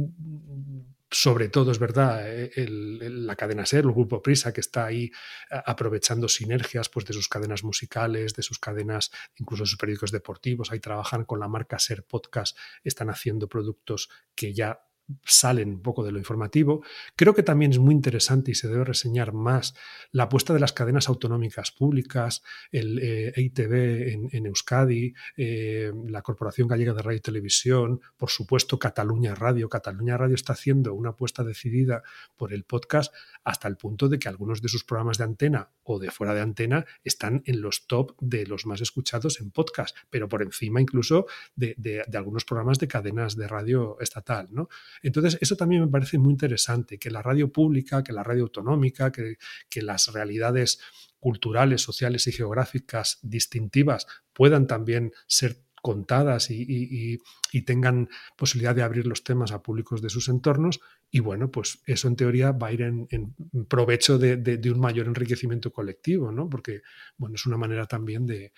sobre 1.10 1.48
todo 1.48 1.70
es 1.70 1.78
verdad 1.78 2.22
eh, 2.26 2.50
la 2.68 3.36
cadena 3.36 3.64
SER, 3.64 3.84
el 3.84 3.92
grupo 3.92 4.22
Prisa, 4.22 4.52
que 4.52 4.60
está 4.60 4.86
ahí 4.86 5.10
aprovechando 5.50 6.28
sinergias 6.28 6.88
pues, 6.88 7.06
de 7.06 7.12
sus 7.14 7.28
cadenas 7.28 7.62
musicales, 7.62 8.34
de 8.34 8.42
sus 8.42 8.58
cadenas, 8.58 9.10
incluso 9.36 9.64
de 9.64 9.68
sus 9.68 9.78
periódicos 9.78 10.10
deportivos. 10.10 10.72
Ahí 10.72 10.80
trabajan 10.80 11.24
con 11.24 11.40
la 11.40 11.48
marca 11.48 11.78
SER 11.78 12.04
Podcast, 12.04 12.56
están 12.82 13.10
haciendo 13.10 13.48
productos 13.48 14.08
que 14.34 14.52
ya 14.52 14.80
salen 15.24 15.70
un 15.70 15.82
poco 15.82 16.04
de 16.04 16.12
lo 16.12 16.18
informativo. 16.18 16.82
Creo 17.14 17.34
que 17.34 17.42
también 17.42 17.70
es 17.70 17.78
muy 17.78 17.94
interesante 17.94 18.50
y 18.50 18.54
se 18.54 18.68
debe 18.68 18.84
reseñar 18.84 19.32
más 19.32 19.74
la 20.10 20.24
apuesta 20.24 20.52
de 20.52 20.60
las 20.60 20.72
cadenas 20.72 21.08
autonómicas 21.08 21.70
públicas, 21.70 22.42
el 22.72 22.98
eh, 23.00 23.32
EITV 23.36 24.32
en, 24.32 24.46
Euskadi, 24.46 25.14
eh, 25.36 25.92
la 26.08 26.22
Corporación 26.22 26.68
Gallega 26.68 26.92
de 26.92 27.02
Radio 27.02 27.18
y 27.18 27.20
Televisión, 27.20 28.00
por 28.16 28.30
supuesto 28.30 28.78
Cataluña 28.78 29.34
Radio. 29.34 29.68
Cataluña 29.68 30.16
Radio 30.16 30.34
está 30.34 30.54
haciendo 30.54 30.94
una 30.94 31.10
apuesta 31.10 31.44
decidida 31.44 32.02
por 32.36 32.52
el 32.52 32.64
podcast 32.64 33.14
hasta 33.44 33.68
el 33.68 33.76
punto 33.76 34.08
de 34.08 34.18
que 34.18 34.28
algunos 34.28 34.60
de 34.62 34.68
sus 34.68 34.84
programas 34.84 35.18
de 35.18 35.24
antena 35.24 35.70
o 35.82 35.98
de 35.98 36.10
fuera 36.10 36.34
de 36.34 36.40
antena 36.40 36.84
están 37.04 37.42
en 37.46 37.60
los 37.60 37.86
top 37.86 38.16
de 38.20 38.46
los 38.46 38.66
más 38.66 38.80
escuchados 38.80 39.40
en 39.40 39.50
podcast, 39.50 39.96
pero 40.10 40.28
por 40.28 40.42
encima 40.42 40.80
incluso 40.80 41.26
de, 41.54 41.74
de 41.76 42.18
algunos 42.18 42.44
programas 42.44 42.78
de 42.78 42.88
cadenas 42.88 43.36
de 43.36 43.46
radio 43.46 43.98
estatal. 44.00 44.48
¿no? 44.50 44.68
Entonces, 45.02 45.38
eso 45.40 45.56
también 45.56 45.82
me 45.82 45.88
parece 45.88 46.18
muy 46.18 46.32
interesante, 46.32 46.98
que 46.98 47.10
la 47.10 47.22
radio 47.22 47.52
pública, 47.52 48.02
que 48.02 48.12
la 48.12 48.22
radio 48.22 48.44
autonómica, 48.44 49.12
que, 49.12 49.36
las 49.82 50.12
realidades 50.12 50.80
culturales, 51.20 51.82
sociales 51.82 52.26
y 52.26 52.32
geográficas 52.32 53.18
distintivas 53.22 54.06
puedan 54.32 54.66
también 54.66 55.12
ser 55.26 55.62
contadas 55.82 56.50
y, 56.50 57.18
tengan 57.64 58.08
posibilidad 58.36 58.74
de 58.74 58.82
abrir 58.82 59.06
los 59.06 59.24
temas 59.24 59.50
a 59.52 59.62
públicos 59.62 60.02
de 60.02 60.10
sus 60.10 60.28
entornos. 60.28 60.80
Y 61.10 61.20
bueno, 61.20 61.50
pues 61.50 61.80
eso 61.86 62.08
en 62.08 62.16
teoría 62.16 62.52
va 62.52 62.68
a 62.68 62.72
ir 62.72 62.82
en, 62.82 63.34
provecho 63.68 64.18
de, 64.18 64.60
un 64.70 64.80
mayor 64.80 65.06
enriquecimiento 65.06 65.72
colectivo, 65.72 66.32
¿no? 66.32 66.48
Porque, 66.48 66.82
bueno, 67.16 67.36
es 67.36 67.46
una 67.46 67.56
manera 67.56 67.86
también 67.86 68.26
de, 68.26 68.52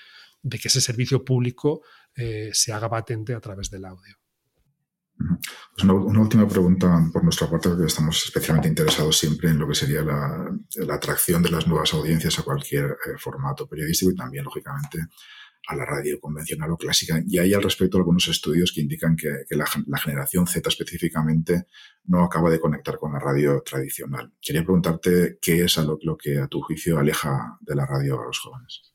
que 0.50 0.68
ese 0.68 0.80
servicio 0.80 1.24
público 1.24 1.82
eh, 2.14 2.50
se 2.52 2.72
haga 2.72 2.88
patente 2.88 3.34
a 3.34 3.40
través 3.40 3.70
del 3.70 3.84
audio. 3.84 4.16
Pues 5.18 5.84
una, 5.84 6.20
última 6.20 6.46
pregunta 6.46 7.08
por 7.12 7.24
nuestra 7.24 7.50
parte, 7.50 7.68
porque 7.70 7.86
estamos 7.86 8.24
especialmente 8.24 8.68
interesados 8.68 9.18
siempre 9.18 9.50
en 9.50 9.58
lo 9.58 9.66
que 9.66 9.74
sería 9.74 10.02
la, 10.02 10.94
atracción 10.94 11.42
de 11.42 11.50
las 11.50 11.66
nuevas 11.66 11.92
audiencias 11.94 12.38
a 12.38 12.42
cualquier 12.42 12.84
eh, 12.84 13.18
formato 13.18 13.66
periodístico 13.66 14.12
y 14.12 14.14
también, 14.14 14.44
lógicamente, 14.44 14.98
a 15.66 15.76
la 15.76 15.84
radio 15.84 16.20
convencional 16.20 16.70
o 16.70 16.76
clásica. 16.76 17.20
Y 17.26 17.38
hay 17.38 17.52
al 17.52 17.62
respecto 17.62 17.98
algunos 17.98 18.28
estudios 18.28 18.72
que 18.72 18.80
indican 18.80 19.16
que, 19.16 19.28
la, 19.50 19.66
generación 19.98 20.46
Z 20.46 20.68
específicamente 20.68 21.66
no 22.04 22.24
acaba 22.24 22.48
de 22.48 22.60
conectar 22.60 22.96
con 22.96 23.12
la 23.12 23.18
radio 23.18 23.60
tradicional. 23.62 24.32
Quería 24.40 24.62
preguntarte 24.62 25.38
qué 25.42 25.64
es 25.64 25.76
lo, 25.78 25.98
lo 26.00 26.16
que 26.16 26.38
a 26.38 26.46
tu 26.46 26.60
juicio 26.62 26.98
aleja 26.98 27.58
de 27.60 27.74
la 27.74 27.86
radio 27.86 28.20
a 28.20 28.26
los 28.26 28.38
jóvenes. 28.38 28.92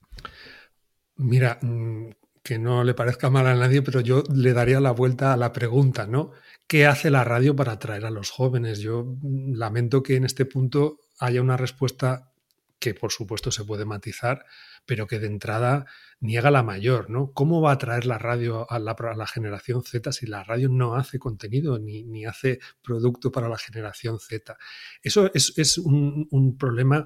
Mira, 1.17 1.59
mm, 1.61 2.09
que 2.43 2.59
no 2.59 2.83
le 2.83 2.93
parezca 2.93 3.29
mal 3.29 3.47
a 3.47 3.55
nadie, 3.55 3.81
pero 3.81 4.01
yo 4.01 4.23
le 4.33 4.53
daría 4.53 4.81
la 4.81 4.91
vuelta 4.91 5.31
a 5.33 5.37
la 5.37 5.53
pregunta, 5.53 6.05
¿no? 6.05 6.31
¿Qué 6.67 6.85
hace 6.85 7.09
la 7.09 7.23
radio 7.23 7.55
para 7.55 7.73
atraer 7.73 8.05
a 8.05 8.11
los 8.11 8.31
jóvenes? 8.31 8.79
Yo 8.79 9.05
mm, 9.05 9.53
lamento 9.55 10.03
que 10.03 10.17
en 10.17 10.25
este 10.25 10.45
punto 10.45 10.99
haya 11.19 11.41
una 11.41 11.55
respuesta 11.57 12.33
que 12.79 12.93
por 12.93 13.13
supuesto 13.13 13.49
se 13.49 13.63
puede 13.63 13.85
matizar, 13.85 14.45
pero 14.85 15.07
que 15.07 15.19
de 15.19 15.27
entrada 15.27 15.85
niega 16.19 16.51
la 16.51 16.63
mayor, 16.63 17.09
¿no? 17.09 17.31
¿Cómo 17.31 17.61
va 17.61 17.71
a 17.71 17.77
traer 17.77 18.05
la 18.05 18.17
radio 18.17 18.69
a 18.69 18.77
la, 18.77 19.25
generación 19.25 19.83
Z 19.83 20.11
si 20.11 20.25
la 20.27 20.43
radio 20.43 20.67
no 20.67 20.95
hace 20.95 21.19
contenido 21.19 21.79
ni, 21.79 22.03
ni 22.03 22.25
hace 22.25 22.59
producto 22.81 23.31
para 23.31 23.47
la 23.47 23.57
generación 23.57 24.19
Z? 24.19 24.57
Eso 25.01 25.31
es, 25.33 25.77
un, 25.77 26.27
un 26.29 26.57
problema 26.57 27.05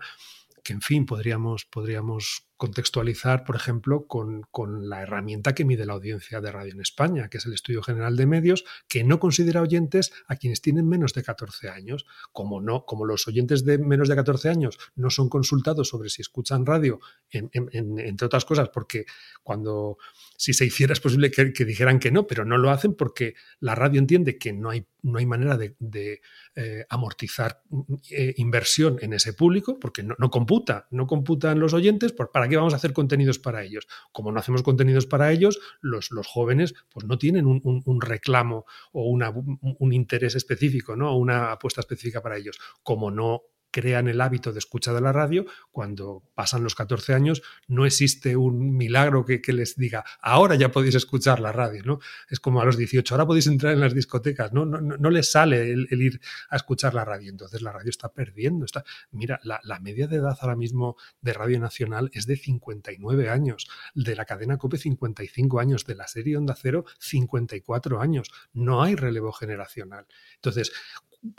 que, 0.64 0.74
en 0.74 0.82
fin, 0.82 1.06
podríamos, 1.06 1.66
podríamos 1.66 2.47
contextualizar, 2.58 3.43
por 3.43 3.55
ejemplo, 3.55 4.08
con, 4.08 4.47
la 4.89 5.03
herramienta 5.03 5.53
que 5.53 5.64
mide 5.64 5.86
la 5.86 5.93
audiencia 5.93 6.41
de 6.41 6.51
radio 6.51 6.74
en 6.74 6.82
España, 6.82 7.30
que 7.30 7.38
es 7.38 7.45
el 7.45 7.53
Estudio 7.53 7.84
General 7.84 8.16
de 8.18 8.26
Medios, 8.26 8.66
que 8.88 9.03
no 9.03 9.20
considera 9.20 9.62
oyentes 9.62 10.12
a 10.28 10.36
quienes 10.36 10.62
tienen 10.62 10.88
menos 10.89 11.14
de 11.14 11.24
14 11.24 11.70
años. 11.70 12.05
Como, 12.34 12.60
no, 12.60 12.86
como 12.86 13.05
los 13.05 13.28
oyentes 13.28 13.64
de 13.64 13.78
menos 13.78 14.10
de 14.10 14.16
14 14.16 14.49
años 14.49 14.78
no 14.95 15.10
son 15.10 15.30
consultados 15.30 15.89
sobre 15.89 16.10
si 16.10 16.22
escuchan 16.22 16.66
radio, 16.66 16.99
entre 17.30 18.26
otras 18.26 18.45
cosas, 18.45 18.70
porque 18.70 19.05
cuando 19.43 19.97
si 20.38 20.54
se 20.54 20.66
hiciera 20.66 20.94
es 20.94 21.00
posible 21.00 21.32
que, 21.32 21.66
dijeran 21.66 22.00
que 22.00 22.12
no, 22.12 22.28
pero 22.28 22.46
no 22.46 22.58
lo 22.58 22.70
hacen 22.70 22.94
porque 22.94 23.34
la 23.60 23.76
radio 23.76 24.00
entiende 24.00 24.38
que 24.38 24.54
no 24.54 24.70
hay, 24.70 24.86
no 25.02 25.18
hay 25.18 25.26
manera 25.26 25.58
de, 25.58 26.22
eh, 26.56 26.86
amortizar 26.90 27.64
eh, 28.12 28.36
inversión 28.38 28.98
en 29.02 29.14
ese 29.14 29.34
público, 29.34 29.80
porque 29.80 30.04
no, 30.04 30.16
computa, 30.30 30.88
no 30.92 31.08
computan 31.08 31.60
los 31.60 31.74
oyentes 31.74 32.14
para 32.14 32.48
qué 32.48 32.56
vamos 32.56 32.74
a 32.74 32.78
hacer 32.78 32.94
contenidos 32.94 33.40
para 33.40 33.64
ellos? 33.64 33.88
Como 34.12 34.32
no 34.32 34.40
hacemos 34.40 34.62
contenidos 34.62 35.08
para 35.08 35.32
ellos, 35.32 35.60
los, 35.82 36.12
los 36.12 36.28
jóvenes 36.28 36.76
pues 36.90 37.06
no 37.06 37.18
tienen 37.18 37.48
un, 37.48 38.02
reclamo 38.02 38.66
o 38.92 39.10
una, 39.10 39.32
un 39.32 39.94
interés 39.94 40.36
específico, 40.36 40.96
¿no? 40.96 41.12
O 41.12 41.18
una 41.18 41.52
apuesta 41.52 41.82
específica 41.82 42.22
para 42.22 42.38
ellos. 42.38 42.60
Como 42.84 43.10
no 43.10 43.42
crean 43.72 44.07
el 44.07 44.22
hábito 44.22 44.53
de 44.53 44.59
escucha 44.59 44.93
de 44.93 45.01
la 45.01 45.11
radio, 45.11 45.45
cuando 45.72 46.24
pasan 46.36 46.63
los 46.63 46.76
14 46.76 47.13
años, 47.13 47.41
no 47.68 47.86
existe 47.86 48.36
un 48.36 48.76
milagro 48.76 49.26
que, 49.26 49.41
les 49.53 49.76
diga, 49.76 50.03
ahora 50.22 50.55
ya 50.55 50.72
podéis 50.72 50.95
escuchar 50.95 51.39
la 51.39 51.51
radio, 51.51 51.84
¿no? 51.84 51.99
Es 52.30 52.39
como 52.39 52.61
a 52.61 52.65
los 52.65 52.78
18, 52.78 53.13
ahora 53.13 53.26
podéis 53.26 53.47
entrar 53.47 53.74
en 53.74 53.80
las 53.80 53.93
discotecas, 53.93 54.53
¿no? 54.53 54.65
No, 54.65 54.80
no, 54.82 55.09
les 55.09 55.32
sale 55.32 55.72
el, 55.72 55.88
ir 55.91 56.20
a 56.49 56.55
escuchar 56.55 56.93
la 56.93 57.05
radio, 57.05 57.30
entonces 57.30 57.61
la 57.61 57.72
radio 57.72 57.89
está 57.89 58.09
perdiendo. 58.09 58.65
Está... 58.65 58.84
Mira, 59.11 59.39
la, 59.43 59.59
la, 59.63 59.80
media 59.80 60.07
de 60.07 60.18
edad 60.18 60.38
ahora 60.41 60.55
mismo 60.55 60.97
de 61.22 61.34
Radio 61.34 61.59
Nacional 61.59 62.09
es 62.13 62.26
de 62.26 62.36
59 62.36 63.30
años, 63.30 63.68
de 63.93 64.15
la 64.15 64.26
cadena 64.26 64.57
COPE 64.57 64.78
55 64.78 65.59
años, 65.59 65.86
de 65.86 65.95
la 65.95 66.07
serie 66.07 66.38
Onda 66.38 66.55
Cero 66.55 66.86
54 66.99 68.01
años. 68.01 68.32
No 68.53 68.84
hay 68.84 68.95
relevo 68.95 69.32
generacional. 69.32 70.07
Entonces, 70.36 70.72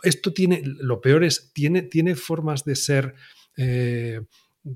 esto 0.03 0.33
tiene, 0.33 0.62
lo 0.64 1.01
peor 1.01 1.24
es, 1.24 1.53
tiene, 1.53 1.83
tiene 1.83 2.14
formas 2.14 2.64
de 2.64 2.76
ser... 2.76 3.14
Eh, 3.57 4.20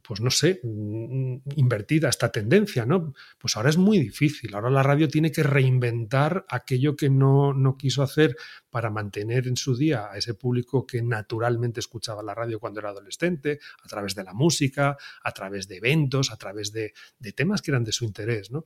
pues 0.00 0.20
no 0.20 0.30
sé, 0.30 0.60
mm, 0.62 1.36
invertida 1.56 2.08
esta 2.08 2.30
tendencia, 2.30 2.86
¿no? 2.86 3.12
Pues 3.38 3.56
ahora 3.56 3.70
es 3.70 3.76
muy 3.76 3.98
difícil. 3.98 4.54
Ahora 4.54 4.70
la 4.70 4.82
radio 4.82 5.08
tiene 5.08 5.30
que 5.32 5.42
reinventar 5.42 6.46
aquello 6.48 6.96
que 6.96 7.10
no, 7.10 7.52
no, 7.52 7.76
quiso 7.76 8.02
hacer 8.02 8.36
para 8.70 8.90
mantener 8.90 9.48
en 9.48 9.56
su 9.56 9.76
día 9.76 10.10
a 10.10 10.16
ese 10.16 10.34
público 10.34 10.86
que 10.86 11.02
naturalmente 11.02 11.80
escuchaba 11.80 12.22
la 12.22 12.34
radio 12.34 12.60
cuando 12.60 12.80
era 12.80 12.90
adolescente, 12.90 13.58
a 13.82 13.88
través 13.88 14.14
de 14.14 14.24
la 14.24 14.32
música, 14.32 14.96
a 15.22 15.32
través 15.32 15.68
de 15.68 15.76
eventos, 15.76 16.30
a 16.30 16.36
través 16.36 16.72
de, 16.72 16.94
de 17.18 17.32
temas 17.32 17.60
que 17.60 17.70
eran 17.70 17.84
de 17.84 17.92
su 17.92 18.04
interés, 18.04 18.50
¿no? 18.50 18.64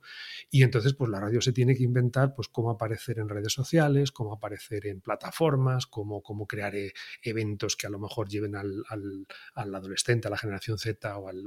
Y 0.49 0.63
entonces, 0.63 0.93
pues 0.93 1.09
la 1.09 1.19
radio 1.19 1.41
se 1.41 1.51
tiene 1.53 1.75
que 1.75 1.83
inventar, 1.83 2.33
pues 2.35 2.47
cómo 2.47 2.71
aparecer 2.71 3.19
en 3.19 3.29
redes 3.29 3.53
sociales, 3.53 4.11
cómo 4.11 4.33
aparecer 4.33 4.87
en 4.87 5.01
plataformas, 5.01 5.87
cómo, 5.87 6.21
cómo 6.21 6.47
crear 6.47 6.75
eh, 6.75 6.93
eventos 7.21 7.75
que 7.75 7.87
a 7.87 7.89
lo 7.89 7.99
mejor 7.99 8.29
lleven 8.29 8.55
al, 8.55 8.83
al, 8.89 9.27
al 9.55 9.75
adolescente, 9.75 10.27
a 10.27 10.31
la 10.31 10.37
generación 10.37 10.77
Z 10.77 11.16
o 11.17 11.27
al, 11.27 11.43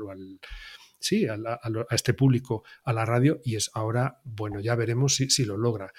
sí, 1.00 1.26
a, 1.26 1.38
este 1.90 2.14
público, 2.14 2.64
a 2.84 2.92
la 2.92 3.04
radio, 3.04 3.40
y 3.44 3.56
es 3.56 3.70
ahora, 3.74 4.20
bueno, 4.24 4.60
ya 4.60 4.74
veremos 4.74 5.16
si, 5.16 5.44
lo 5.44 5.56
logra. 5.56 5.92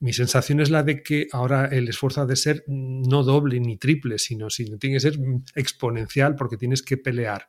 Mi 0.00 0.12
sensación 0.12 0.60
es 0.60 0.70
la 0.70 0.82
de 0.82 1.02
que 1.02 1.26
ahora 1.32 1.66
el 1.66 1.88
esfuerzo 1.88 2.22
ha 2.22 2.26
de 2.26 2.36
ser 2.36 2.64
no 2.68 3.22
doble 3.22 3.60
ni 3.60 3.76
triple, 3.76 4.18
sino, 4.18 4.48
sino 4.48 4.78
tiene 4.78 4.96
que 4.96 5.00
ser 5.00 5.18
exponencial 5.54 6.36
porque 6.36 6.56
tienes 6.56 6.82
que 6.82 6.96
pelear 6.96 7.48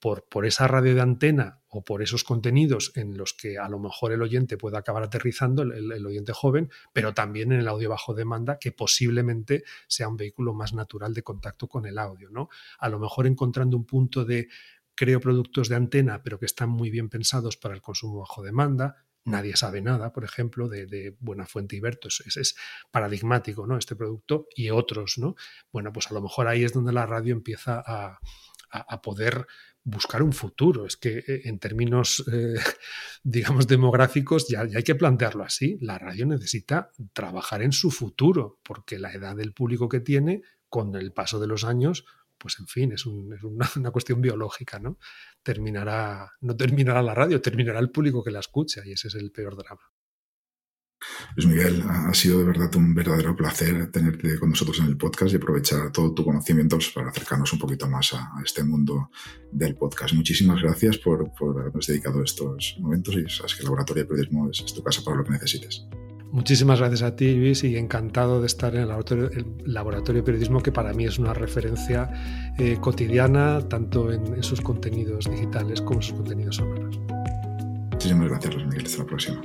por, 0.00 0.28
por, 0.28 0.44
esa 0.44 0.68
radio 0.68 0.94
de 0.94 1.00
antena 1.00 1.62
o 1.68 1.82
por 1.82 2.02
esos 2.02 2.24
contenidos 2.24 2.92
en 2.94 3.16
los 3.16 3.32
que 3.32 3.58
a 3.58 3.70
lo 3.70 3.78
mejor 3.78 4.12
el 4.12 4.20
oyente 4.20 4.58
pueda 4.58 4.78
acabar 4.78 5.02
aterrizando, 5.02 5.62
el, 5.62 5.92
el, 5.92 6.04
oyente 6.04 6.32
joven, 6.34 6.70
pero 6.92 7.14
también 7.14 7.52
en 7.52 7.60
el 7.60 7.68
audio 7.68 7.88
bajo 7.88 8.12
demanda, 8.12 8.58
que 8.58 8.70
posiblemente 8.70 9.64
sea 9.86 10.08
un 10.08 10.18
vehículo 10.18 10.52
más 10.52 10.74
natural 10.74 11.14
de 11.14 11.22
contacto 11.22 11.68
con 11.68 11.86
el 11.86 11.96
audio. 11.96 12.28
¿no? 12.28 12.50
A 12.80 12.90
lo 12.90 12.98
mejor 12.98 13.26
encontrando 13.26 13.78
un 13.78 13.86
punto 13.86 14.26
de 14.26 14.48
creo 14.94 15.20
productos 15.20 15.68
de 15.68 15.76
antena, 15.76 16.22
pero 16.22 16.38
que 16.38 16.46
están 16.46 16.70
muy 16.70 16.90
bien 16.90 17.08
pensados 17.08 17.56
para 17.56 17.74
el 17.74 17.82
consumo 17.82 18.20
bajo 18.20 18.42
demanda. 18.42 19.04
Nadie 19.24 19.56
sabe 19.56 19.80
nada, 19.80 20.12
por 20.12 20.24
ejemplo, 20.24 20.68
de, 20.68 20.86
de 20.86 21.16
Buena 21.18 21.46
Fuente 21.46 21.76
y 21.76 21.80
Berto. 21.80 22.08
Es, 22.08 22.36
es, 22.36 22.56
paradigmático, 22.90 23.66
¿no? 23.66 23.78
Este 23.78 23.96
producto 23.96 24.46
y 24.54 24.70
otros, 24.70 25.16
¿no? 25.16 25.34
Bueno, 25.72 25.92
pues 25.92 26.10
a 26.10 26.14
lo 26.14 26.20
mejor 26.20 26.46
ahí 26.46 26.62
es 26.62 26.72
donde 26.72 26.92
la 26.92 27.06
radio 27.06 27.32
empieza 27.32 27.82
a, 27.84 28.18
a, 28.70 29.00
poder 29.00 29.46
buscar 29.82 30.22
un 30.22 30.32
futuro. 30.32 30.86
Es 30.86 30.96
que 30.96 31.18
eh, 31.18 31.42
en 31.44 31.58
términos, 31.58 32.24
eh, 32.32 32.54
digamos, 33.22 33.66
demográficos 33.66 34.48
ya, 34.48 34.66
ya, 34.66 34.78
hay 34.78 34.84
que 34.84 34.94
plantearlo 34.94 35.44
así. 35.44 35.78
La 35.80 35.98
radio 35.98 36.26
necesita 36.26 36.90
trabajar 37.12 37.62
en 37.62 37.72
su 37.72 37.90
futuro, 37.90 38.60
porque 38.62 38.98
la 38.98 39.12
edad 39.12 39.36
del 39.36 39.54
público 39.54 39.88
que 39.88 40.00
tiene, 40.00 40.42
con 40.68 40.94
el 40.96 41.12
paso 41.12 41.40
de 41.40 41.46
los 41.46 41.64
años, 41.64 42.04
pues 42.44 42.58
en 42.60 42.66
fin, 42.66 42.92
es, 42.92 43.06
una, 43.06 43.90
cuestión 43.90 44.20
biológica, 44.20 44.78
¿no? 44.78 44.98
Terminará, 45.42 46.30
no 46.42 46.54
terminará 46.54 47.00
la 47.00 47.14
radio, 47.14 47.40
terminará 47.40 47.78
el 47.78 47.90
público 47.90 48.22
que 48.22 48.30
la 48.30 48.40
escucha 48.40 48.82
y 48.84 48.92
ese 48.92 49.08
es 49.08 49.14
el 49.14 49.32
peor 49.32 49.56
drama. 49.56 49.80
Luis 51.36 51.48
Miguel, 51.48 51.82
ha 51.88 52.12
sido 52.12 52.40
de 52.40 52.44
verdad 52.44 52.74
un 52.76 52.94
verdadero 52.94 53.34
placer 53.34 53.90
tenerte 53.90 54.38
con 54.38 54.50
nosotros 54.50 54.78
en 54.80 54.86
el 54.86 54.98
podcast 54.98 55.32
y 55.32 55.36
aprovechar 55.36 55.90
todo 55.90 56.12
tu 56.12 56.22
conocimiento 56.22 56.78
para 56.94 57.08
acercarnos 57.08 57.50
un 57.54 57.58
poquito 57.58 57.88
más 57.88 58.12
a, 58.12 58.30
este 58.44 58.62
mundo 58.62 59.10
del 59.50 59.74
podcast. 59.74 60.12
Muchísimas 60.12 60.60
gracias 60.60 60.98
por, 60.98 61.32
habernos 61.58 61.86
dedicado 61.86 62.22
estos 62.22 62.76
momentos 62.78 63.14
y 63.16 63.26
sabes 63.30 63.54
que 63.54 63.60
el 63.60 63.64
Laboratorio 63.64 64.02
de 64.02 64.08
Periodismo 64.08 64.50
es 64.50 64.64
tu 64.66 64.82
casa 64.82 65.02
para 65.02 65.16
lo 65.16 65.24
que 65.24 65.32
necesites. 65.32 65.86
Muchísimas 66.34 66.80
gracias 66.80 67.02
a 67.02 67.14
ti, 67.14 67.32
Luis, 67.32 67.62
y 67.62 67.76
encantado 67.76 68.40
de 68.40 68.48
estar 68.48 68.74
en 68.74 68.80
el 68.80 68.88
laboratorio, 68.88 70.20
de 70.20 70.22
periodismo, 70.24 70.60
que 70.60 70.72
para 70.72 70.92
mí 70.92 71.04
es 71.04 71.20
una 71.20 71.32
referencia 71.32 72.10
eh, 72.58 72.76
cotidiana, 72.80 73.60
tanto 73.68 74.12
en, 74.12 74.42
sus 74.42 74.60
contenidos 74.60 75.30
digitales 75.30 75.80
como 75.80 76.00
en 76.00 76.02
sus 76.02 76.14
contenidos 76.14 76.56
sonoros. 76.56 76.98
Muchísimas 77.92 78.30
gracias, 78.30 78.52
Luis 78.52 78.66
Miguel. 78.66 78.84
Hasta 78.84 78.98
la 78.98 79.06
próxima. 79.06 79.42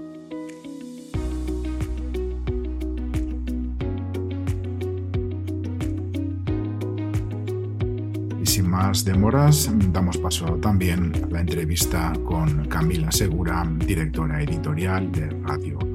Y 8.42 8.46
sin 8.48 8.68
más 8.68 9.06
demoras, 9.06 9.70
damos 9.94 10.18
paso 10.18 10.56
también 10.56 11.14
a 11.24 11.28
la 11.28 11.42
entrevista 11.42 12.14
con 12.26 12.66
Camila 12.66 13.12
Segura, 13.12 13.64
directora 13.78 14.42
editorial 14.42 15.12
de 15.12 15.30
Radio 15.44 15.89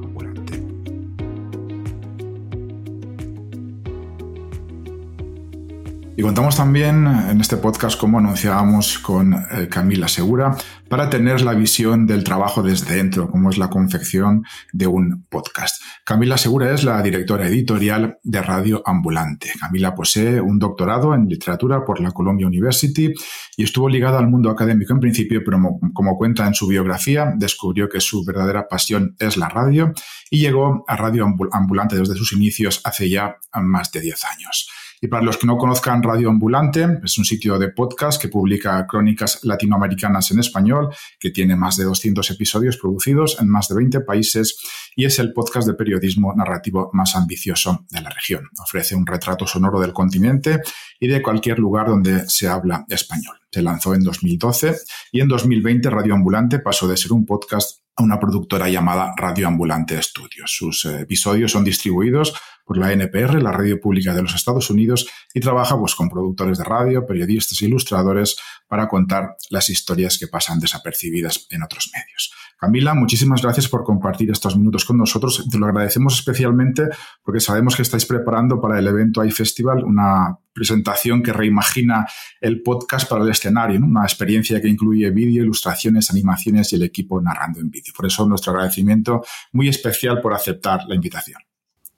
Y 6.17 6.23
contamos 6.23 6.57
también 6.57 7.09
en 7.09 7.41
este 7.41 7.57
podcast, 7.57 7.99
como 7.99 8.19
anunciábamos 8.19 9.01
con 9.01 9.35
eh, 9.35 9.69
Camila 9.69 10.07
Segura, 10.07 10.57
para 10.89 11.11
tener 11.11 11.41
la 11.41 11.55
visión 11.55 12.07
del 12.07 12.23
trabajo 12.23 12.63
desde 12.63 12.95
dentro, 12.95 13.29
como 13.29 13.51
es 13.51 13.59
la 13.59 13.69
confección 13.69 14.45
de 14.73 14.87
un 14.87 15.27
podcast. 15.29 15.83
Camila 16.05 16.39
Segura 16.39 16.73
es 16.73 16.85
la 16.85 17.03
directora 17.03 17.49
editorial 17.49 18.19
de 18.23 18.43
Radio 18.43 18.81
Ambulante. 18.87 19.51
Camila 19.59 19.97
posee 19.97 20.41
un 20.41 20.61
doctorado 20.61 21.17
en 21.17 21.27
literatura 21.27 21.85
por 21.85 22.01
la 22.01 22.13
Columbia 22.13 22.47
University 22.47 23.13
y 23.57 23.65
estuvo 23.65 23.89
ligada 23.89 24.21
al 24.21 24.29
mundo 24.29 24.51
académico 24.51 24.93
en 24.93 25.01
principio, 25.01 25.43
pero 25.45 25.59
como, 25.93 26.17
cuenta 26.17 26.47
en 26.47 26.55
su 26.55 26.69
biografía, 26.69 27.33
descubrió 27.37 27.89
que 27.89 28.01
su 28.01 28.25
verdadera 28.25 28.69
pasión 28.69 29.17
es 29.19 29.37
la 29.37 29.49
radio 29.49 29.93
y 30.31 30.39
llegó 30.39 30.85
a 30.87 30.95
Radio 30.95 31.27
Ambulante 31.51 31.97
desde 31.97 32.15
sus 32.15 32.33
inicios 32.33 32.81
hace 32.85 33.11
ya 33.11 33.35
más 33.53 33.91
de 33.91 34.01
10 34.01 34.25
años. 34.27 34.69
Y 35.05 35.09
para 35.09 35.23
los 35.23 35.37
que 35.37 35.47
no 35.47 35.59
conozcan 35.59 36.03
Radio 36.03 36.31
Ambulante, 36.31 36.99
es 37.05 37.19
un 37.19 37.27
sitio 37.27 37.59
de 37.59 37.69
podcast 37.69 38.19
que 38.19 38.29
publica 38.29 38.87
crónicas 38.87 39.41
latinoamericanas 39.43 40.31
en 40.31 40.39
español, 40.39 40.95
que 41.21 41.29
tiene 41.29 41.57
más 41.57 41.77
de 41.77 41.85
200 41.85 42.31
episodios 42.31 42.79
producidos 42.79 43.37
en 43.39 43.51
más 43.51 43.69
de 43.69 43.75
20 43.75 44.01
países 44.01 44.57
y 44.97 45.05
es 45.05 45.19
el 45.19 45.35
podcast 45.35 45.69
de 45.69 45.75
periodismo 45.75 46.33
narrativo 46.35 46.89
más 46.95 47.17
ambicioso 47.17 47.85
de 47.91 48.01
la 48.01 48.09
región. 48.09 48.49
Ofrece 48.59 48.97
un 48.97 49.05
retrato 49.05 49.47
sonoro 49.47 49.79
del 49.79 49.93
continente 49.93 50.63
y 50.99 51.07
de 51.07 51.21
cualquier 51.21 51.59
lugar 51.59 51.89
donde 51.89 52.27
se 52.27 52.49
habla 52.49 52.87
español. 52.89 53.37
Se 53.51 53.61
lanzó 53.61 53.95
en 53.95 54.05
2012 54.05 54.75
y 55.13 55.21
en 55.21 55.29
2020 55.29 55.91
Radio 55.91 56.15
Ambulante 56.15 56.61
pasó 56.61 56.89
de 56.89 56.97
ser 56.97 57.13
un 57.13 57.27
podcast 57.27 57.84
a 57.97 58.03
una 58.03 58.19
productora 58.19 58.69
llamada 58.69 59.13
Radio 59.17 59.49
Ambulante 59.49 60.01
Studios. 60.03 60.55
Sus 60.57 60.85
eh, 60.85 61.01
episodios 61.03 61.53
son 61.53 61.65
distribuidos 61.65 62.35
por 62.65 62.79
la 62.79 62.93
NPR, 62.93 63.43
la 63.43 63.53
radio 63.53 63.81
pública 63.81 64.15
de 64.15 64.23
los 64.23 64.35
Estados 64.35 64.71
Unidos, 64.71 65.07
y 65.35 65.41
trabaja 65.41 65.79
pues, 65.79 65.95
con 65.95 66.09
productores 66.09 66.59
de 66.59 66.65
radio, 66.65 67.07
periodistas 67.07 67.61
e 67.61 67.67
ilustradores 67.67 68.37
para 68.67 68.89
contar 68.89 69.37
las 69.51 69.69
historias 69.69 70.19
que 70.19 70.29
pasan 70.29 70.61
desapercibidas 70.61 71.47
en 71.51 71.63
otros 71.63 71.91
medios. 71.95 72.33
Camila, 72.59 72.95
muchísimas 72.95 73.43
gracias 73.43 73.69
por 73.69 73.85
compartir 73.85 74.31
estos 74.31 74.57
minutos 74.57 74.87
con 74.87 74.97
nosotros. 74.97 75.47
Te 75.51 75.59
lo 75.59 75.67
agradecemos 75.67 76.15
especialmente 76.15 76.89
porque 77.23 77.41
sabemos 77.41 77.77
que 77.77 77.83
estáis 77.83 78.07
preparando 78.07 78.59
para 78.59 78.79
el 78.79 78.87
evento 78.87 79.23
iFestival 79.23 79.85
una 79.85 80.39
presentación 80.55 81.23
que 81.23 81.33
reimagina 81.33 82.07
el 82.41 82.63
podcast 82.63 83.11
para 83.11 83.25
el 83.25 83.31
escenario, 83.31 83.81
una 83.81 84.05
experiencia 84.05 84.63
que 84.63 84.69
incluye 84.69 85.11
vídeo, 85.11 85.43
ilustraciones, 85.43 86.11
animaciones 86.11 86.73
y 86.73 86.77
el 86.77 86.85
equipo 86.85 87.21
narrando 87.21 87.61
en 87.61 87.71
vídeo. 87.71 87.84
Por 87.93 88.07
eso 88.07 88.27
nuestro 88.27 88.53
agradecimiento 88.53 89.25
muy 89.53 89.69
especial 89.69 90.21
por 90.21 90.35
aceptar 90.35 90.85
la 90.87 90.95
invitación. 90.95 91.41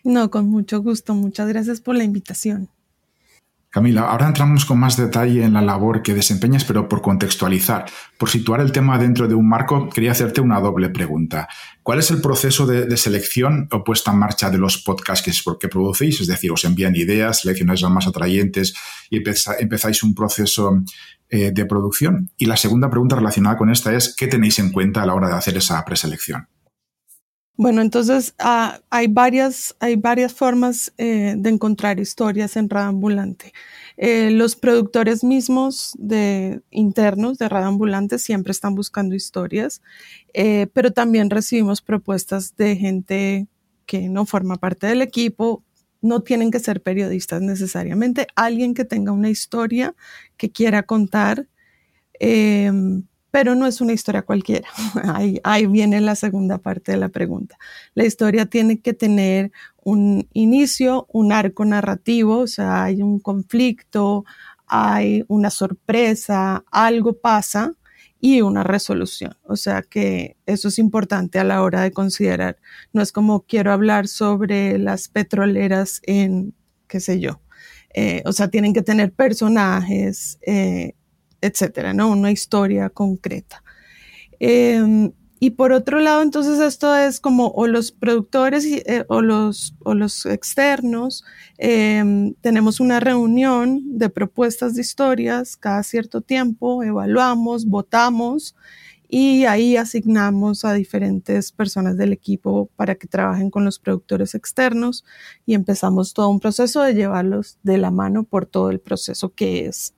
No, 0.04 0.30
con 0.30 0.48
mucho 0.48 0.80
gusto. 0.82 1.14
Muchas 1.14 1.48
gracias 1.48 1.80
por 1.80 1.96
la 1.96 2.04
invitación. 2.04 2.68
Camila, 3.76 4.08
ahora 4.08 4.28
entramos 4.28 4.64
con 4.64 4.78
más 4.78 4.96
detalle 4.96 5.44
en 5.44 5.52
la 5.52 5.60
labor 5.60 6.00
que 6.00 6.14
desempeñas, 6.14 6.64
pero 6.64 6.88
por 6.88 7.02
contextualizar, 7.02 7.84
por 8.16 8.30
situar 8.30 8.62
el 8.62 8.72
tema 8.72 8.98
dentro 8.98 9.28
de 9.28 9.34
un 9.34 9.46
marco, 9.46 9.90
quería 9.90 10.12
hacerte 10.12 10.40
una 10.40 10.60
doble 10.60 10.88
pregunta. 10.88 11.46
¿Cuál 11.82 11.98
es 11.98 12.10
el 12.10 12.22
proceso 12.22 12.66
de, 12.66 12.96
selección 12.96 13.68
o 13.70 13.84
puesta 13.84 14.12
en 14.12 14.18
marcha 14.18 14.48
de 14.48 14.56
los 14.56 14.78
podcasts 14.78 15.22
que, 15.22 15.58
que 15.60 15.68
producéis? 15.68 16.22
Es 16.22 16.26
decir, 16.26 16.52
os 16.52 16.64
envían 16.64 16.96
ideas, 16.96 17.40
seleccionáis 17.40 17.82
las 17.82 17.90
más 17.90 18.06
atrayentes 18.06 18.74
y 19.10 19.18
empezáis 19.18 20.02
un 20.02 20.14
proceso 20.14 20.82
eh, 21.30 21.50
de 21.52 21.64
producción. 21.66 22.30
Y 22.36 22.46
la 22.46 22.56
segunda 22.56 22.90
pregunta 22.90 23.16
relacionada 23.16 23.56
con 23.56 23.70
esta 23.70 23.94
es, 23.94 24.14
¿qué 24.16 24.26
tenéis 24.26 24.58
en 24.58 24.72
cuenta 24.72 25.02
a 25.02 25.06
la 25.06 25.14
hora 25.14 25.28
de 25.28 25.34
hacer 25.34 25.56
esa 25.56 25.84
preselección? 25.84 26.48
Bueno, 27.58 27.80
entonces 27.80 28.34
ah, 28.38 28.80
hay, 28.90 29.06
varias, 29.06 29.76
hay 29.80 29.96
varias 29.96 30.34
formas 30.34 30.92
eh, 30.98 31.34
de 31.38 31.50
encontrar 31.50 31.98
historias 31.98 32.54
en 32.56 32.68
Radio 32.68 32.88
Ambulante. 32.88 33.54
Eh, 33.96 34.30
los 34.30 34.56
productores 34.56 35.24
mismos 35.24 35.94
de 35.98 36.60
internos 36.70 37.38
de 37.38 37.48
Radio 37.48 37.68
Ambulante 37.68 38.18
siempre 38.18 38.50
están 38.50 38.74
buscando 38.74 39.14
historias, 39.14 39.80
eh, 40.34 40.66
pero 40.74 40.92
también 40.92 41.30
recibimos 41.30 41.80
propuestas 41.80 42.56
de 42.56 42.76
gente 42.76 43.46
que 43.86 44.10
no 44.10 44.26
forma 44.26 44.56
parte 44.56 44.86
del 44.88 45.00
equipo. 45.00 45.62
No 46.02 46.20
tienen 46.20 46.50
que 46.50 46.60
ser 46.60 46.82
periodistas 46.82 47.42
necesariamente, 47.42 48.26
alguien 48.34 48.74
que 48.74 48.84
tenga 48.84 49.12
una 49.12 49.30
historia 49.30 49.94
que 50.36 50.50
quiera 50.50 50.82
contar 50.84 51.46
em, 52.20 53.04
pero 53.36 53.54
no 53.54 53.66
es 53.66 53.82
una 53.82 53.92
historia 53.92 54.22
cualquiera. 54.22 54.66
Ahí, 55.44 55.66
viene 55.66 56.00
la 56.00 56.14
segunda 56.14 56.56
parte 56.56 56.92
de 56.92 56.98
la 56.98 57.10
pregunta. 57.10 57.58
La 57.94 58.06
historia 58.06 58.46
tiene 58.46 58.80
que 58.80 58.94
tener 58.94 59.52
un 59.84 60.26
inicio, 60.32 61.06
un 61.12 61.32
arco 61.32 61.66
narrativo, 61.66 62.38
o 62.38 62.46
sea, 62.46 62.84
hay 62.84 63.02
un 63.02 63.20
conflicto, 63.20 64.24
hay 64.66 65.22
una 65.28 65.50
sorpresa, 65.50 66.64
algo 66.70 67.12
pasa 67.12 67.74
y 68.20 68.40
una 68.42 68.62
resolución. 68.64 69.36
O 69.44 69.56
sea 69.56 69.82
que 69.82 70.36
eso 70.46 70.68
es 70.68 70.78
importante 70.78 71.38
a 71.38 71.44
la 71.44 71.62
hora 71.62 71.82
de 71.82 71.92
considerar. 71.92 72.58
No 72.92 73.02
es 73.02 73.12
como 73.12 73.42
quiero 73.42 73.72
hablar 73.72 74.08
sobre 74.08 74.78
las 74.78 75.08
petroleras 75.08 76.00
en, 76.04 76.54
qué 76.88 77.00
sé 77.00 77.20
yo. 77.20 77.40
Eh, 77.94 78.22
o 78.26 78.32
sea, 78.32 78.48
tienen 78.48 78.74
que 78.74 78.82
tener 78.82 79.12
personajes, 79.12 80.38
eh, 80.46 80.94
etcétera, 81.40 81.94
¿no? 81.94 82.10
Una 82.10 82.30
historia 82.30 82.90
concreta. 82.90 83.62
Em, 84.38 85.12
y 85.38 85.50
por 85.50 85.72
otro 85.72 86.00
lado, 86.00 86.22
entonces 86.22 86.60
esto 86.60 86.96
es 86.96 87.20
como 87.20 87.48
o 87.48 87.66
los 87.66 87.92
productores 87.92 88.64
eh, 88.64 89.04
o, 89.08 89.20
los, 89.20 89.74
o 89.84 89.94
los 89.94 90.24
externos, 90.26 91.24
em, 91.58 92.34
tenemos 92.40 92.80
una 92.80 93.00
reunión 93.00 93.98
de 93.98 94.08
propuestas 94.08 94.74
de 94.74 94.80
historias 94.80 95.56
cada 95.56 95.82
cierto 95.82 96.20
tiempo, 96.20 96.82
evaluamos, 96.82 97.66
votamos 97.66 98.56
y 99.08 99.44
ahí 99.44 99.76
asignamos 99.76 100.64
a 100.64 100.72
diferentes 100.72 101.52
personas 101.52 101.96
del 101.96 102.12
equipo 102.12 102.70
para 102.76 102.94
que 102.96 103.06
trabajen 103.06 103.50
con 103.50 103.64
los 103.64 103.78
productores 103.78 104.34
externos 104.34 105.04
y 105.44 105.54
empezamos 105.54 106.14
todo 106.14 106.28
un 106.28 106.40
proceso 106.40 106.82
de 106.82 106.94
llevarlos 106.94 107.58
de 107.62 107.78
la 107.78 107.90
mano 107.90 108.24
por 108.24 108.46
todo 108.46 108.70
el 108.70 108.80
proceso 108.80 109.32
que 109.34 109.66
es 109.66 109.94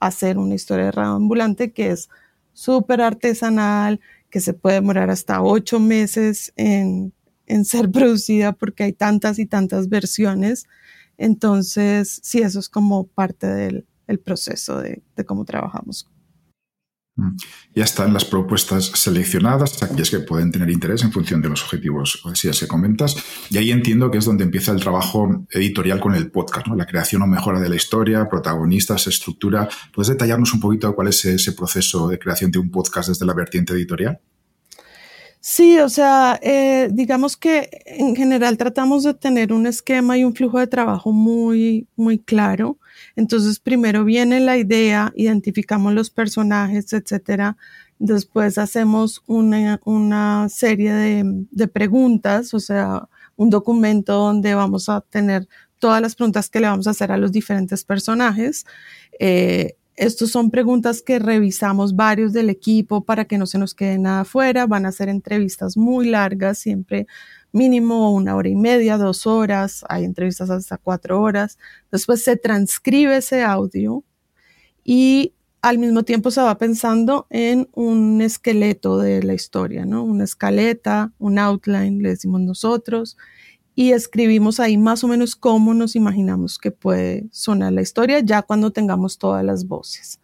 hacer 0.00 0.38
una 0.38 0.54
historia 0.54 0.86
de 0.86 0.92
radio 0.92 1.12
ambulante 1.12 1.72
que 1.72 1.90
es 1.90 2.08
súper 2.52 3.02
artesanal, 3.02 4.00
que 4.30 4.40
se 4.40 4.54
puede 4.54 4.76
demorar 4.76 5.10
hasta 5.10 5.42
ocho 5.42 5.80
meses 5.80 6.52
en, 6.56 7.12
ser 7.64 7.90
producida 7.92 8.52
porque 8.52 8.84
hay 8.84 8.92
tantas 8.92 9.38
y 9.38 9.46
tantas 9.46 9.88
versiones. 9.88 10.66
Entonces, 11.18 12.20
sí, 12.22 12.40
eso 12.40 12.58
es 12.58 12.68
como 12.68 13.06
parte 13.06 13.46
del 13.46 14.18
proceso 14.24 14.80
de, 14.80 15.02
de 15.16 15.24
cómo 15.24 15.44
trabajamos 15.44 16.08
ya 17.74 17.84
están 17.84 18.12
las 18.12 18.24
propuestas 18.24 18.86
seleccionadas, 18.94 19.82
aquellas 19.82 20.10
que 20.10 20.20
pueden 20.20 20.52
tener 20.52 20.68
interés 20.70 21.02
en 21.02 21.12
función 21.12 21.40
de 21.40 21.48
los 21.48 21.62
objetivos 21.62 22.22
si 22.34 22.52
se 22.52 22.68
comentas. 22.68 23.16
Y 23.50 23.58
ahí 23.58 23.70
entiendo 23.70 24.10
que 24.10 24.18
es 24.18 24.24
donde 24.24 24.44
empieza 24.44 24.72
el 24.72 24.80
trabajo 24.80 25.46
editorial 25.50 26.00
con 26.00 26.14
el 26.14 26.30
podcast, 26.30 26.66
la 26.68 26.86
creación 26.86 27.22
o 27.22 27.26
mejora 27.26 27.58
de 27.60 27.68
la 27.68 27.76
historia, 27.76 28.28
protagonistas, 28.28 29.06
estructura. 29.06 29.68
¿Puedes 29.94 30.08
detallarnos 30.08 30.52
un 30.52 30.60
poquito 30.60 30.94
cuál 30.94 31.08
es 31.08 31.24
ese 31.24 31.52
proceso 31.52 32.08
de 32.08 32.18
creación 32.18 32.50
de 32.50 32.58
un 32.58 32.70
podcast 32.70 33.08
desde 33.08 33.24
la 33.24 33.34
vertiente 33.34 33.72
editorial? 33.72 34.20
Sí, 35.40 35.78
o 35.78 35.88
sea, 35.88 36.40
eh, 36.42 36.88
digamos 36.90 37.36
que 37.36 37.70
en 37.86 38.16
general 38.16 38.58
tratamos 38.58 39.04
de 39.04 39.14
tener 39.14 39.52
un 39.52 39.66
esquema 39.66 40.18
y 40.18 40.24
un 40.24 40.34
flujo 40.34 40.58
de 40.58 40.66
trabajo 40.66 41.12
muy, 41.12 41.86
muy 41.94 42.18
claro. 42.18 42.78
Entonces, 43.16 43.60
primero 43.60 44.04
viene 44.04 44.40
la 44.40 44.56
idea, 44.56 45.12
identificamos 45.16 45.92
los 45.94 46.10
personajes, 46.10 46.92
etcétera. 46.92 47.56
Después 47.98 48.58
hacemos 48.58 49.22
una, 49.26 49.80
una 49.84 50.48
serie 50.48 50.92
de, 50.92 51.46
de, 51.50 51.68
preguntas, 51.68 52.52
o 52.52 52.60
sea, 52.60 53.08
un 53.36 53.50
documento 53.50 54.14
donde 54.14 54.54
vamos 54.54 54.88
a 54.88 55.00
tener 55.00 55.48
todas 55.78 56.00
las 56.00 56.14
preguntas 56.14 56.48
que 56.48 56.60
le 56.60 56.66
vamos 56.66 56.86
a 56.86 56.90
hacer 56.90 57.12
a 57.12 57.16
los 57.16 57.32
diferentes 57.32 57.84
personajes. 57.84 58.66
Eh, 59.18 59.76
estos 59.96 60.30
son 60.30 60.50
preguntas 60.50 61.00
que 61.00 61.18
revisamos 61.18 61.96
varios 61.96 62.34
del 62.34 62.50
equipo 62.50 63.04
para 63.04 63.24
que 63.24 63.38
no 63.38 63.46
se 63.46 63.58
nos 63.58 63.74
quede 63.74 63.98
nada 63.98 64.20
afuera. 64.20 64.66
Van 64.66 64.84
a 64.84 64.92
ser 64.92 65.08
entrevistas 65.08 65.76
muy 65.76 66.08
largas, 66.08 66.58
siempre 66.58 67.06
mínimo 67.56 68.12
una 68.12 68.36
hora 68.36 68.48
y 68.48 68.54
media, 68.54 68.98
dos 68.98 69.26
horas. 69.26 69.84
Hay 69.88 70.04
entrevistas 70.04 70.50
hasta 70.50 70.76
cuatro 70.76 71.20
horas. 71.20 71.58
Después 71.90 72.22
se 72.22 72.36
transcribe 72.36 73.16
ese 73.16 73.42
audio 73.42 74.04
y 74.84 75.32
al 75.62 75.78
mismo 75.78 76.04
tiempo 76.04 76.30
se 76.30 76.42
va 76.42 76.58
pensando 76.58 77.26
en 77.30 77.68
un 77.72 78.20
esqueleto 78.20 78.98
de 78.98 79.22
la 79.22 79.34
historia, 79.34 79.84
¿no? 79.84 80.04
Una 80.04 80.24
escaleta, 80.24 81.12
un 81.18 81.38
outline, 81.38 82.02
le 82.02 82.10
decimos 82.10 82.40
nosotros 82.42 83.16
y 83.74 83.92
escribimos 83.92 84.60
ahí 84.60 84.78
más 84.78 85.02
o 85.02 85.08
menos 85.08 85.34
cómo 85.34 85.74
nos 85.74 85.96
imaginamos 85.96 86.58
que 86.58 86.70
puede 86.70 87.26
sonar 87.32 87.72
la 87.72 87.82
historia 87.82 88.20
ya 88.20 88.42
cuando 88.42 88.70
tengamos 88.70 89.18
todas 89.18 89.44
las 89.44 89.66
voces. 89.66 90.20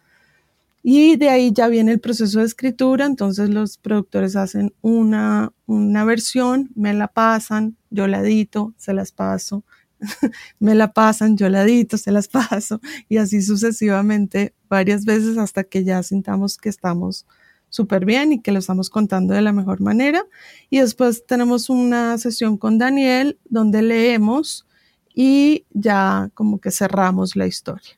Y 0.85 1.15
de 1.15 1.29
ahí 1.29 1.53
ya 1.53 1.69
viene 1.69 1.93
el 1.93 2.01
proceso 2.01 2.39
de 2.39 2.45
escritura, 2.45 3.05
entonces 3.05 3.49
los 3.49 3.77
productores 3.77 4.35
hacen 4.35 4.73
una, 4.81 5.53
una 5.65 6.03
versión, 6.03 6.71
me 6.75 6.93
la 6.93 7.07
pasan, 7.07 7.77
yo 7.89 8.05
la 8.07 8.19
edito, 8.19 8.73
se 8.77 8.93
las 8.93 9.13
paso, 9.13 9.63
me 10.59 10.75
la 10.75 10.91
pasan, 10.91 11.37
yo 11.37 11.47
la 11.47 11.63
edito, 11.63 11.97
se 11.97 12.11
las 12.11 12.27
paso, 12.49 12.81
y 13.07 13.15
así 13.15 13.41
sucesivamente 13.41 14.53
varias 14.67 15.05
veces 15.05 15.37
hasta 15.37 15.63
que 15.63 15.85
ya 15.85 16.03
sintamos 16.03 16.57
que 16.57 16.67
estamos 16.67 17.25
súper 17.69 18.05
bien 18.05 18.33
y 18.33 18.41
que 18.41 18.51
lo 18.51 18.59
estamos 18.59 18.89
contando 18.89 19.33
de 19.33 19.41
la 19.41 19.53
mejor 19.53 19.79
manera. 19.81 20.23
Y 20.69 20.79
después 20.79 21.25
tenemos 21.25 21.69
una 21.69 22.17
sesión 22.17 22.57
con 22.57 22.77
Daniel 22.77 23.39
donde 23.45 23.81
leemos 23.81 24.67
y 25.15 25.65
ya 25.71 26.29
como 26.33 26.59
que 26.59 26.71
cerramos 26.71 27.35
la 27.35 27.47
historia. 27.47 27.97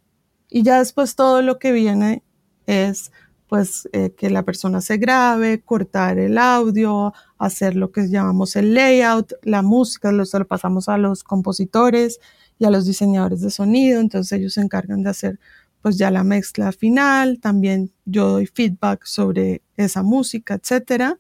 Y 0.50 0.64
ya 0.64 0.80
después 0.80 1.16
todo 1.16 1.42
lo 1.42 1.60
que 1.60 1.72
viene 1.72 2.24
es 2.68 3.12
pues 3.48 3.88
eh, 3.94 4.12
que 4.18 4.30
la 4.30 4.44
persona 4.44 4.82
se 4.82 4.98
grabe, 4.98 5.62
cortar 5.62 6.18
el 6.18 6.38
audio, 6.38 7.14
hacer 7.38 7.76
lo 7.76 7.92
que 7.92 8.08
llamamos 8.10 8.56
el 8.56 8.74
layout, 8.74 9.34
la 9.44 9.62
música, 9.62 10.12
lo, 10.12 10.26
se 10.26 10.44
pasamos 10.46 10.90
a 10.90 10.98
los 10.98 11.24
compositores 11.24 12.20
y 12.58 12.66
a 12.66 12.72
los 12.72 12.86
diseñadores 12.86 13.42
de 13.42 13.52
sonido, 13.52 14.00
entonces 14.00 14.40
ellos 14.40 14.54
se 14.54 14.62
encargan 14.62 15.04
de 15.04 15.10
hacer 15.12 15.40
pues 15.82 15.98
ya 15.98 16.10
la 16.10 16.24
mezcla 16.24 16.72
final, 16.72 17.40
también 17.40 17.92
yo 18.06 18.30
doy 18.30 18.48
feedback 18.48 19.06
sobre 19.06 19.62
esa 19.78 20.02
música, 20.02 20.56
etcétera. 20.56 21.20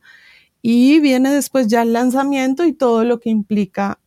Y 0.63 0.99
viene 1.01 1.31
después 1.31 1.67
ya 1.67 1.83
el 1.83 1.93
lanzamiento 1.93 2.65
y 2.65 2.73
todo 2.73 3.03
lo 3.03 3.19
que 3.19 3.29
implica 3.29 3.99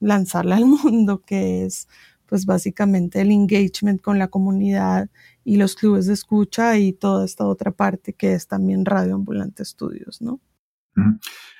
lanzarla 0.00 0.56
al 0.56 0.64
mundo, 0.82 1.22
que 1.26 1.66
es 1.66 1.88
pues 2.24 2.46
básicamente 2.46 3.20
el 3.20 3.30
engagement 3.30 4.00
con 4.00 4.18
la 4.18 4.28
comunidad 4.28 5.10
y 5.44 5.56
los 5.56 5.74
clubes 5.74 6.06
de 6.06 6.14
escucha 6.14 6.78
y 6.78 6.92
toda 6.92 7.24
esta 7.24 7.46
otra 7.46 7.72
parte 7.72 8.12
que 8.14 8.34
es 8.34 8.46
también 8.46 8.84
Radio 8.84 9.14
Ambulante 9.14 9.62
Estudios, 9.62 10.20
¿no? 10.20 10.40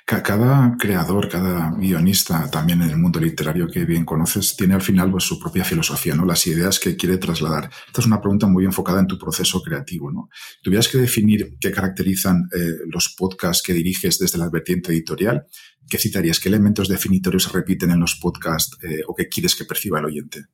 Cada 0.05 0.75
creador, 0.77 1.27
cada 1.29 1.71
guionista, 1.71 2.51
también 2.51 2.81
en 2.81 2.89
el 2.89 2.97
mundo 2.97 3.19
literario 3.19 3.67
que 3.67 3.85
bien 3.85 4.05
conoces, 4.05 4.55
tiene 4.55 4.75
al 4.75 4.81
final 4.81 5.09
pues, 5.09 5.23
su 5.23 5.39
propia 5.39 5.63
filosofía, 5.63 6.13
¿no? 6.13 6.25
Las 6.25 6.45
ideas 6.45 6.79
que 6.79 6.95
quiere 6.95 7.17
trasladar. 7.17 7.69
Esta 7.87 8.01
es 8.01 8.07
una 8.07 8.21
pregunta 8.21 8.45
muy 8.45 8.65
enfocada 8.65 8.99
en 8.99 9.07
tu 9.07 9.17
proceso 9.17 9.61
creativo, 9.63 10.11
¿no? 10.11 10.29
¿Tuvieras 10.61 10.87
que 10.87 10.97
definir 10.97 11.57
qué 11.59 11.71
caracterizan 11.71 12.49
eh, 12.53 12.73
los 12.91 13.15
podcasts 13.17 13.63
que 13.63 13.73
diriges 13.73 14.19
desde 14.19 14.37
la 14.37 14.49
vertiente 14.49 14.91
editorial? 14.91 15.47
¿Qué 15.89 15.97
citarías? 15.97 16.39
¿Qué 16.39 16.49
elementos 16.49 16.87
definitorios 16.87 17.43
se 17.43 17.49
repiten 17.49 17.91
en 17.91 18.01
los 18.01 18.15
podcasts 18.15 18.77
eh, 18.83 19.01
o 19.07 19.15
qué 19.15 19.29
quieres 19.29 19.55
que 19.55 19.65
perciba 19.65 19.99
el 19.99 20.05
oyente? 20.05 20.45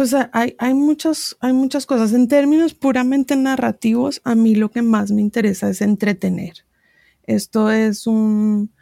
Pues 0.00 0.14
hay, 0.32 0.56
hay, 0.56 0.72
muchas, 0.72 1.36
hay 1.40 1.52
muchas 1.52 1.84
cosas. 1.84 2.14
En 2.14 2.26
términos 2.26 2.72
puramente 2.72 3.36
narrativos, 3.36 4.22
a 4.24 4.34
mí 4.34 4.54
lo 4.54 4.70
que 4.70 4.80
más 4.80 5.10
me 5.10 5.20
interesa 5.20 5.68
es 5.68 5.82
entretener. 5.82 6.64
Esto 7.24 7.70
es 7.70 8.06
un, 8.06 8.72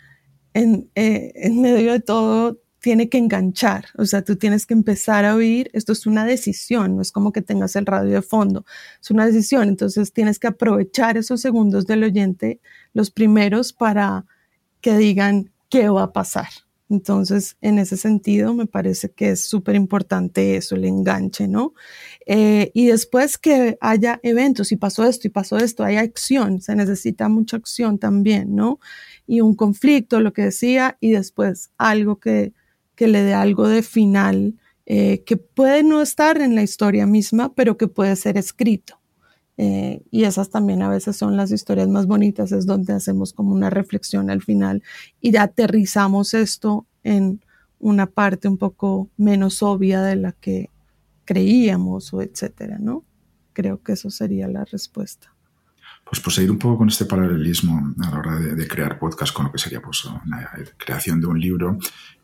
en, 0.55 0.89
eh, 0.95 1.33
en 1.35 1.61
medio 1.61 1.91
de 1.91 1.99
todo, 1.99 2.61
tiene 2.79 3.09
que 3.09 3.19
enganchar, 3.19 3.87
o 3.97 4.05
sea, 4.05 4.23
tú 4.23 4.37
tienes 4.37 4.65
que 4.65 4.75
empezar 4.75 5.25
a 5.25 5.35
oír, 5.35 5.73
esto 5.73 5.91
es 5.91 6.07
una 6.07 6.25
decisión, 6.25 6.95
no 6.95 7.03
es 7.03 7.11
como 7.11 7.33
que 7.33 7.43
tengas 7.43 7.75
el 7.75 7.87
radio 7.87 8.15
de 8.15 8.23
fondo, 8.23 8.65
es 9.03 9.11
una 9.11 9.27
decisión, 9.27 9.69
entonces 9.69 10.13
tienes 10.13 10.39
que 10.39 10.47
aprovechar 10.47 11.17
esos 11.17 11.41
segundos 11.41 11.85
del 11.89 12.05
oyente, 12.05 12.61
los 12.93 13.11
primeros, 13.11 13.73
para 13.73 14.25
que 14.81 14.97
digan 14.97 15.51
qué 15.69 15.89
va 15.89 16.05
a 16.05 16.13
pasar. 16.13 16.47
Entonces, 16.91 17.57
en 17.61 17.79
ese 17.79 17.97
sentido, 17.99 18.55
me 18.55 18.67
parece 18.67 19.11
que 19.11 19.31
es 19.31 19.45
súper 19.47 19.75
importante 19.77 20.57
eso, 20.57 20.75
el 20.75 20.85
enganche, 20.87 21.47
¿no? 21.47 21.75
Eh, 22.27 22.71
y 22.75 22.87
después 22.87 23.37
que 23.37 23.77
haya 23.81 24.21
eventos, 24.23 24.73
y 24.73 24.77
pasó 24.77 25.05
esto, 25.05 25.27
y 25.27 25.31
pasó 25.31 25.59
esto, 25.59 25.85
hay 25.85 25.97
acción, 25.97 26.63
se 26.63 26.75
necesita 26.75 27.29
mucha 27.29 27.59
acción 27.59 27.99
también, 27.99 28.55
¿no? 28.57 28.81
Y 29.27 29.43
un 29.43 29.55
conflicto, 29.55 30.21
lo 30.21 30.33
que 30.33 30.43
decía, 30.43 30.97
y 31.01 31.11
después 31.11 31.71
algo 31.77 32.19
que, 32.19 32.55
que 32.95 33.09
le 33.09 33.23
dé 33.23 33.35
algo 33.35 33.69
de 33.69 33.83
final, 33.83 34.55
eh, 34.87 35.23
que 35.25 35.37
puede 35.37 35.83
no 35.83 36.01
estar 36.01 36.41
en 36.41 36.55
la 36.55 36.63
historia 36.63 37.07
misma, 37.07 37.55
pero 37.55 37.77
que 37.77 37.89
puede 37.89 38.17
ser 38.17 38.39
escrito. 38.39 38.98
Eh, 39.61 40.03
y 40.13 40.23
esas 40.23 40.51
también 40.51 40.83
a 40.83 40.89
veces 40.89 41.17
son 41.17 41.37
las 41.37 41.51
historias 41.51 41.89
más 41.89 42.07
bonitas, 42.07 42.53
es 42.53 42.65
donde 42.65 42.93
hacemos 42.93 43.33
como 43.33 43.53
una 43.53 43.71
reflexión 43.71 44.31
al 44.31 44.41
final 44.41 44.85
y 45.21 45.37
aterrizamos 45.37 46.33
esto 46.33 46.87
en 47.03 47.43
una 47.81 48.07
parte 48.07 48.47
un 48.47 48.57
poco 48.57 49.11
menos 49.17 49.63
obvia 49.65 50.01
de 50.03 50.15
la 50.15 50.33
que 50.33 50.71
creíamos 51.25 52.15
o 52.15 52.23
etcétera, 52.23 52.79
¿no? 52.79 53.05
Creo 53.53 53.83
que 53.83 53.93
eso 53.93 54.11
sería 54.11 54.47
la 54.47 54.65
respuesta. 54.65 55.35
Pues 56.05 56.21
por 56.21 56.33
seguir 56.33 56.53
un 56.53 56.59
poco 56.59 56.79
con 56.79 56.89
este 56.89 57.05
paralelismo 57.05 57.95
a 58.01 58.11
la 58.11 58.19
hora 58.19 58.37
de, 58.37 58.69
crear 58.69 58.99
podcast 58.99 59.35
con 59.35 59.47
lo 59.47 59.53
que 59.53 59.59
sería 59.59 59.83
pues, 59.83 60.05
la 60.27 60.51
creación 60.79 61.21
de 61.21 61.27
un 61.27 61.39
libro, 61.39 61.79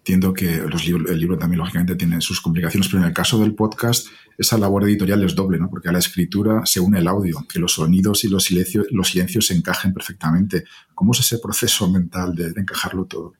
entiendo 0.04 0.34
que 0.34 0.58
los 0.58 0.86
el 0.86 1.18
libro 1.18 1.38
también 1.38 1.60
lógicamente 1.60 1.96
tiene 1.96 2.20
sus 2.20 2.42
complicaciones, 2.42 2.88
pero 2.88 2.98
en 3.00 3.08
el 3.08 3.14
caso 3.14 3.38
del 3.38 3.54
podcast 3.54 4.08
esa 4.36 4.58
labor 4.58 4.84
editorial 4.84 5.24
es 5.24 5.34
doble, 5.34 5.58
¿no? 5.58 5.70
porque 5.70 5.88
a 5.88 5.92
la 5.92 5.98
escritura 5.98 6.66
se 6.66 6.78
une 6.78 6.98
el 6.98 7.08
audio, 7.08 7.46
que 7.50 7.58
los 7.58 7.72
sonidos 7.72 8.22
y 8.24 8.28
los 8.28 8.44
silencios, 8.44 8.86
los 8.90 9.08
silencios 9.08 9.46
se 9.46 9.54
encajen 9.54 9.94
perfectamente. 9.94 10.64
¿Cómo 10.94 11.12
es 11.12 11.20
ese 11.20 11.38
proceso 11.38 11.90
mental 11.90 12.34
de 12.34 12.48
encajarlo 12.48 13.06
todo? 13.06 13.32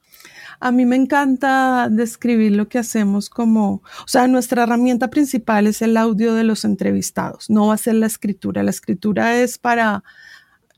A 0.59 0.73
mí 0.73 0.87
me 0.87 0.97
encanta 0.97 1.89
describir 1.91 2.53
lo 2.53 2.69
que 2.69 2.79
hacemos 2.79 3.29
como, 3.29 3.75
o 3.75 4.07
sea, 4.07 4.27
nuestra 4.27 4.63
herramienta 4.63 5.11
principal 5.11 5.67
es 5.67 5.83
el 5.83 5.99
audio 5.99 6.33
de 6.33 6.45
los 6.45 6.65
entrevistados, 6.65 7.51
no 7.51 7.67
va 7.67 7.75
a 7.75 7.79
ser 7.79 7.97
la 7.97 8.07
escritura. 8.07 8.63
La 8.63 8.71
escritura 8.71 9.37
es 9.43 9.59
para 9.59 10.03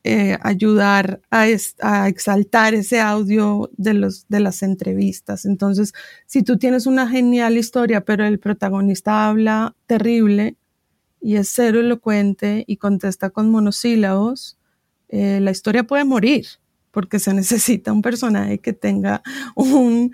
eh, 0.08 0.38
ayudar 0.40 1.20
a, 1.32 1.48
exaltar 1.48 2.74
ese 2.74 3.00
audio 3.00 3.68
de, 3.76 3.92
los, 3.92 4.28
de 4.28 4.38
las 4.38 4.62
entrevistas. 4.62 5.44
Entonces, 5.44 5.94
si 6.26 6.44
tú 6.44 6.58
tienes 6.58 6.86
una 6.86 7.08
genial 7.08 7.56
historia, 7.56 8.04
pero 8.04 8.24
el 8.24 8.38
protagonista 8.38 9.28
habla 9.28 9.74
terrible 9.86 10.54
y 11.20 11.34
es 11.34 11.48
cero 11.52 11.80
elocuente 11.80 12.62
y 12.68 12.76
contesta 12.76 13.30
con 13.30 13.50
monosílabos, 13.50 14.56
eh, 15.08 15.40
la 15.40 15.50
historia 15.50 15.82
puede 15.82 16.04
morir 16.04 16.46
porque 16.92 17.18
se 17.18 17.34
necesita 17.42 17.92
un 17.92 18.00
personaje 18.00 18.60
que 18.60 18.72
tenga 18.72 19.24
un, 19.56 20.12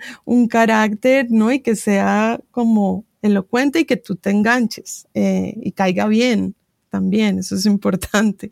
carácter, 0.49 1.27
¿no? 1.29 1.51
Y 1.51 1.59
que 1.59 1.75
sea 1.75 2.41
como 2.49 3.05
elocuente 3.21 3.81
y 3.81 3.85
que 3.85 3.97
tú 3.97 4.15
te 4.15 4.31
enganches 4.31 5.07
eh, 5.13 5.53
y 5.61 5.71
caiga 5.73 6.07
bien 6.07 6.55
también, 6.93 7.39
eso 7.39 7.55
es 7.55 7.65
importante. 7.65 8.51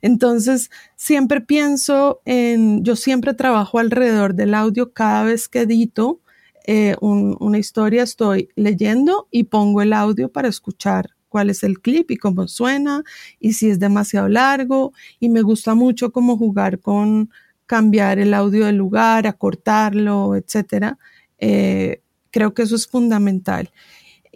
Entonces, 0.00 0.70
siempre 0.96 1.42
pienso 1.42 2.22
en, 2.24 2.82
yo 2.82 2.96
siempre 2.96 3.34
trabajo 3.34 3.78
alrededor 3.78 4.34
del 4.34 4.54
audio 4.54 4.94
cada 4.94 5.24
vez 5.24 5.48
que 5.48 5.60
edito 5.60 6.22
eh, 6.66 6.96
una 7.00 7.58
historia, 7.58 8.02
estoy 8.02 8.48
leyendo 8.56 9.28
y 9.30 9.44
pongo 9.44 9.82
el 9.82 9.92
audio 9.92 10.32
para 10.32 10.48
escuchar 10.48 11.10
cuál 11.28 11.50
es 11.50 11.62
el 11.62 11.80
clip 11.80 12.10
y 12.10 12.16
cómo 12.16 12.48
suena 12.48 13.02
y 13.38 13.52
si 13.52 13.68
es 13.68 13.78
demasiado 13.78 14.28
largo 14.28 14.94
y 15.20 15.28
me 15.28 15.42
gusta 15.42 15.74
mucho 15.74 16.10
como 16.10 16.38
jugar 16.38 16.78
con 16.80 17.28
cambiar 17.66 18.18
el 18.18 18.32
audio 18.32 18.64
del 18.64 18.76
lugar, 18.76 19.26
acortarlo, 19.26 20.36
etcétera. 20.36 20.96
Eh, 21.38 22.00
creo 22.30 22.54
que 22.54 22.62
eso 22.62 22.76
es 22.76 22.86
fundamental. 22.86 23.70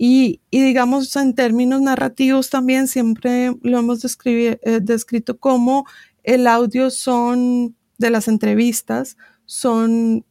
Y, 0.00 0.40
digamos, 0.52 1.14
en 1.16 1.34
términos 1.34 1.80
narrativos 1.80 2.50
también 2.50 2.86
siempre 2.86 3.56
lo 3.62 3.78
hemos 3.78 4.04
eh, 4.04 4.56
descrito 4.80 5.38
como 5.40 5.86
el 6.22 6.46
audio 6.46 6.90
son 6.90 7.74
de 7.98 8.10
las 8.10 8.28
entrevistas, 8.28 9.16
son 9.44 10.24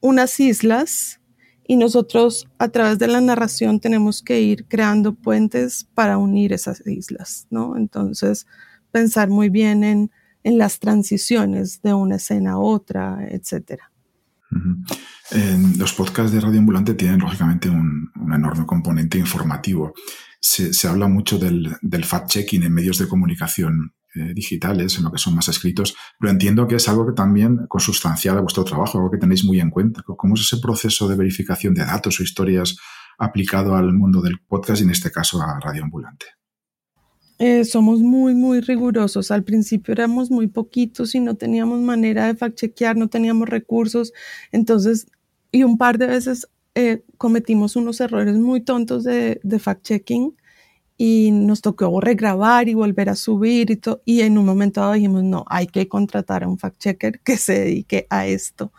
unas 0.00 0.40
islas 0.40 1.20
y 1.68 1.76
nosotros 1.76 2.48
a 2.58 2.68
través 2.68 2.98
de 2.98 3.06
la 3.06 3.20
narración 3.20 3.78
tenemos 3.78 4.22
que 4.22 4.40
ir 4.40 4.66
creando 4.66 5.14
puentes 5.14 5.86
para 5.94 6.18
unir 6.18 6.52
esas 6.52 6.84
islas, 6.84 7.46
¿no? 7.48 7.76
Entonces, 7.76 8.46
pensar 8.90 9.28
muy 9.28 9.50
bien 9.50 9.84
en, 9.84 10.10
en 10.42 10.58
las 10.58 10.80
transiciones 10.80 11.80
de 11.80 11.94
una 11.94 12.16
escena 12.16 12.52
a 12.52 12.58
otra, 12.58 13.24
etcétera 13.30 13.92
los 15.78 15.92
podcasts 15.92 16.32
de 16.32 16.40
Radio 16.40 16.60
Ambulante 16.60 16.94
tienen 16.94 17.20
lógicamente 17.20 17.68
un, 17.68 18.10
enorme 18.32 18.66
componente 18.66 19.18
informativo. 19.18 19.94
Se, 20.40 20.88
habla 20.88 21.08
mucho 21.08 21.38
del, 21.38 21.76
fact-checking 22.04 22.64
en 22.64 22.72
medios 22.72 22.98
de 22.98 23.08
comunicación 23.08 23.94
eh, 24.14 24.32
digitales, 24.34 24.96
en 24.96 25.04
lo 25.04 25.12
que 25.12 25.18
son 25.18 25.34
más 25.34 25.48
escritos, 25.48 25.94
pero 26.18 26.30
entiendo 26.30 26.66
que 26.66 26.76
es 26.76 26.88
algo 26.88 27.06
que 27.06 27.12
también 27.12 27.66
consustancial 27.68 28.38
a 28.38 28.40
vuestro 28.40 28.64
trabajo, 28.64 28.98
algo 28.98 29.10
que 29.10 29.18
tenéis 29.18 29.44
muy 29.44 29.60
en 29.60 29.70
cuenta. 29.70 30.02
¿Cómo 30.04 30.34
es 30.34 30.40
ese 30.40 30.58
proceso 30.58 31.08
de 31.08 31.16
verificación 31.16 31.74
de 31.74 31.84
datos 31.84 32.20
o 32.20 32.22
historias 32.22 32.76
aplicado 33.18 33.74
al 33.74 33.92
mundo 33.92 34.20
del 34.20 34.38
podcast 34.46 34.80
y 34.80 34.84
en 34.84 34.90
este 34.90 35.10
caso 35.10 35.42
a 35.42 35.58
Radio 35.60 35.84
Ambulante? 35.84 36.26
Eh, 37.38 37.64
somos 37.64 38.00
muy, 38.00 38.34
muy 38.34 38.60
rigurosos. 38.60 39.30
Al 39.30 39.44
principio 39.44 39.92
éramos 39.92 40.30
muy 40.30 40.46
poquitos 40.46 41.14
y 41.14 41.20
no 41.20 41.34
teníamos 41.36 41.80
manera 41.80 42.26
de 42.26 42.34
fact-chequear, 42.34 42.96
no 42.96 43.08
teníamos 43.08 43.48
recursos. 43.48 44.12
Entonces, 44.52 45.06
y 45.52 45.62
un 45.64 45.76
par 45.76 45.98
de 45.98 46.06
veces 46.06 46.48
eh, 46.74 47.02
cometimos 47.18 47.76
unos 47.76 48.00
errores 48.00 48.36
muy 48.36 48.60
tontos 48.62 49.04
de, 49.04 49.40
de 49.42 49.58
fact-checking 49.58 50.34
y 50.98 51.30
nos 51.32 51.62
tocó 51.62 52.00
regrabar 52.00 52.68
y 52.68 52.74
volver 52.74 53.10
a 53.10 53.16
subir 53.16 53.70
y, 53.70 53.80
y 54.06 54.22
en 54.22 54.38
un 54.38 54.46
momento 54.46 54.80
dado 54.80 54.94
dijimos, 54.94 55.24
no, 55.24 55.44
hay 55.48 55.66
que 55.66 55.88
contratar 55.88 56.44
a 56.44 56.48
un 56.48 56.58
fact-checker 56.58 57.20
que 57.22 57.36
se 57.36 57.60
dedique 57.60 58.06
a 58.10 58.26
esto. 58.26 58.72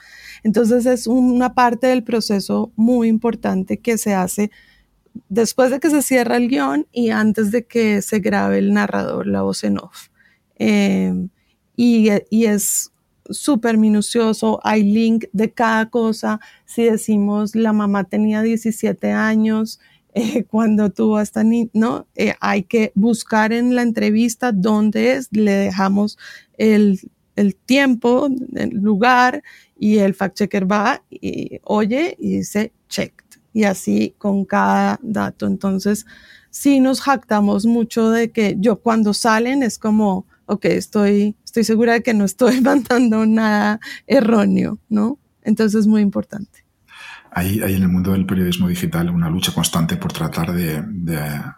Entonces 0.44 0.86
es 0.88 1.08
una 1.08 1.54
parte 1.54 1.88
del 1.88 2.04
proceso 2.04 2.72
muy 2.76 3.08
importante 3.10 3.80
que 3.80 3.98
se 4.00 4.14
hace 4.16 4.52
después 5.30 5.72
de 5.72 5.80
que 5.80 5.90
se 5.90 6.02
cierra 6.02 6.38
el 6.38 6.48
guion 6.50 6.88
y 6.92 7.10
antes 7.10 7.52
de 7.52 7.66
que 7.66 8.02
se 8.02 8.20
grabe 8.20 8.60
el 8.60 8.74
narrador, 8.74 9.28
la 9.28 9.42
voz 9.42 9.64
en 9.64 9.80
off. 9.80 10.08
Em, 10.56 11.30
y, 11.76 12.10
es 12.32 12.92
súper 13.30 13.78
minucioso, 13.78 14.60
hay 14.64 14.84
link 14.84 15.26
de 15.34 15.52
cada 15.52 15.90
cosa. 15.90 16.40
Si 16.66 16.84
decimos 16.84 17.56
la 17.56 17.74
mamá 17.74 18.06
tenía 18.06 18.42
17 18.42 19.12
años 19.12 19.80
eh, 20.14 20.44
cuando 20.50 20.90
tuvo 20.92 21.20
esta 21.20 21.44
niña, 21.44 21.70
¿no? 21.74 22.08
Eh, 22.16 22.34
hay 22.40 22.64
que 22.64 22.92
buscar 22.96 23.54
en 23.54 23.76
la 23.76 23.84
entrevista 23.84 24.52
dónde 24.52 25.14
es, 25.14 25.28
le 25.32 25.52
dejamos 25.52 26.18
el, 26.58 27.00
el 27.36 27.56
tiempo, 27.56 28.30
el 28.56 28.70
lugar 28.70 29.44
y 29.80 29.98
el 30.00 30.16
fact 30.16 30.38
checker 30.38 30.72
va 30.72 31.04
y 31.10 31.60
oye 31.64 32.16
y 32.20 32.38
dice 32.38 32.72
check 32.90 33.27
y 33.58 33.64
así 33.64 34.14
con 34.20 34.46
cada 34.46 35.00
dato. 35.02 35.48
Entonces, 35.48 36.06
sí 36.52 36.80
nos 36.80 37.02
jactamos 37.02 37.66
mucho 37.66 38.12
de 38.12 38.30
que 38.32 38.56
yo 38.60 38.76
cuando 38.76 39.16
salen 39.16 39.64
es 39.64 39.80
como, 39.80 40.28
ok, 40.46 40.66
estoy, 40.66 41.36
estoy 41.44 41.64
segura 41.64 41.94
de 41.94 42.04
que 42.04 42.14
no 42.14 42.24
estoy 42.24 42.62
mandando 42.62 43.26
nada 43.26 43.80
erróneo, 44.06 44.78
¿no? 44.90 45.18
Entonces 45.42 45.82
es 45.82 45.88
muy 45.88 46.04
importante. 46.04 46.67
Hay, 47.38 47.60
en 47.76 47.84
el 47.84 47.88
mundo 47.88 48.14
del 48.14 48.26
periodismo 48.26 48.68
digital 48.68 49.12
una 49.12 49.30
lucha 49.30 49.52
constante 49.52 49.96
por 49.96 50.12
tratar 50.12 50.54
de, 50.54 50.84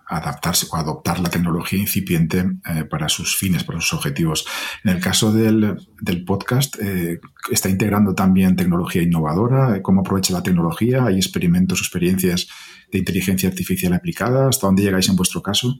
adaptarse 0.08 0.68
o 0.70 0.76
adoptar 0.76 1.22
la 1.22 1.30
tecnología 1.30 1.80
incipiente 1.80 2.44
eh, 2.70 2.84
para 2.84 3.08
sus 3.08 3.38
fines, 3.38 3.64
para 3.64 3.80
sus 3.80 3.94
objetivos. 3.94 4.46
En 4.84 4.92
el 4.92 5.00
caso 5.00 5.32
del, 5.32 5.78
podcast, 6.26 6.76
eh, 6.82 7.22
¿está 7.50 7.70
integrando 7.70 8.14
también 8.14 8.58
tecnología 8.58 9.02
innovadora? 9.02 9.82
¿Cómo 9.82 10.02
aprovecha 10.02 10.34
la 10.34 10.44
tecnología? 10.44 11.06
¿Hay 11.06 11.16
experimentos 11.16 11.80
experiencias 11.80 12.50
de 12.92 13.00
inteligencia 13.00 13.48
artificial 13.48 13.94
aplicada? 13.94 14.50
¿Hasta 14.50 14.68
dónde 14.68 14.84
llegáis 14.84 15.08
en 15.08 15.16
vuestro 15.16 15.42
caso? 15.42 15.80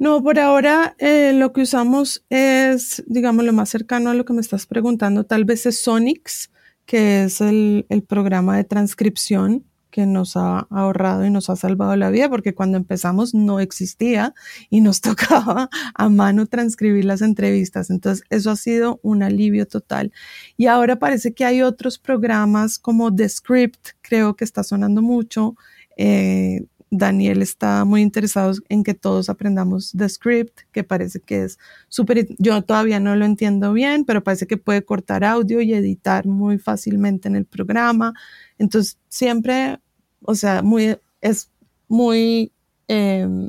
No, 0.00 0.20
por 0.20 0.40
ahora 0.40 0.96
eh, 0.98 1.32
lo 1.32 1.52
que 1.52 1.60
usamos 1.60 2.24
es, 2.28 3.04
digamos, 3.06 3.44
lo 3.44 3.52
más 3.52 3.68
cercano 3.68 4.10
a 4.10 4.14
lo 4.14 4.24
que 4.24 4.32
me 4.32 4.40
estás 4.40 4.66
preguntando, 4.66 5.26
tal 5.26 5.44
vez 5.44 5.64
es 5.66 5.80
Sonix 5.80 6.51
que 6.86 7.24
es 7.24 7.40
el, 7.40 7.86
programa 8.08 8.56
de 8.56 8.64
transcripción 8.64 9.64
que 9.90 10.06
nos 10.06 10.36
ha 10.36 10.66
ahorrado 10.70 11.26
y 11.26 11.30
nos 11.30 11.50
ha 11.50 11.56
salvado 11.56 11.94
la 11.96 12.10
vida, 12.10 12.30
porque 12.30 12.54
cuando 12.54 12.78
empezamos 12.78 13.34
no 13.34 13.60
existía 13.60 14.34
y 14.70 14.80
nos 14.80 15.00
tocaba 15.02 15.68
a 15.94 16.08
mano 16.08 16.46
transcribir 16.46 17.04
las 17.04 17.20
entrevistas. 17.20 17.90
Entonces, 17.90 18.24
eso 18.30 18.50
ha 18.50 18.56
sido 18.56 19.00
un 19.02 19.22
alivio 19.22 19.66
total. 19.66 20.12
Y 20.56 20.66
ahora 20.66 20.98
parece 20.98 21.34
que 21.34 21.44
hay 21.44 21.62
otros 21.62 21.98
programas 21.98 22.78
como 22.78 23.14
The 23.14 23.28
Script, 23.28 23.88
creo 24.00 24.34
que 24.34 24.44
está 24.44 24.64
sonando 24.64 25.02
mucho, 25.02 25.56
eh, 25.96 26.64
Daniel 26.94 27.40
está 27.40 27.86
muy 27.86 28.02
interesado 28.02 28.52
en 28.68 28.84
que 28.84 28.92
todos 28.92 29.30
aprendamos 29.30 29.92
The 29.96 30.10
Script, 30.10 30.60
que 30.72 30.84
parece 30.84 31.20
que 31.20 31.44
es 31.44 31.58
súper, 31.88 32.28
yo 32.38 32.60
todavía 32.60 33.00
no 33.00 33.16
lo 33.16 33.24
entiendo 33.24 33.72
bien, 33.72 34.04
pero 34.04 34.22
parece 34.22 34.46
que 34.46 34.58
puede 34.58 34.84
cortar 34.84 35.24
audio 35.24 35.62
y 35.62 35.72
editar 35.72 36.26
muy 36.26 36.58
fácilmente 36.58 37.28
en 37.28 37.36
el 37.36 37.46
programa. 37.46 38.12
Entonces, 38.58 38.98
siempre, 39.08 39.80
o 40.20 40.34
sea, 40.34 40.60
muy, 40.60 40.98
es 41.22 41.50
muy, 41.88 42.52
em, 42.88 43.48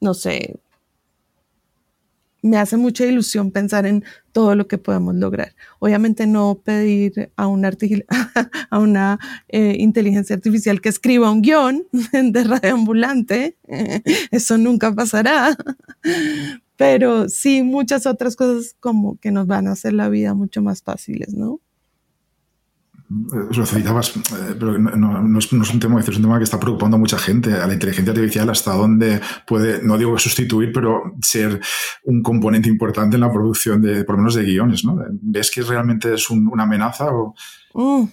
no 0.00 0.12
sé, 0.12 0.56
me 2.42 2.58
hace 2.58 2.76
mucha 2.76 3.06
ilusión 3.06 3.52
pensar 3.52 3.86
en 3.86 4.04
todo 4.32 4.54
lo 4.54 4.66
que 4.66 4.76
podemos 4.76 5.14
lograr. 5.14 5.54
Obviamente 5.78 6.26
no 6.26 6.60
pedir 6.62 7.30
a 7.36 7.46
una, 8.72 9.18
eh, 9.48 9.76
inteligencia 9.78 10.36
artificial 10.36 10.80
que 10.80 10.88
escriba 10.88 11.30
un 11.30 11.42
guion 11.42 11.86
de 12.12 12.44
radioambulante, 12.44 13.56
eso 14.30 14.58
nunca 14.58 14.92
pasará, 14.92 15.56
pero 16.76 17.28
sí 17.28 17.62
muchas 17.62 18.06
otras 18.06 18.36
cosas 18.36 18.76
como 18.80 19.16
que 19.18 19.30
nos 19.30 19.46
van 19.46 19.68
a 19.68 19.72
hacer 19.72 19.92
la 19.92 20.08
vida 20.08 20.34
mucho 20.34 20.62
más 20.62 20.82
fáciles, 20.82 21.34
¿no? 21.34 21.60
Lo 23.50 23.66
citabas, 23.66 24.16
eh, 24.16 24.54
pero 24.58 24.78
no, 24.78 25.38
es, 25.38 25.52
un 25.52 25.80
tema, 25.80 26.00
es 26.00 26.08
un 26.08 26.22
tema 26.22 26.38
que 26.38 26.44
está 26.44 26.58
preocupando 26.58 26.96
a 26.96 27.00
mucha 27.00 27.18
gente, 27.18 27.52
a 27.54 27.66
la 27.66 27.74
inteligencia 27.74 28.12
artificial, 28.12 28.48
hasta 28.50 28.72
dónde 28.72 29.20
puede, 29.46 29.82
no 29.82 29.98
digo 29.98 30.18
sustituir, 30.18 30.72
pero 30.72 31.14
ser 31.20 31.60
un 32.04 32.22
componente 32.22 32.68
importante 32.68 33.16
en 33.16 33.22
la 33.22 33.32
producción 33.32 33.82
de, 33.82 34.04
por 34.04 34.14
lo 34.14 34.22
menos 34.22 34.34
de 34.34 34.44
guiones, 34.44 34.84
¿no? 34.84 34.98
¿Ves 35.10 35.50
que 35.50 35.62
realmente 35.62 36.14
es 36.14 36.30
una 36.30 36.62
amenaza 36.62 37.10
o...? 37.12 37.34
Mm. 37.74 38.08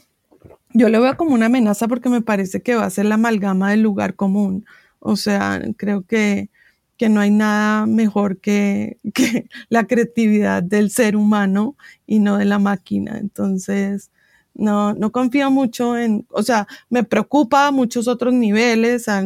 yo 0.74 0.89
lo 0.89 1.02
veo 1.02 1.18
como 1.18 1.34
una 1.34 1.47
amenaza 1.47 1.88
porque 1.88 2.10
me 2.10 2.22
parece 2.22 2.62
que 2.62 2.76
va 2.76 2.86
a 2.86 2.89
ser 2.89 3.06
la 3.06 3.16
amalgama 3.16 3.72
del 3.72 3.82
lugar 3.82 4.16
común. 4.16 4.66
O 5.00 5.16
sea, 5.16 5.62
creo 5.78 6.04
que, 6.04 6.50
que 6.97 7.10
no 7.10 7.22
hay 7.22 7.32
nada 7.32 7.86
mejor 7.86 8.39
que, 8.39 8.97
que 9.14 9.47
la 9.70 9.86
creatividad 9.86 10.64
del 10.64 10.89
ser 10.89 11.16
humano 11.16 11.76
y 12.06 12.20
no 12.20 12.38
de 12.38 12.45
la 12.45 12.60
máquina. 12.60 13.18
Entonces, 13.18 14.12
no, 14.60 14.93
no 14.93 15.12
confío 15.12 15.49
mucho 15.49 15.97
en, 15.97 16.28
o 16.30 16.43
sea, 16.43 16.68
me 16.89 17.03
preocupa 17.03 17.68
a 17.68 17.72
muchos 17.72 18.07
otros 18.07 18.34
niveles, 18.34 19.07
a, 19.07 19.22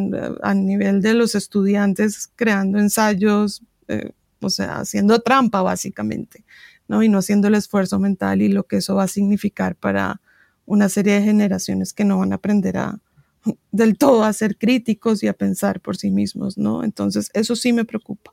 nivel 0.54 1.02
de 1.02 1.14
los 1.14 1.36
estudiantes 1.36 2.30
creando 2.36 2.80
ensayos, 2.80 3.64
eh, 3.88 4.12
o 4.40 4.50
sea, 4.50 4.80
haciendo 4.80 5.20
trampa 5.20 5.62
básicamente, 5.62 6.44
¿no? 6.88 7.04
Y 7.04 7.10
no 7.10 7.18
haciendo 7.18 7.48
el 7.48 7.56
esfuerzo 7.56 8.00
mental 8.00 8.42
y 8.42 8.50
lo 8.50 8.64
que 8.64 8.78
eso 8.78 8.96
va 8.96 9.04
a 9.04 9.08
significar 9.08 9.76
para 9.76 10.22
una 10.66 10.88
serie 10.90 11.16
de 11.16 11.24
generaciones 11.24 11.94
que 11.94 12.06
no 12.06 12.20
van 12.20 12.32
a 12.32 12.36
aprender 12.36 12.78
a 12.78 13.00
del 13.72 13.98
todo 13.98 14.24
a 14.24 14.32
ser 14.32 14.58
críticos 14.58 15.22
y 15.22 15.28
a 15.28 15.34
pensar 15.34 15.82
por 15.82 15.98
sí 15.98 16.12
mismos, 16.12 16.58
¿no? 16.58 16.84
Entonces, 16.86 17.30
eso 17.34 17.58
sí 17.58 17.74
me 17.74 17.84
preocupa 17.84 18.32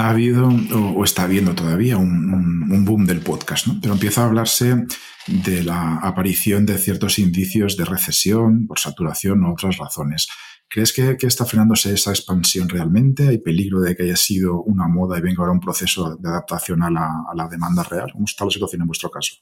ha 0.00 0.10
habido 0.10 0.48
o, 0.48 1.04
está 1.04 1.24
habiendo 1.24 1.54
todavía 1.54 1.96
un, 1.96 2.84
boom 2.84 3.04
del 3.04 3.20
podcast, 3.20 3.66
¿no? 3.66 3.78
pero 3.80 3.94
empieza 3.94 4.22
a 4.22 4.26
hablarse 4.26 4.86
de 5.26 5.62
la 5.62 5.96
aparición 5.96 6.64
de 6.66 6.78
ciertos 6.78 7.18
indicios 7.18 7.76
de 7.76 7.84
recesión 7.84 8.66
por 8.66 8.78
saturación 8.78 9.44
o 9.44 9.52
otras 9.52 9.76
razones. 9.76 10.28
¿Crees 10.68 10.92
que, 10.92 11.16
está 11.26 11.44
frenándose 11.44 11.92
esa 11.92 12.10
expansión 12.10 12.68
realmente? 12.68 13.26
¿Hay 13.28 13.38
peligro 13.38 13.80
de 13.80 13.96
que 13.96 14.04
haya 14.04 14.16
sido 14.16 14.62
una 14.62 14.86
moda 14.86 15.18
y 15.18 15.20
venga 15.20 15.40
ahora 15.40 15.52
un 15.52 15.60
proceso 15.60 16.16
de 16.16 16.28
adaptación 16.28 16.82
a 16.82 16.90
la, 16.90 17.48
demanda 17.50 17.82
real? 17.82 18.12
¿Cómo 18.12 18.24
está 18.24 18.44
la 18.44 18.52
situación 18.52 18.82
en 18.82 18.86
vuestro 18.86 19.10
caso? 19.10 19.34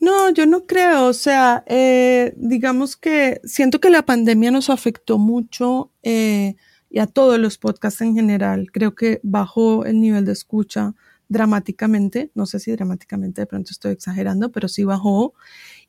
No, 0.00 0.30
yo 0.30 0.46
no 0.46 0.64
creo. 0.64 1.06
O 1.06 1.12
sea, 1.12 1.64
eh, 1.66 2.32
digamos 2.38 2.96
que 2.96 3.42
siento 3.44 3.78
que 3.78 3.90
la 3.90 4.06
pandemia 4.06 4.50
nos 4.50 4.70
afectó 4.70 5.18
mucho. 5.18 5.92
Eh, 6.02 6.56
y 6.90 6.98
a 6.98 7.06
todos 7.06 7.38
los 7.38 7.56
podcasts 7.56 8.00
en 8.02 8.14
general. 8.14 8.70
Creo 8.72 8.94
que 8.94 9.20
bajó 9.22 9.86
el 9.86 10.00
nivel 10.00 10.24
de 10.24 10.32
escucha 10.32 10.94
dramáticamente, 11.28 12.32
no 12.34 12.44
sé 12.44 12.58
si 12.58 12.72
dramáticamente 12.72 13.42
de 13.42 13.46
pronto 13.46 13.70
estoy 13.70 13.92
exagerando, 13.92 14.50
pero 14.50 14.68
sí 14.68 14.82
bajó 14.84 15.32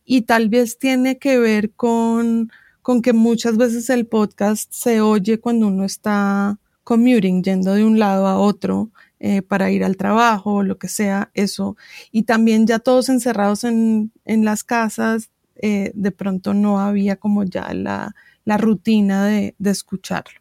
y 0.05 0.21
tal 0.23 0.49
vez 0.49 0.77
tiene 0.77 1.17
que 1.17 1.39
ver 1.39 1.71
con, 1.71 2.51
con 2.83 3.01
que 3.01 3.13
muchas 3.13 3.57
veces 3.57 3.89
el 3.89 4.05
podcast 4.05 4.71
se 4.71 5.01
oye 5.01 5.39
cuando 5.39 5.67
uno 5.67 5.83
está 5.83 6.59
commuting, 6.83 7.43
yendo 7.43 7.73
de 7.73 7.83
un 7.83 7.97
lado 7.99 8.27
a 8.27 8.37
otro 8.37 8.91
eh, 9.19 9.41
para 9.41 9.71
ir 9.71 9.83
al 9.83 9.97
trabajo 9.97 10.63
lo 10.63 10.77
que 10.77 10.87
sea, 10.87 11.31
eso. 11.33 11.75
Y 12.11 12.23
también 12.23 12.67
ya 12.67 12.79
todos 12.79 13.09
encerrados 13.09 13.63
en, 13.63 14.11
en 14.25 14.45
las 14.45 14.63
casas, 14.63 15.31
eh, 15.55 15.91
de 15.95 16.11
pronto 16.11 16.53
no 16.53 16.79
había 16.79 17.15
como 17.17 17.43
ya 17.43 17.73
la, 17.73 18.15
la 18.45 18.57
rutina 18.57 19.25
de, 19.25 19.55
de 19.59 19.71
escucharlo 19.71 20.40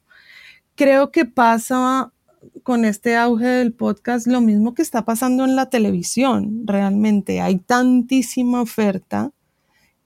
creo 0.81 1.12
que 1.12 1.26
pasa 1.26 2.11
con 2.62 2.87
este 2.87 3.14
auge 3.14 3.45
del 3.45 3.74
podcast 3.74 4.26
lo 4.26 4.41
mismo 4.41 4.72
que 4.72 4.81
está 4.81 5.05
pasando 5.05 5.45
en 5.45 5.55
la 5.55 5.68
televisión. 5.68 6.62
Realmente 6.64 7.43
hay 7.43 7.59
tantísima 7.59 8.62
oferta 8.62 9.31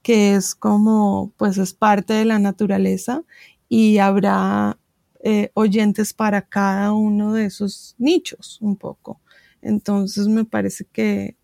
que 0.02 0.34
es 0.34 0.56
como, 0.56 1.32
pues 1.36 1.58
es 1.58 1.74
parte 1.74 2.14
de 2.14 2.24
la 2.24 2.40
naturaleza 2.40 3.22
y 3.68 3.98
habrá 3.98 4.76
eh, 5.22 5.52
oyentes 5.54 6.12
para 6.12 6.42
cada 6.42 6.92
uno 6.92 7.32
de 7.34 7.44
esos 7.44 7.94
nichos 7.98 8.58
un 8.60 8.74
poco. 8.74 9.20
Entonces 9.62 10.26
me 10.26 10.44
parece 10.44 10.86
que, 10.86 11.36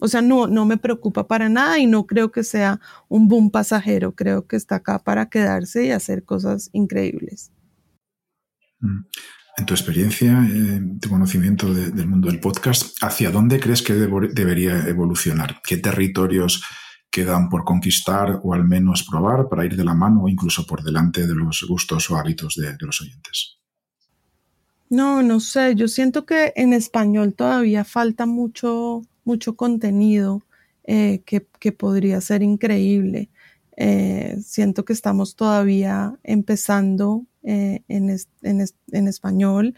o 0.00 0.08
sea, 0.08 0.22
no, 0.22 0.46
no 0.46 0.64
me 0.64 0.78
preocupa 0.78 1.28
para 1.28 1.50
nada 1.50 1.78
y 1.78 1.86
no 1.86 2.06
creo 2.06 2.32
que 2.32 2.42
sea 2.42 2.80
un 3.10 3.28
boom 3.28 3.50
pasajero. 3.50 4.14
Creo 4.14 4.46
que 4.46 4.56
está 4.56 4.76
acá 4.76 4.98
para 4.98 5.28
quedarse 5.28 5.84
y 5.84 5.90
hacer 5.90 6.24
cosas 6.24 6.70
increíbles. 6.72 7.52
Mm. 8.82 9.06
En 9.58 9.66
tu 9.66 9.74
experiencia, 9.74 10.30
en 10.30 10.98
tu 10.98 11.10
conocimiento 11.10 11.72
del 11.74 12.06
mundo 12.06 12.28
del 12.28 12.40
podcast, 12.40 12.96
¿hacia 13.02 13.30
dónde 13.30 13.60
crees 13.60 13.82
que 13.82 13.92
debería 13.92 14.88
evolucionar? 14.88 15.60
¿Qué 15.62 15.76
territorios 15.76 16.64
quedan 17.10 17.50
por 17.50 17.64
conquistar 17.64 18.40
o 18.42 18.54
al 18.54 18.64
menos 18.64 19.06
probar 19.08 19.50
para 19.50 19.66
ir 19.66 19.76
de 19.76 19.84
la 19.84 19.92
mano 19.92 20.22
o 20.22 20.28
incluso 20.28 20.66
por 20.66 20.82
delante 20.82 21.26
de 21.26 21.34
los 21.34 21.66
gustos 21.68 22.10
o 22.10 22.16
hábitos 22.16 22.54
de, 22.56 22.74
los 22.80 23.02
oyentes? 23.02 23.58
No, 24.88 25.22
no 25.22 25.38
sé. 25.38 25.74
Yo 25.74 25.86
siento 25.86 26.24
que 26.24 26.54
en 26.56 26.72
español 26.72 27.34
todavía 27.34 27.84
falta 27.84 28.24
mucho, 28.24 29.02
mucho 29.24 29.54
contenido 29.54 30.42
eh, 30.84 31.22
que, 31.26 31.72
podría 31.72 32.22
ser 32.22 32.42
increíble. 32.42 33.28
Eh, 33.76 34.38
siento 34.42 34.86
que 34.86 34.94
estamos 34.94 35.36
todavía 35.36 36.18
empezando 36.24 37.26
eh, 37.42 37.82
en, 37.88 38.16
en, 38.42 39.08
español 39.08 39.74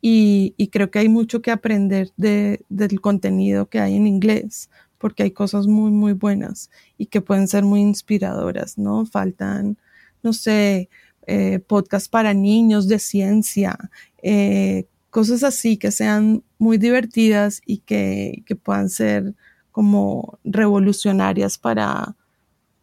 y, 0.00 0.54
creo 0.72 0.90
que 0.90 0.98
hay 0.98 1.08
mucho 1.08 1.42
que 1.42 1.50
aprender 1.50 2.10
de, 2.16 2.64
del 2.68 3.00
contenido 3.00 3.68
que 3.68 3.80
hay 3.80 3.96
en 3.96 4.06
inglés 4.06 4.70
porque 4.98 5.24
hay 5.24 5.32
cosas 5.32 5.66
muy, 5.66 5.90
muy 5.90 6.12
buenas 6.12 6.70
y 6.96 7.06
que 7.06 7.20
pueden 7.20 7.48
ser 7.48 7.64
muy 7.64 7.80
inspiradoras, 7.80 8.78
¿no? 8.78 9.04
Faltan, 9.04 9.76
no 10.22 10.32
sé, 10.32 10.88
eh, 11.26 11.58
podcasts 11.58 12.08
para 12.08 12.34
niños 12.34 12.88
de 12.88 12.98
ciencia, 12.98 13.76
eh, 14.22 14.86
cosas 15.10 15.42
así 15.42 15.76
que 15.76 15.90
sean 15.90 16.44
muy 16.58 16.78
divertidas 16.78 17.60
y 17.66 17.78
que, 17.78 18.42
que 18.46 18.56
puedan 18.56 18.88
ser 18.88 19.34
como 19.72 20.38
revolucionarias 20.44 21.58
para, 21.58 22.14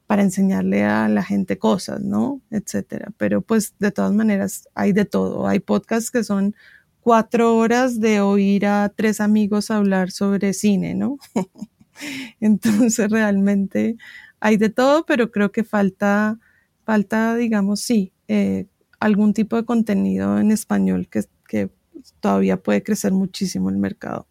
para 0.09 0.23
enseñarle 0.23 0.85
a 0.85 1.07
la 1.07 1.21
gente 1.23 1.59
cosas, 1.59 2.01
¿no? 2.01 2.41
Etcétera. 2.49 3.13
Pero 3.17 3.43
pues 3.43 3.75
de 3.77 3.91
todas 3.91 4.11
maneras 4.11 4.67
hay 4.73 4.91
de 4.91 5.05
todo. 5.05 5.47
Hay 5.47 5.59
podcasts 5.59 6.09
que 6.09 6.23
son 6.23 6.55
cuatro 7.01 7.55
horas 7.55 7.99
de 7.99 8.19
oír 8.19 8.65
a 8.65 8.89
tres 8.89 9.21
amigos 9.21 9.69
hablar 9.69 10.09
sobre 10.09 10.53
cine, 10.53 10.95
¿no? 10.95 11.19
Entonces 12.39 13.11
realmente 13.11 13.97
hay 14.39 14.57
de 14.57 14.69
todo, 14.69 15.05
pero 15.05 15.29
creo 15.29 15.51
que 15.51 15.63
falta 15.63 16.39
falta, 16.83 17.35
digamos, 17.35 17.81
sí, 17.81 18.11
eh, 18.27 18.65
algún 18.99 19.35
tipo 19.35 19.57
de 19.57 19.65
contenido 19.65 20.39
en 20.39 20.49
español 20.49 21.07
que, 21.07 21.25
que 21.47 21.69
todavía 22.19 22.57
puede 22.57 22.81
crecer 22.81 23.11
muchísimo 23.11 23.69
el 23.69 23.77
mercado. 23.77 24.27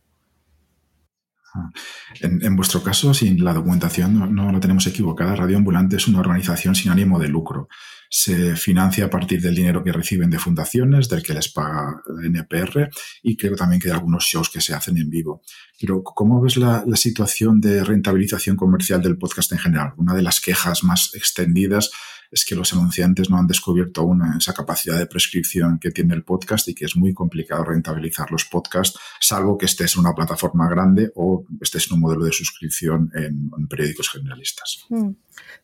En, 2.20 2.56
vuestro 2.56 2.82
caso, 2.82 3.14
si 3.14 3.36
la 3.36 3.54
documentación 3.54 4.34
no, 4.34 4.52
la 4.52 4.60
tenemos 4.60 4.86
equivocada, 4.86 5.34
Radio 5.34 5.56
Ambulante 5.56 5.96
es 5.96 6.06
una 6.08 6.20
organización 6.20 6.74
sin 6.74 6.90
ánimo 6.90 7.18
de 7.18 7.28
lucro. 7.28 7.68
Se 8.10 8.56
financia 8.56 9.06
a 9.06 9.10
partir 9.10 9.40
del 9.40 9.54
dinero 9.54 9.84
que 9.84 9.92
reciben 9.92 10.30
de 10.30 10.38
fundaciones, 10.38 11.08
del 11.08 11.22
que 11.22 11.34
les 11.34 11.52
paga 11.52 12.02
NPR 12.22 12.88
y 13.22 13.36
creo 13.36 13.54
también 13.54 13.80
que 13.80 13.88
hay 13.88 13.94
algunos 13.94 14.24
shows 14.24 14.50
que 14.50 14.60
se 14.60 14.74
hacen 14.74 14.96
en 14.96 15.10
vivo. 15.10 15.42
Pero, 15.78 16.02
¿cómo 16.02 16.40
ves 16.40 16.56
la 16.56 16.84
situación 16.94 17.60
de 17.60 17.84
rentabilización 17.84 18.56
comercial 18.56 19.02
del 19.02 19.18
podcast 19.18 19.52
en 19.52 19.58
general? 19.58 19.92
Una 19.96 20.14
de 20.14 20.22
las 20.22 20.40
quejas 20.40 20.84
más 20.84 21.10
extendidas 21.14 21.90
es 22.30 22.44
que 22.44 22.54
los 22.54 22.72
anunciantes 22.72 23.30
no 23.30 23.38
han 23.38 23.46
descubierto 23.46 24.02
aún 24.02 24.22
esa 24.36 24.52
capacidad 24.52 24.98
de 24.98 25.06
prescripción 25.06 25.78
que 25.78 25.90
tiene 25.90 26.14
el 26.14 26.24
podcast 26.24 26.68
y 26.68 26.74
que 26.74 26.84
es 26.84 26.96
muy 26.96 27.14
complicado 27.14 27.64
rentabilizar 27.64 28.30
los 28.30 28.44
podcasts, 28.44 28.98
salvo 29.20 29.56
que 29.56 29.66
estés 29.66 29.94
en 29.94 30.00
una 30.00 30.14
plataforma 30.14 30.68
grande 30.68 31.10
o 31.14 31.44
estés 31.60 31.88
en 31.88 31.94
un 31.94 32.00
modelo 32.00 32.24
de 32.24 32.32
suscripción 32.32 33.10
en, 33.14 33.50
periódicos 33.68 34.10
generalistas. 34.10 34.84
Mm. 34.88 35.10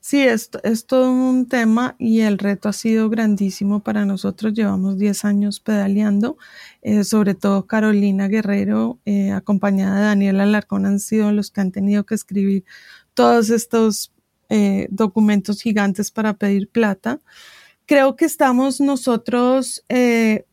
Sí, 0.01 0.21
es, 0.21 0.51
es 0.63 0.87
todo 0.87 1.11
un 1.11 1.49
tema 1.49 1.97
y 1.99 2.21
el 2.21 2.39
reto 2.39 2.69
ha 2.69 2.73
sido 2.73 3.09
grandísimo 3.11 3.83
para 3.83 4.05
nosotros. 4.05 4.53
Llevamos 4.55 4.99
10 4.99 5.25
años 5.25 5.61
pedaleando, 5.61 6.37
eh, 6.83 7.03
sobre 7.03 7.35
todo 7.35 7.67
Carolina 7.67 8.29
Guerrero, 8.29 9.01
eh, 9.05 9.33
acompañada 9.33 9.97
de 9.97 10.05
Daniel 10.05 10.41
Alarcón, 10.41 10.87
han 10.87 11.01
sido 11.01 11.33
los 11.33 11.51
que 11.51 11.61
han 11.61 11.73
tenido 11.73 12.05
que 12.05 12.15
escribir 12.15 12.65
todos 13.15 13.51
estos 13.51 14.14
eh, 14.49 14.87
documentos 14.91 15.63
gigantes 15.63 16.11
para 16.11 16.35
pedir 16.35 16.69
plata. 16.69 17.21
Creo 17.87 18.17
que 18.17 18.25
estamos 18.25 18.81
nosotros 18.81 19.85
eh, 19.89 20.47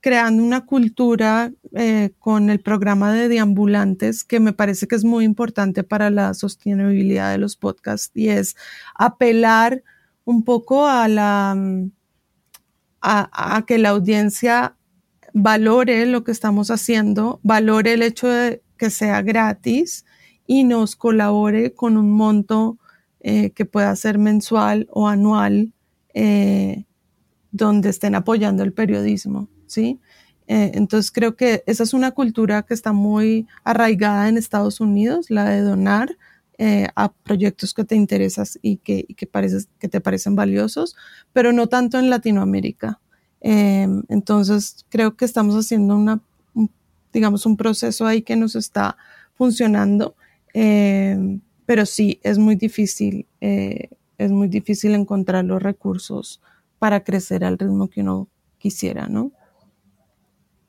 creando 0.00 0.42
una 0.42 0.66
cultura 0.66 1.52
eh, 1.72 2.10
con 2.18 2.50
el 2.50 2.60
programa 2.60 3.12
de 3.12 3.28
deambulantes 3.28 4.22
que 4.22 4.38
me 4.38 4.52
parece 4.52 4.86
que 4.86 4.96
es 4.96 5.04
muy 5.04 5.24
importante 5.24 5.82
para 5.82 6.10
la 6.10 6.34
sostenibilidad 6.34 7.32
de 7.32 7.38
los 7.38 7.56
podcasts 7.56 8.10
y 8.14 8.28
es 8.28 8.54
apelar 8.94 9.82
un 10.24 10.44
poco 10.44 10.86
a 10.86 11.08
la 11.08 11.56
a, 13.00 13.64
que 13.66 13.78
la 13.78 13.90
audiencia 13.90 14.76
valore 15.32 16.06
lo 16.06 16.24
que 16.24 16.32
estamos 16.32 16.70
haciendo, 16.70 17.40
valore 17.42 17.94
el 17.94 18.02
hecho 18.02 18.28
de 18.28 18.62
que 18.76 18.90
sea 18.90 19.22
gratis 19.22 20.04
y 20.46 20.64
nos 20.64 20.96
colabore 20.96 21.74
con 21.74 21.96
un 21.96 22.10
monto 22.12 22.78
eh, 23.26 23.52
que 23.52 23.64
pueda 23.64 23.96
ser 23.96 24.18
mensual 24.18 24.86
o 24.90 25.08
anual, 25.08 25.72
eh, 26.12 26.84
donde 27.52 27.88
estén 27.88 28.14
apoyando 28.14 28.62
el 28.62 28.74
periodismo, 28.74 29.48
¿sí? 29.66 29.98
Eh, 30.46 30.72
entonces 30.74 31.10
creo 31.10 31.34
que 31.34 31.64
esa 31.66 31.84
es 31.84 31.94
una 31.94 32.10
cultura 32.10 32.64
que 32.64 32.74
está 32.74 32.92
muy 32.92 33.46
arraigada 33.64 34.28
en 34.28 34.36
Estados 34.36 34.78
Unidos, 34.78 35.30
la 35.30 35.48
de 35.48 35.62
donar 35.62 36.18
a 36.94 37.12
proyectos 37.12 37.72
que 37.72 37.84
te 37.84 37.96
interesas 37.96 38.58
y 38.60 38.76
que, 38.76 39.06
que, 39.16 39.26
que 39.78 39.88
te 39.88 40.00
parecen 40.02 40.36
valiosos, 40.36 40.94
pero 41.32 41.54
no 41.54 41.66
tanto 41.66 41.98
en 41.98 42.10
Latinoamérica. 42.10 43.00
entonces 43.40 44.84
creo 44.90 45.16
que 45.16 45.24
estamos 45.24 45.54
haciendo 45.56 45.96
una, 45.96 46.20
digamos, 47.10 47.46
un 47.46 47.56
proceso 47.56 48.06
ahí 48.06 48.20
que 48.20 48.36
nos 48.36 48.54
está 48.54 48.98
funcionando 49.32 50.14
pero 51.66 51.86
sí, 51.86 52.20
es 52.22 52.38
muy 52.38 52.56
difícil, 52.56 53.26
eh, 53.40 53.88
es 54.18 54.30
muy 54.30 54.48
difícil 54.48 54.94
encontrar 54.94 55.44
los 55.44 55.62
recursos 55.62 56.40
para 56.78 57.02
crecer 57.02 57.44
al 57.44 57.58
ritmo 57.58 57.88
que 57.88 58.02
uno 58.02 58.28
quisiera, 58.58 59.06
¿no? 59.08 59.32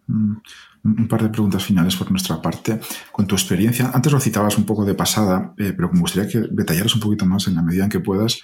Mm, 0.07 0.35
un 0.83 1.07
par 1.07 1.23
de 1.23 1.29
preguntas 1.29 1.63
finales 1.63 1.95
por 1.95 2.11
nuestra 2.11 2.41
parte. 2.41 2.79
Con 3.11 3.25
tu 3.25 3.35
experiencia, 3.35 3.89
antes 3.93 4.11
lo 4.11 4.19
citabas 4.19 4.57
un 4.57 4.65
poco 4.65 4.85
de 4.85 4.93
pasada, 4.93 5.53
eh, 5.57 5.73
pero 5.75 5.89
me 5.91 5.99
gustaría 5.99 6.29
que 6.29 6.47
detallaras 6.51 6.93
un 6.93 7.01
poquito 7.01 7.25
más 7.25 7.47
en 7.47 7.55
la 7.55 7.63
medida 7.63 7.83
en 7.85 7.89
que 7.89 7.99
puedas. 7.99 8.39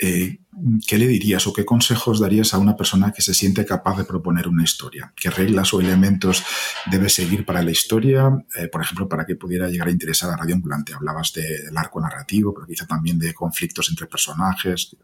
Eh, 0.00 0.38
¿Qué 0.86 0.98
le 0.98 1.06
dirías 1.06 1.46
o 1.46 1.52
qué 1.52 1.64
consejos 1.64 2.20
darías 2.20 2.52
a 2.52 2.58
una 2.58 2.76
persona 2.76 3.12
que 3.12 3.22
se 3.22 3.34
siente 3.34 3.64
capaz 3.64 3.96
de 3.96 4.04
proponer 4.04 4.48
una 4.48 4.62
historia? 4.62 5.12
¿Qué 5.14 5.30
reglas 5.30 5.72
o 5.72 5.80
elementos 5.80 6.44
debe 6.90 7.08
seguir 7.08 7.44
para 7.44 7.62
la 7.62 7.70
historia? 7.70 8.30
Eh, 8.56 8.68
por 8.68 8.82
ejemplo, 8.82 9.08
para 9.08 9.24
que 9.24 9.36
pudiera 9.36 9.68
llegar 9.68 9.88
a 9.88 9.92
interesar 9.92 10.30
a 10.30 10.36
Radio 10.36 10.54
Ambulante. 10.54 10.92
Hablabas 10.94 11.32
del 11.32 11.76
arco 11.76 12.00
narrativo, 12.00 12.52
pero 12.52 12.66
quizá 12.66 12.86
también 12.86 13.18
de 13.18 13.32
conflictos 13.32 13.88
entre 13.90 14.06
personajes. 14.06 14.96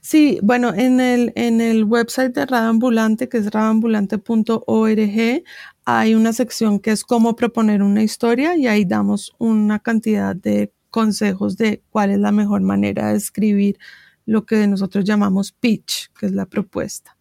Sí, 0.00 0.38
bueno, 0.42 0.74
en 0.74 1.00
el, 1.00 1.32
en 1.36 1.60
el 1.60 1.84
website 1.84 2.34
de 2.34 2.46
Radio 2.46 2.68
Ambulante, 2.68 3.28
que 3.28 3.38
es 3.38 3.50
radioambulante.org, 3.50 5.42
hay 5.86 6.14
una 6.14 6.32
sección 6.32 6.80
que 6.80 6.90
es 6.90 7.04
cómo 7.04 7.36
proponer 7.36 7.82
una 7.82 8.02
historia 8.02 8.56
y 8.56 8.66
ahí 8.66 8.84
damos 8.84 9.34
una 9.38 9.78
cantidad 9.78 10.36
de 10.36 10.72
consejos 10.94 11.56
de 11.56 11.82
cuál 11.90 12.12
es 12.12 12.20
la 12.20 12.30
mejor 12.30 12.60
manera 12.60 13.10
de 13.10 13.16
escribir 13.16 13.80
lo 14.26 14.46
que 14.46 14.64
nosotros 14.68 15.04
llamamos 15.04 15.50
pitch, 15.50 16.12
que 16.16 16.26
es 16.26 16.32
la 16.32 16.46
propuesta. 16.46 17.16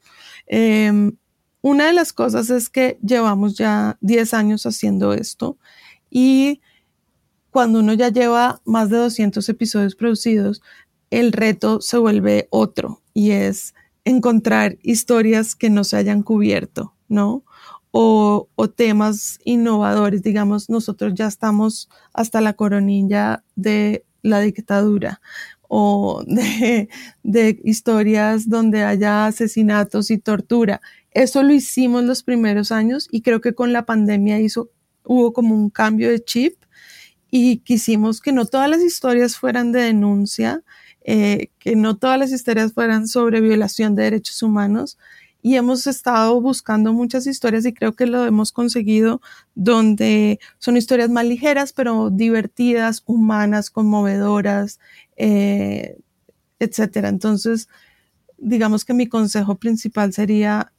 Em, 0.45 1.13
una 1.63 1.87
de 1.87 1.93
las 1.93 2.13
cosas 2.13 2.51
es 2.51 2.69
que 2.69 2.99
llevamos 3.01 3.57
ya 3.57 3.97
10 4.01 4.35
años 4.35 4.67
haciendo 4.67 5.11
esto 5.13 5.57
y 6.11 6.61
cuando 7.49 7.79
uno 7.79 7.93
ya 7.93 8.09
lleva 8.09 8.61
más 8.63 8.91
de 8.91 8.97
200 8.97 9.49
episodios 9.49 9.95
producidos, 9.95 10.61
el 11.09 11.31
reto 11.31 11.81
se 11.81 11.97
vuelve 11.97 12.47
otro 12.51 13.01
y 13.11 13.31
es 13.31 13.73
encontrar 14.05 14.77
historias 14.83 15.55
que 15.55 15.71
no 15.71 15.83
se 15.83 15.97
hayan 15.97 16.21
cubierto, 16.21 16.93
¿no? 17.07 17.43
O, 17.95 18.49
temas 18.75 19.39
innovadores, 19.45 20.23
digamos, 20.23 20.67
nosotros 20.67 21.13
ya 21.13 21.27
estamos 21.27 21.89
hasta 22.11 22.41
la 22.41 22.53
coronilla 22.53 23.43
de 23.55 24.03
la 24.23 24.39
dictadura 24.39 25.21
o 25.67 26.23
de, 26.27 27.59
historias 27.63 28.49
donde 28.49 28.83
haya 28.83 29.27
asesinatos 29.27 30.09
y 30.09 30.17
tortura. 30.17 30.81
Eso 31.11 31.43
lo 31.43 31.53
hicimos 31.53 32.03
los 32.03 32.23
primeros 32.23 32.71
años 32.71 33.07
y 33.11 33.21
creo 33.21 33.41
que 33.41 33.53
con 33.53 33.73
la 33.73 33.85
pandemia 33.85 34.39
hizo, 34.39 34.71
hubo 35.03 35.31
como 35.31 35.53
un 35.53 35.69
cambio 35.69 36.09
de 36.09 36.23
chip 36.23 36.55
y 37.29 37.57
quisimos 37.57 38.21
que 38.21 38.31
no 38.31 38.45
todas 38.45 38.69
las 38.69 38.81
historias 38.81 39.37
fueran 39.37 39.71
de 39.71 39.81
denuncia, 39.81 40.63
eh, 41.03 41.49
que 41.59 41.75
no 41.75 41.97
todas 41.97 42.17
las 42.17 42.31
historias 42.31 42.73
fueran 42.73 43.07
sobre 43.07 43.41
violación 43.41 43.93
de 43.93 44.03
derechos 44.03 44.41
humanos 44.41 44.97
y 45.43 45.57
hemos 45.57 45.85
estado 45.87 46.39
buscando 46.39 46.93
muchas 46.93 47.27
historias 47.27 47.65
y 47.65 47.73
creo 47.73 47.93
que 47.93 48.07
lo 48.07 48.25
hemos 48.25 48.53
conseguido 48.53 49.21
donde 49.55 50.39
son 50.57 50.77
historias 50.77 51.09
más 51.09 51.25
ligeras 51.25 51.73
pero 51.73 52.09
divertidas, 52.09 53.03
humanas, 53.05 53.69
conmovedoras, 53.69 54.79
eh, 55.17 55.97
etcétera. 56.59 57.09
Entonces, 57.09 57.67
digamos 58.37 58.85
que 58.85 58.93
mi 58.93 59.07
consejo 59.07 59.55
principal 59.55 60.13
sería 60.13 60.71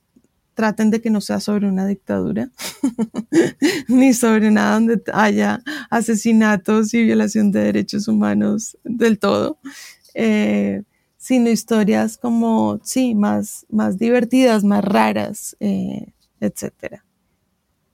traten 0.54 0.90
de 0.90 1.02
que 1.02 1.10
no 1.10 1.20
sea 1.20 1.40
sobre 1.40 1.68
una 1.68 1.86
dictadura, 1.86 2.50
ni 3.88 4.14
sobre 4.14 4.50
nada 4.50 4.74
donde 4.74 5.02
haya 5.12 5.62
asesinatos 5.90 6.94
y 6.94 7.04
violación 7.04 7.52
de 7.52 7.60
derechos 7.60 8.08
humanos 8.08 8.78
del 8.84 9.18
todo, 9.18 9.58
eh, 10.14 10.84
sino 11.24 11.48
historias 11.48 12.18
como, 12.18 12.80
sí, 12.84 13.14
más, 13.14 13.64
más 13.70 13.98
divertidas, 13.98 14.62
más 14.62 14.84
raras, 14.84 15.56
eh, 15.58 16.12
etcétera. 16.38 17.02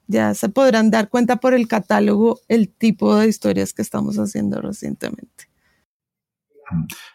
Ya 0.08 0.34
se 0.34 0.48
podrán 0.48 0.90
dar 0.90 1.08
cuenta 1.08 1.36
por 1.36 1.54
el 1.54 1.68
catálogo 1.68 2.40
el 2.48 2.68
tipo 2.68 3.14
de 3.14 3.28
historias 3.28 3.72
que 3.72 3.82
estamos 3.82 4.16
haciendo 4.16 4.60
recientemente. 4.60 5.48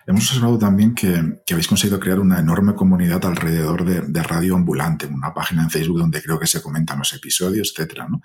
Hemos 0.08 0.30
observado 0.30 0.58
también 0.58 0.96
que, 0.96 1.42
habéis 1.52 1.68
conseguido 1.68 2.00
crear 2.00 2.22
una 2.22 2.40
enorme 2.40 2.76
comunidad 2.76 3.26
alrededor 3.26 3.84
de, 3.84 4.24
Radio 4.24 4.56
Ambulante, 4.56 5.08
una 5.08 5.34
página 5.34 5.64
en 5.64 5.70
Facebook 5.70 6.00
donde 6.00 6.22
creo 6.22 6.40
que 6.40 6.48
se 6.48 6.62
comentan 6.62 6.98
los 6.98 7.14
episodios, 7.14 7.74
etcétera, 7.76 8.08
¿no? 8.08 8.22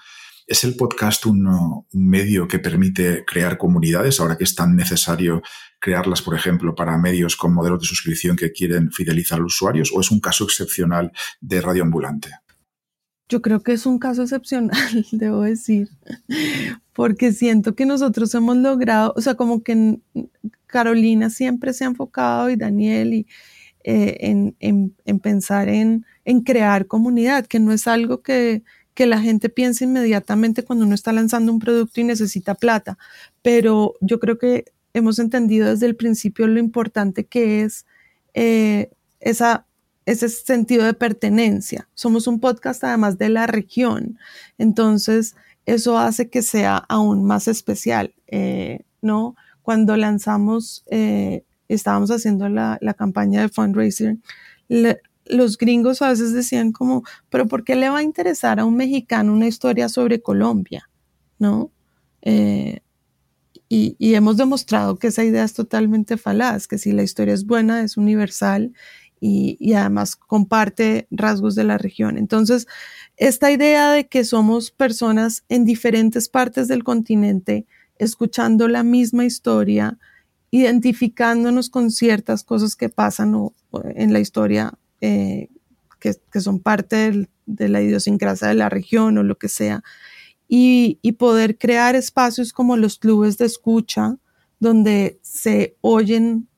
¿Es 0.50 0.64
el 0.64 0.74
podcast 0.74 1.26
un, 1.26 1.86
medio 1.92 2.48
que 2.48 2.58
permite 2.58 3.24
crear 3.24 3.56
comunidades 3.56 4.18
ahora 4.18 4.36
que 4.36 4.42
es 4.42 4.56
tan 4.56 4.74
necesario 4.74 5.42
crearlas, 5.78 6.22
por 6.22 6.34
ejemplo, 6.34 6.74
para 6.74 6.98
medios 6.98 7.36
con 7.36 7.54
modelos 7.54 7.78
de 7.78 7.86
suscripción 7.86 8.34
que 8.34 8.50
quieren 8.50 8.90
fidelizar 8.90 9.38
a 9.38 9.42
los 9.42 9.54
usuarios? 9.54 9.92
¿O 9.94 10.00
es 10.00 10.10
un 10.10 10.18
caso 10.18 10.42
excepcional 10.42 11.12
de 11.40 11.60
Radio 11.60 11.84
Ambulante? 11.84 12.30
Yo 13.28 13.42
creo 13.42 13.62
que 13.62 13.74
es 13.74 13.86
un 13.86 14.00
caso 14.00 14.22
excepcional, 14.22 15.06
debo 15.12 15.42
decir, 15.42 15.88
porque 16.94 17.32
siento 17.32 17.76
que 17.76 17.86
nosotros 17.86 18.34
hemos 18.34 18.56
logrado, 18.56 19.12
o 19.14 19.20
sea, 19.20 19.36
como 19.36 19.62
que 19.62 20.00
Carolina 20.66 21.30
siempre 21.30 21.72
se 21.72 21.84
ha 21.84 21.86
enfocado 21.86 22.50
y 22.50 22.56
Daniel 22.56 23.14
y, 23.14 23.28
eh, 23.84 24.16
en, 24.18 24.56
en, 24.58 25.20
pensar 25.20 25.68
en, 25.68 26.04
en 26.24 26.40
crear 26.40 26.88
comunidad, 26.88 27.46
que 27.46 27.60
no 27.60 27.72
es 27.72 27.86
algo 27.86 28.20
que, 28.20 28.64
que 29.00 29.06
la 29.06 29.22
gente 29.22 29.48
piense 29.48 29.84
inmediatamente 29.84 30.62
cuando 30.62 30.84
uno 30.84 30.94
está 30.94 31.10
lanzando 31.10 31.50
un 31.50 31.58
producto 31.58 32.02
y 32.02 32.04
necesita 32.04 32.54
plata, 32.54 32.98
pero 33.40 33.94
yo 34.02 34.20
creo 34.20 34.36
que 34.36 34.66
hemos 34.92 35.18
entendido 35.18 35.70
desde 35.70 35.86
el 35.86 35.96
principio 35.96 36.46
lo 36.46 36.60
importante 36.60 37.24
que 37.24 37.62
es 37.62 37.86
eh, 38.34 38.90
esa, 39.18 39.64
ese 40.04 40.28
sentido 40.28 40.84
de 40.84 40.92
pertenencia. 40.92 41.88
Somos 41.94 42.26
un 42.26 42.40
podcast 42.40 42.84
además 42.84 43.16
de 43.16 43.30
la 43.30 43.46
región, 43.46 44.18
entonces 44.58 45.34
eso 45.64 45.96
hace 45.96 46.28
que 46.28 46.42
sea 46.42 46.76
aún 46.76 47.24
más 47.24 47.48
especial, 47.48 48.14
eh, 48.26 48.80
¿no? 49.00 49.34
Cuando 49.62 49.96
lanzamos, 49.96 50.84
eh, 50.90 51.44
estábamos 51.68 52.10
haciendo 52.10 52.50
la, 52.50 52.76
la, 52.82 52.92
campaña 52.92 53.40
de 53.40 53.48
fundraising, 53.48 54.22
los 55.30 55.58
gringos 55.58 56.02
a 56.02 56.10
veces 56.10 56.32
decían 56.32 56.72
como, 56.72 57.02
pero 57.28 57.46
¿por 57.46 57.64
qué 57.64 57.76
le 57.76 57.88
va 57.88 57.98
a 57.98 58.02
interesar 58.02 58.60
a 58.60 58.64
un 58.64 58.76
mexicano 58.76 59.32
una 59.32 59.46
historia 59.46 59.88
sobre 59.88 60.20
Colombia? 60.20 60.88
¿No? 61.38 61.70
Eh, 62.22 62.80
y, 63.68 64.14
hemos 64.14 64.36
demostrado 64.36 64.96
que 64.96 65.06
esa 65.08 65.24
idea 65.24 65.44
es 65.44 65.54
totalmente 65.54 66.16
falaz, 66.16 66.66
que 66.66 66.76
si 66.76 66.90
la 66.90 67.04
historia 67.04 67.34
es 67.34 67.46
buena, 67.46 67.82
es 67.82 67.96
universal 67.96 68.72
y, 69.20 69.56
y 69.60 69.74
además 69.74 70.16
comparte 70.16 71.06
rasgos 71.12 71.54
de 71.54 71.62
la 71.64 71.78
región. 71.78 72.18
Entonces, 72.18 72.66
esta 73.16 73.52
idea 73.52 73.92
de 73.92 74.08
que 74.08 74.24
somos 74.24 74.72
personas 74.72 75.44
en 75.48 75.64
diferentes 75.64 76.28
partes 76.28 76.66
del 76.66 76.82
continente, 76.82 77.64
escuchando 77.96 78.66
la 78.66 78.82
misma 78.82 79.24
historia, 79.24 79.98
identificándonos 80.50 81.70
con 81.70 81.92
ciertas 81.92 82.42
cosas 82.42 82.74
que 82.74 82.88
pasan 82.88 83.52
en 83.94 84.12
la 84.12 84.18
historia 84.18 84.74
eh, 85.00 85.48
que, 85.98 86.40
son 86.40 86.60
parte 86.60 87.28
de 87.46 87.68
la 87.68 87.82
idiosincrasia 87.82 88.48
de 88.48 88.54
la 88.54 88.68
región 88.68 89.18
o 89.18 89.22
lo 89.22 89.36
que 89.38 89.48
sea, 89.48 89.82
y, 90.48 90.98
poder 91.18 91.58
crear 91.58 91.94
espacios 91.94 92.52
como 92.52 92.76
los 92.76 92.98
clubes 92.98 93.38
de 93.38 93.44
escucha, 93.44 94.16
donde 94.58 95.20
se 95.22 95.76
oyen 95.80 96.48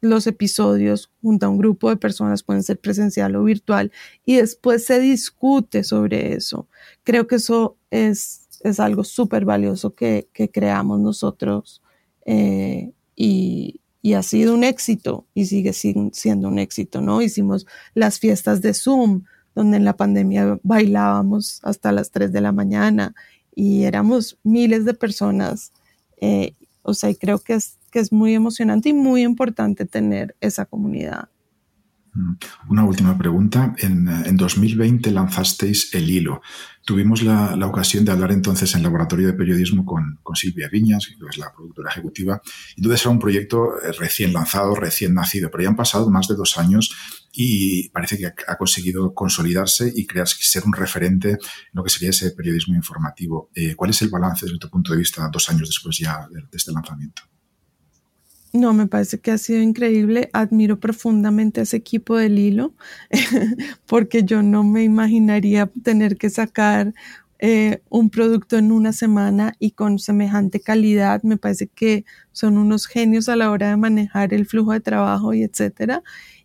los 0.00 0.26
episodios 0.26 1.10
junto 1.20 1.46
a 1.46 1.48
un 1.48 1.58
grupo 1.58 1.90
de 1.90 1.96
personas, 1.96 2.42
pueden 2.42 2.62
ser 2.62 2.78
presencial 2.80 3.34
o 3.36 3.44
virtual, 3.44 3.92
y 4.24 4.36
después 4.36 4.86
se 4.86 5.00
discute 5.00 5.84
sobre 5.84 6.34
eso. 6.34 6.68
Creo 7.04 7.26
que 7.26 7.36
eso 7.36 7.76
es, 7.90 8.48
es 8.62 8.80
algo 8.80 9.04
súper 9.04 9.44
valioso 9.44 9.94
que, 9.94 10.28
que, 10.32 10.50
creamos 10.50 11.00
nosotros 11.00 11.82
eh, 12.24 12.92
y, 13.16 13.80
y 14.00 14.14
ha 14.14 14.22
sido 14.22 14.54
un 14.54 14.64
éxito 14.64 15.26
y 15.34 15.46
sigue 15.46 15.72
siendo 15.72 16.48
un 16.48 16.58
éxito, 16.58 17.00
¿no? 17.00 17.20
Hicimos 17.22 17.66
las 17.94 18.18
fiestas 18.18 18.62
de 18.62 18.74
Zoom, 18.74 19.24
donde 19.54 19.76
en 19.76 19.84
la 19.84 19.96
pandemia 19.96 20.60
bailábamos 20.62 21.60
hasta 21.64 21.90
las 21.92 22.10
3 22.10 22.32
de 22.32 22.40
la 22.40 22.52
mañana 22.52 23.14
y 23.54 23.84
éramos 23.84 24.38
miles 24.44 24.84
de 24.84 24.94
personas. 24.94 25.72
Eh, 26.20 26.54
o 26.82 26.94
sea, 26.94 27.10
y 27.10 27.16
creo 27.16 27.40
que 27.40 27.54
es, 27.54 27.76
que 27.90 27.98
es 27.98 28.12
muy 28.12 28.34
emocionante 28.34 28.90
y 28.90 28.92
muy 28.92 29.22
importante 29.22 29.84
tener 29.84 30.36
esa 30.40 30.64
comunidad. 30.64 31.28
Mm. 32.18 32.34
Una 32.70 32.84
última 32.84 33.16
pregunta. 33.16 33.74
En, 33.78 34.08
en 34.08 34.36
2020 34.36 35.10
lanzasteis 35.12 35.94
El 35.94 36.10
Hilo. 36.10 36.42
Tuvimos 36.84 37.22
la, 37.22 37.54
ocasión 37.66 38.04
de 38.04 38.12
hablar 38.12 38.32
entonces 38.32 38.74
en 38.74 38.82
Laboratorio 38.82 39.26
de 39.26 39.34
Periodismo 39.34 39.84
con, 39.84 40.18
Silvia 40.34 40.68
Viñas, 40.68 41.06
que 41.06 41.14
es 41.28 41.36
la 41.36 41.52
productora 41.52 41.90
ejecutiva. 41.90 42.40
Entonces 42.76 43.02
era 43.02 43.10
un 43.10 43.18
proyecto 43.18 43.78
eh, 43.82 43.92
recién 43.92 44.32
lanzado, 44.32 44.74
recién 44.74 45.12
nacido, 45.14 45.50
pero 45.50 45.64
ya 45.64 45.68
han 45.68 45.76
pasado 45.76 46.08
más 46.10 46.28
de 46.28 46.34
dos 46.34 46.56
años 46.56 46.90
y 47.30 47.90
parece 47.90 48.16
que 48.16 48.26
ha 48.26 48.56
conseguido 48.56 49.12
consolidarse 49.12 49.92
y 49.94 50.06
crearse, 50.06 50.36
ser 50.40 50.64
un 50.64 50.72
referente 50.72 51.32
en 51.32 51.38
lo 51.74 51.84
que 51.84 51.90
sería 51.90 52.10
ese 52.10 52.30
periodismo 52.30 52.74
informativo. 52.74 53.50
Eh, 53.54 53.74
¿Cuál 53.76 53.90
es 53.90 54.00
el 54.00 54.08
balance 54.08 54.46
desde 54.46 54.58
tu 54.58 54.70
punto 54.70 54.92
de 54.92 54.98
vista 54.98 55.28
dos 55.30 55.48
años 55.50 55.68
después 55.68 55.98
ya 55.98 56.26
de 56.30 56.42
este 56.50 56.72
lanzamiento? 56.72 57.22
No, 58.58 58.72
me 58.72 58.88
parece 58.88 59.20
que 59.20 59.30
ha 59.30 59.38
sido 59.38 59.62
increíble. 59.62 60.30
Admiro 60.32 60.80
profundamente 60.80 61.60
a 61.60 61.62
ese 61.62 61.76
equipo 61.76 62.16
del 62.16 62.40
hilo, 62.40 62.74
porque 63.86 64.24
yo 64.24 64.42
no 64.42 64.64
me 64.64 64.82
imaginaría 64.82 65.70
tener 65.84 66.16
que 66.16 66.28
sacar 66.28 66.92
eh, 67.38 67.82
un 67.88 68.10
producto 68.10 68.58
en 68.58 68.72
una 68.72 68.92
semana 68.92 69.54
y 69.60 69.70
con 69.70 70.00
semejante 70.00 70.58
calidad. 70.58 71.22
Me 71.22 71.36
parece 71.36 71.68
que 71.68 72.04
son 72.32 72.58
unos 72.58 72.86
genios 72.86 73.28
a 73.28 73.36
la 73.36 73.52
hora 73.52 73.70
de 73.70 73.76
manejar 73.76 74.34
el 74.34 74.44
flujo 74.44 74.72
de 74.72 74.80
trabajo 74.80 75.32
y 75.34 75.44
etcétera. 75.44 76.02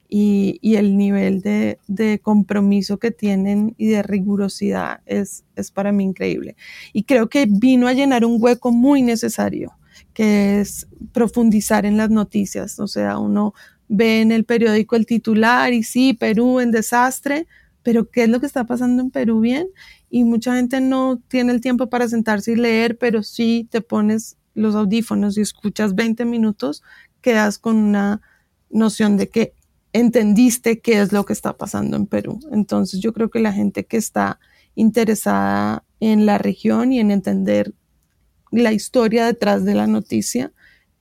Y, 0.08 0.60
y 0.62 0.76
el 0.76 0.96
nivel 0.96 1.42
de, 1.42 1.80
compromiso 2.22 3.00
que 3.00 3.10
tienen 3.10 3.74
y 3.80 3.88
de 3.88 4.04
rigurosidad 4.04 5.02
es, 5.08 5.46
es 5.56 5.72
para 5.72 5.92
mí 5.92 6.04
increíble. 6.04 6.56
Y 6.94 7.06
creo 7.06 7.28
que 7.28 7.48
vino 7.50 7.88
a 7.88 7.94
llenar 7.94 8.24
un 8.24 8.38
hueco 8.40 8.72
muy 8.72 9.02
necesario 9.02 9.74
que 10.14 10.62
es 10.62 10.88
profundizar 11.12 11.86
en 11.86 11.98
las 11.98 12.10
noticias. 12.10 12.80
O 12.80 12.88
sea, 12.88 13.18
uno 13.18 13.54
ve 13.88 14.22
en 14.22 14.32
el 14.32 14.46
periódico 14.46 14.96
el 14.96 15.06
titular 15.06 15.74
y 15.74 15.84
sí, 15.84 16.14
Perú 16.14 16.60
en 16.60 16.72
desastre, 16.72 17.48
pero 17.84 18.10
¿qué 18.10 18.24
es 18.24 18.30
lo 18.30 18.40
que 18.40 18.46
está 18.46 18.66
pasando 18.66 19.02
en 19.02 19.12
Perú 19.12 19.40
bien? 19.40 19.68
Y 20.10 20.24
mucha 20.24 20.56
gente 20.56 20.80
no 20.82 21.22
tiene 21.28 21.52
el 21.52 21.62
tiempo 21.62 21.90
para 21.90 22.08
sentarse 22.08 22.54
y 22.54 22.56
leer, 22.56 22.98
pero 22.98 23.24
sí 23.24 23.68
te 23.70 23.82
pones 23.82 24.38
los 24.54 24.76
audífonos 24.76 25.38
y 25.38 25.42
escuchas 25.42 25.96
20 25.96 26.26
minutos, 26.26 26.84
quedas 27.22 27.58
con 27.58 27.76
una 27.78 28.22
noción 28.70 29.18
de 29.18 29.30
que 29.30 29.54
entendiste 29.92 30.80
qué 30.80 31.02
es 31.02 31.12
lo 31.12 31.26
que 31.26 31.34
está 31.34 31.58
pasando 31.58 31.98
en 31.98 32.08
Perú. 32.08 32.40
Entonces 32.52 33.00
yo 33.00 33.14
creo 33.14 33.30
que 33.30 33.40
la 33.40 33.54
gente 33.54 33.86
que 33.86 33.98
está 33.98 34.40
interesada 34.76 35.84
en 36.00 36.26
la 36.26 36.38
región 36.38 36.92
y 36.92 37.00
en 37.00 37.12
entender 37.12 37.74
la 38.54 38.72
historia 38.72 39.26
detrás 39.26 39.66
de 39.66 39.76
la 39.76 39.88
noticia, 39.88 40.52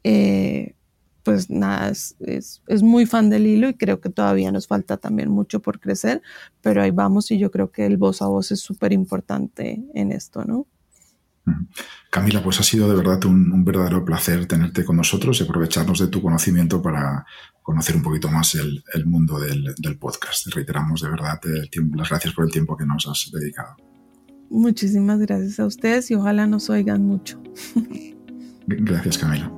eh, 0.05 0.75
pues 1.23 1.51
nada, 1.51 1.91
es, 1.91 2.17
es, 2.67 2.83
muy 2.83 3.07
fan 3.07 3.31
del 3.31 3.47
hilo 3.47 3.69
y 3.69 3.75
creo 3.75 4.01
que 4.01 4.09
todavía 4.09 4.51
nos 4.51 4.67
falta 4.67 4.97
también 4.97 5.31
mucho 5.31 5.61
por 5.61 5.79
crecer, 5.79 6.21
pero 6.63 6.83
ahí 6.83 6.91
vamos 6.91 7.31
y 7.31 7.39
yo 7.39 7.51
creo 7.51 7.71
que 7.71 7.87
el 7.87 7.97
voz 7.97 8.23
a 8.23 8.27
voz 8.27 8.51
es 8.51 8.61
súper 8.61 8.93
importante 8.93 9.85
en 9.95 10.11
esto, 10.11 10.45
¿no? 10.45 10.67
Camila, 12.11 12.43
pues 12.43 12.61
ha 12.61 12.63
sido 12.63 12.89
de 12.89 12.95
verdad 12.95 13.25
un, 13.25 13.65
verdadero 13.65 14.05
placer 14.05 14.47
tenerte 14.47 14.85
con 14.85 14.97
nosotros 14.97 15.41
y 15.41 15.45
aprovecharnos 15.45 15.99
de 15.99 16.07
tu 16.07 16.23
conocimiento 16.23 16.81
para 16.81 17.27
conocer 17.63 17.97
un 17.97 18.03
poquito 18.03 18.29
más 18.29 18.55
el, 18.55 18.85
el 18.95 19.07
mundo 19.07 19.41
del, 19.41 19.75
del, 19.77 19.99
podcast. 19.99 20.47
Reiteramos 20.49 21.03
de 21.03 21.11
verdad 21.11 21.41
las 21.95 22.09
gracias 22.09 22.35
por 22.35 22.45
el 22.45 22.53
tiempo 22.53 22.77
que 22.77 22.87
nos 22.87 23.09
has 23.09 23.31
dedicado. 23.33 23.77
Muchísimas 24.53 25.19
gracias 25.19 25.59
a 25.59 25.65
ustedes 25.65 26.11
y 26.11 26.15
ojalá 26.15 26.47
nos 26.47 26.69
oigan 26.69 27.07
mucho. 27.07 27.43
Gracias, 28.67 29.17
Camila. 29.17 29.51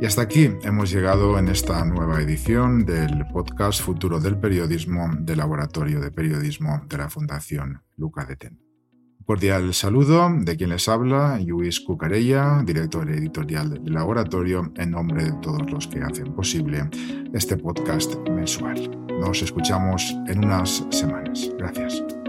Y 0.00 0.06
hasta 0.06 0.22
aquí 0.22 0.50
hemos 0.62 0.90
llegado 0.90 1.38
en 1.38 1.48
esta 1.48 1.84
nueva 1.84 2.22
edición 2.22 2.86
del 2.86 3.26
podcast 3.26 3.82
Futuro 3.82 4.18
del 4.18 4.38
Periodismo 4.38 5.10
del 5.20 5.36
Laboratorio 5.36 6.00
de 6.00 6.10
Periodismo 6.10 6.86
de 6.88 6.96
la 6.96 7.10
Fundación 7.10 7.82
Luca 7.98 8.24
de 8.24 8.36
Ten. 8.36 8.69
Cordial 9.30 9.72
saludo 9.74 10.28
de 10.40 10.56
quien 10.56 10.70
les 10.70 10.88
habla, 10.88 11.38
Luis 11.38 11.78
Cucarella, 11.78 12.64
director 12.64 13.08
editorial 13.08 13.70
del 13.70 13.94
laboratorio, 13.94 14.72
en 14.76 14.90
nombre 14.90 15.22
de 15.22 15.32
todos 15.34 15.70
los 15.70 15.86
que 15.86 16.00
hacen 16.00 16.34
posible 16.34 16.90
este 17.32 17.56
podcast 17.56 18.16
mensual. 18.28 18.90
Nos 19.20 19.40
escuchamos 19.40 20.16
en 20.26 20.44
unas 20.44 20.84
semanas. 20.90 21.48
Gracias. 21.56 22.19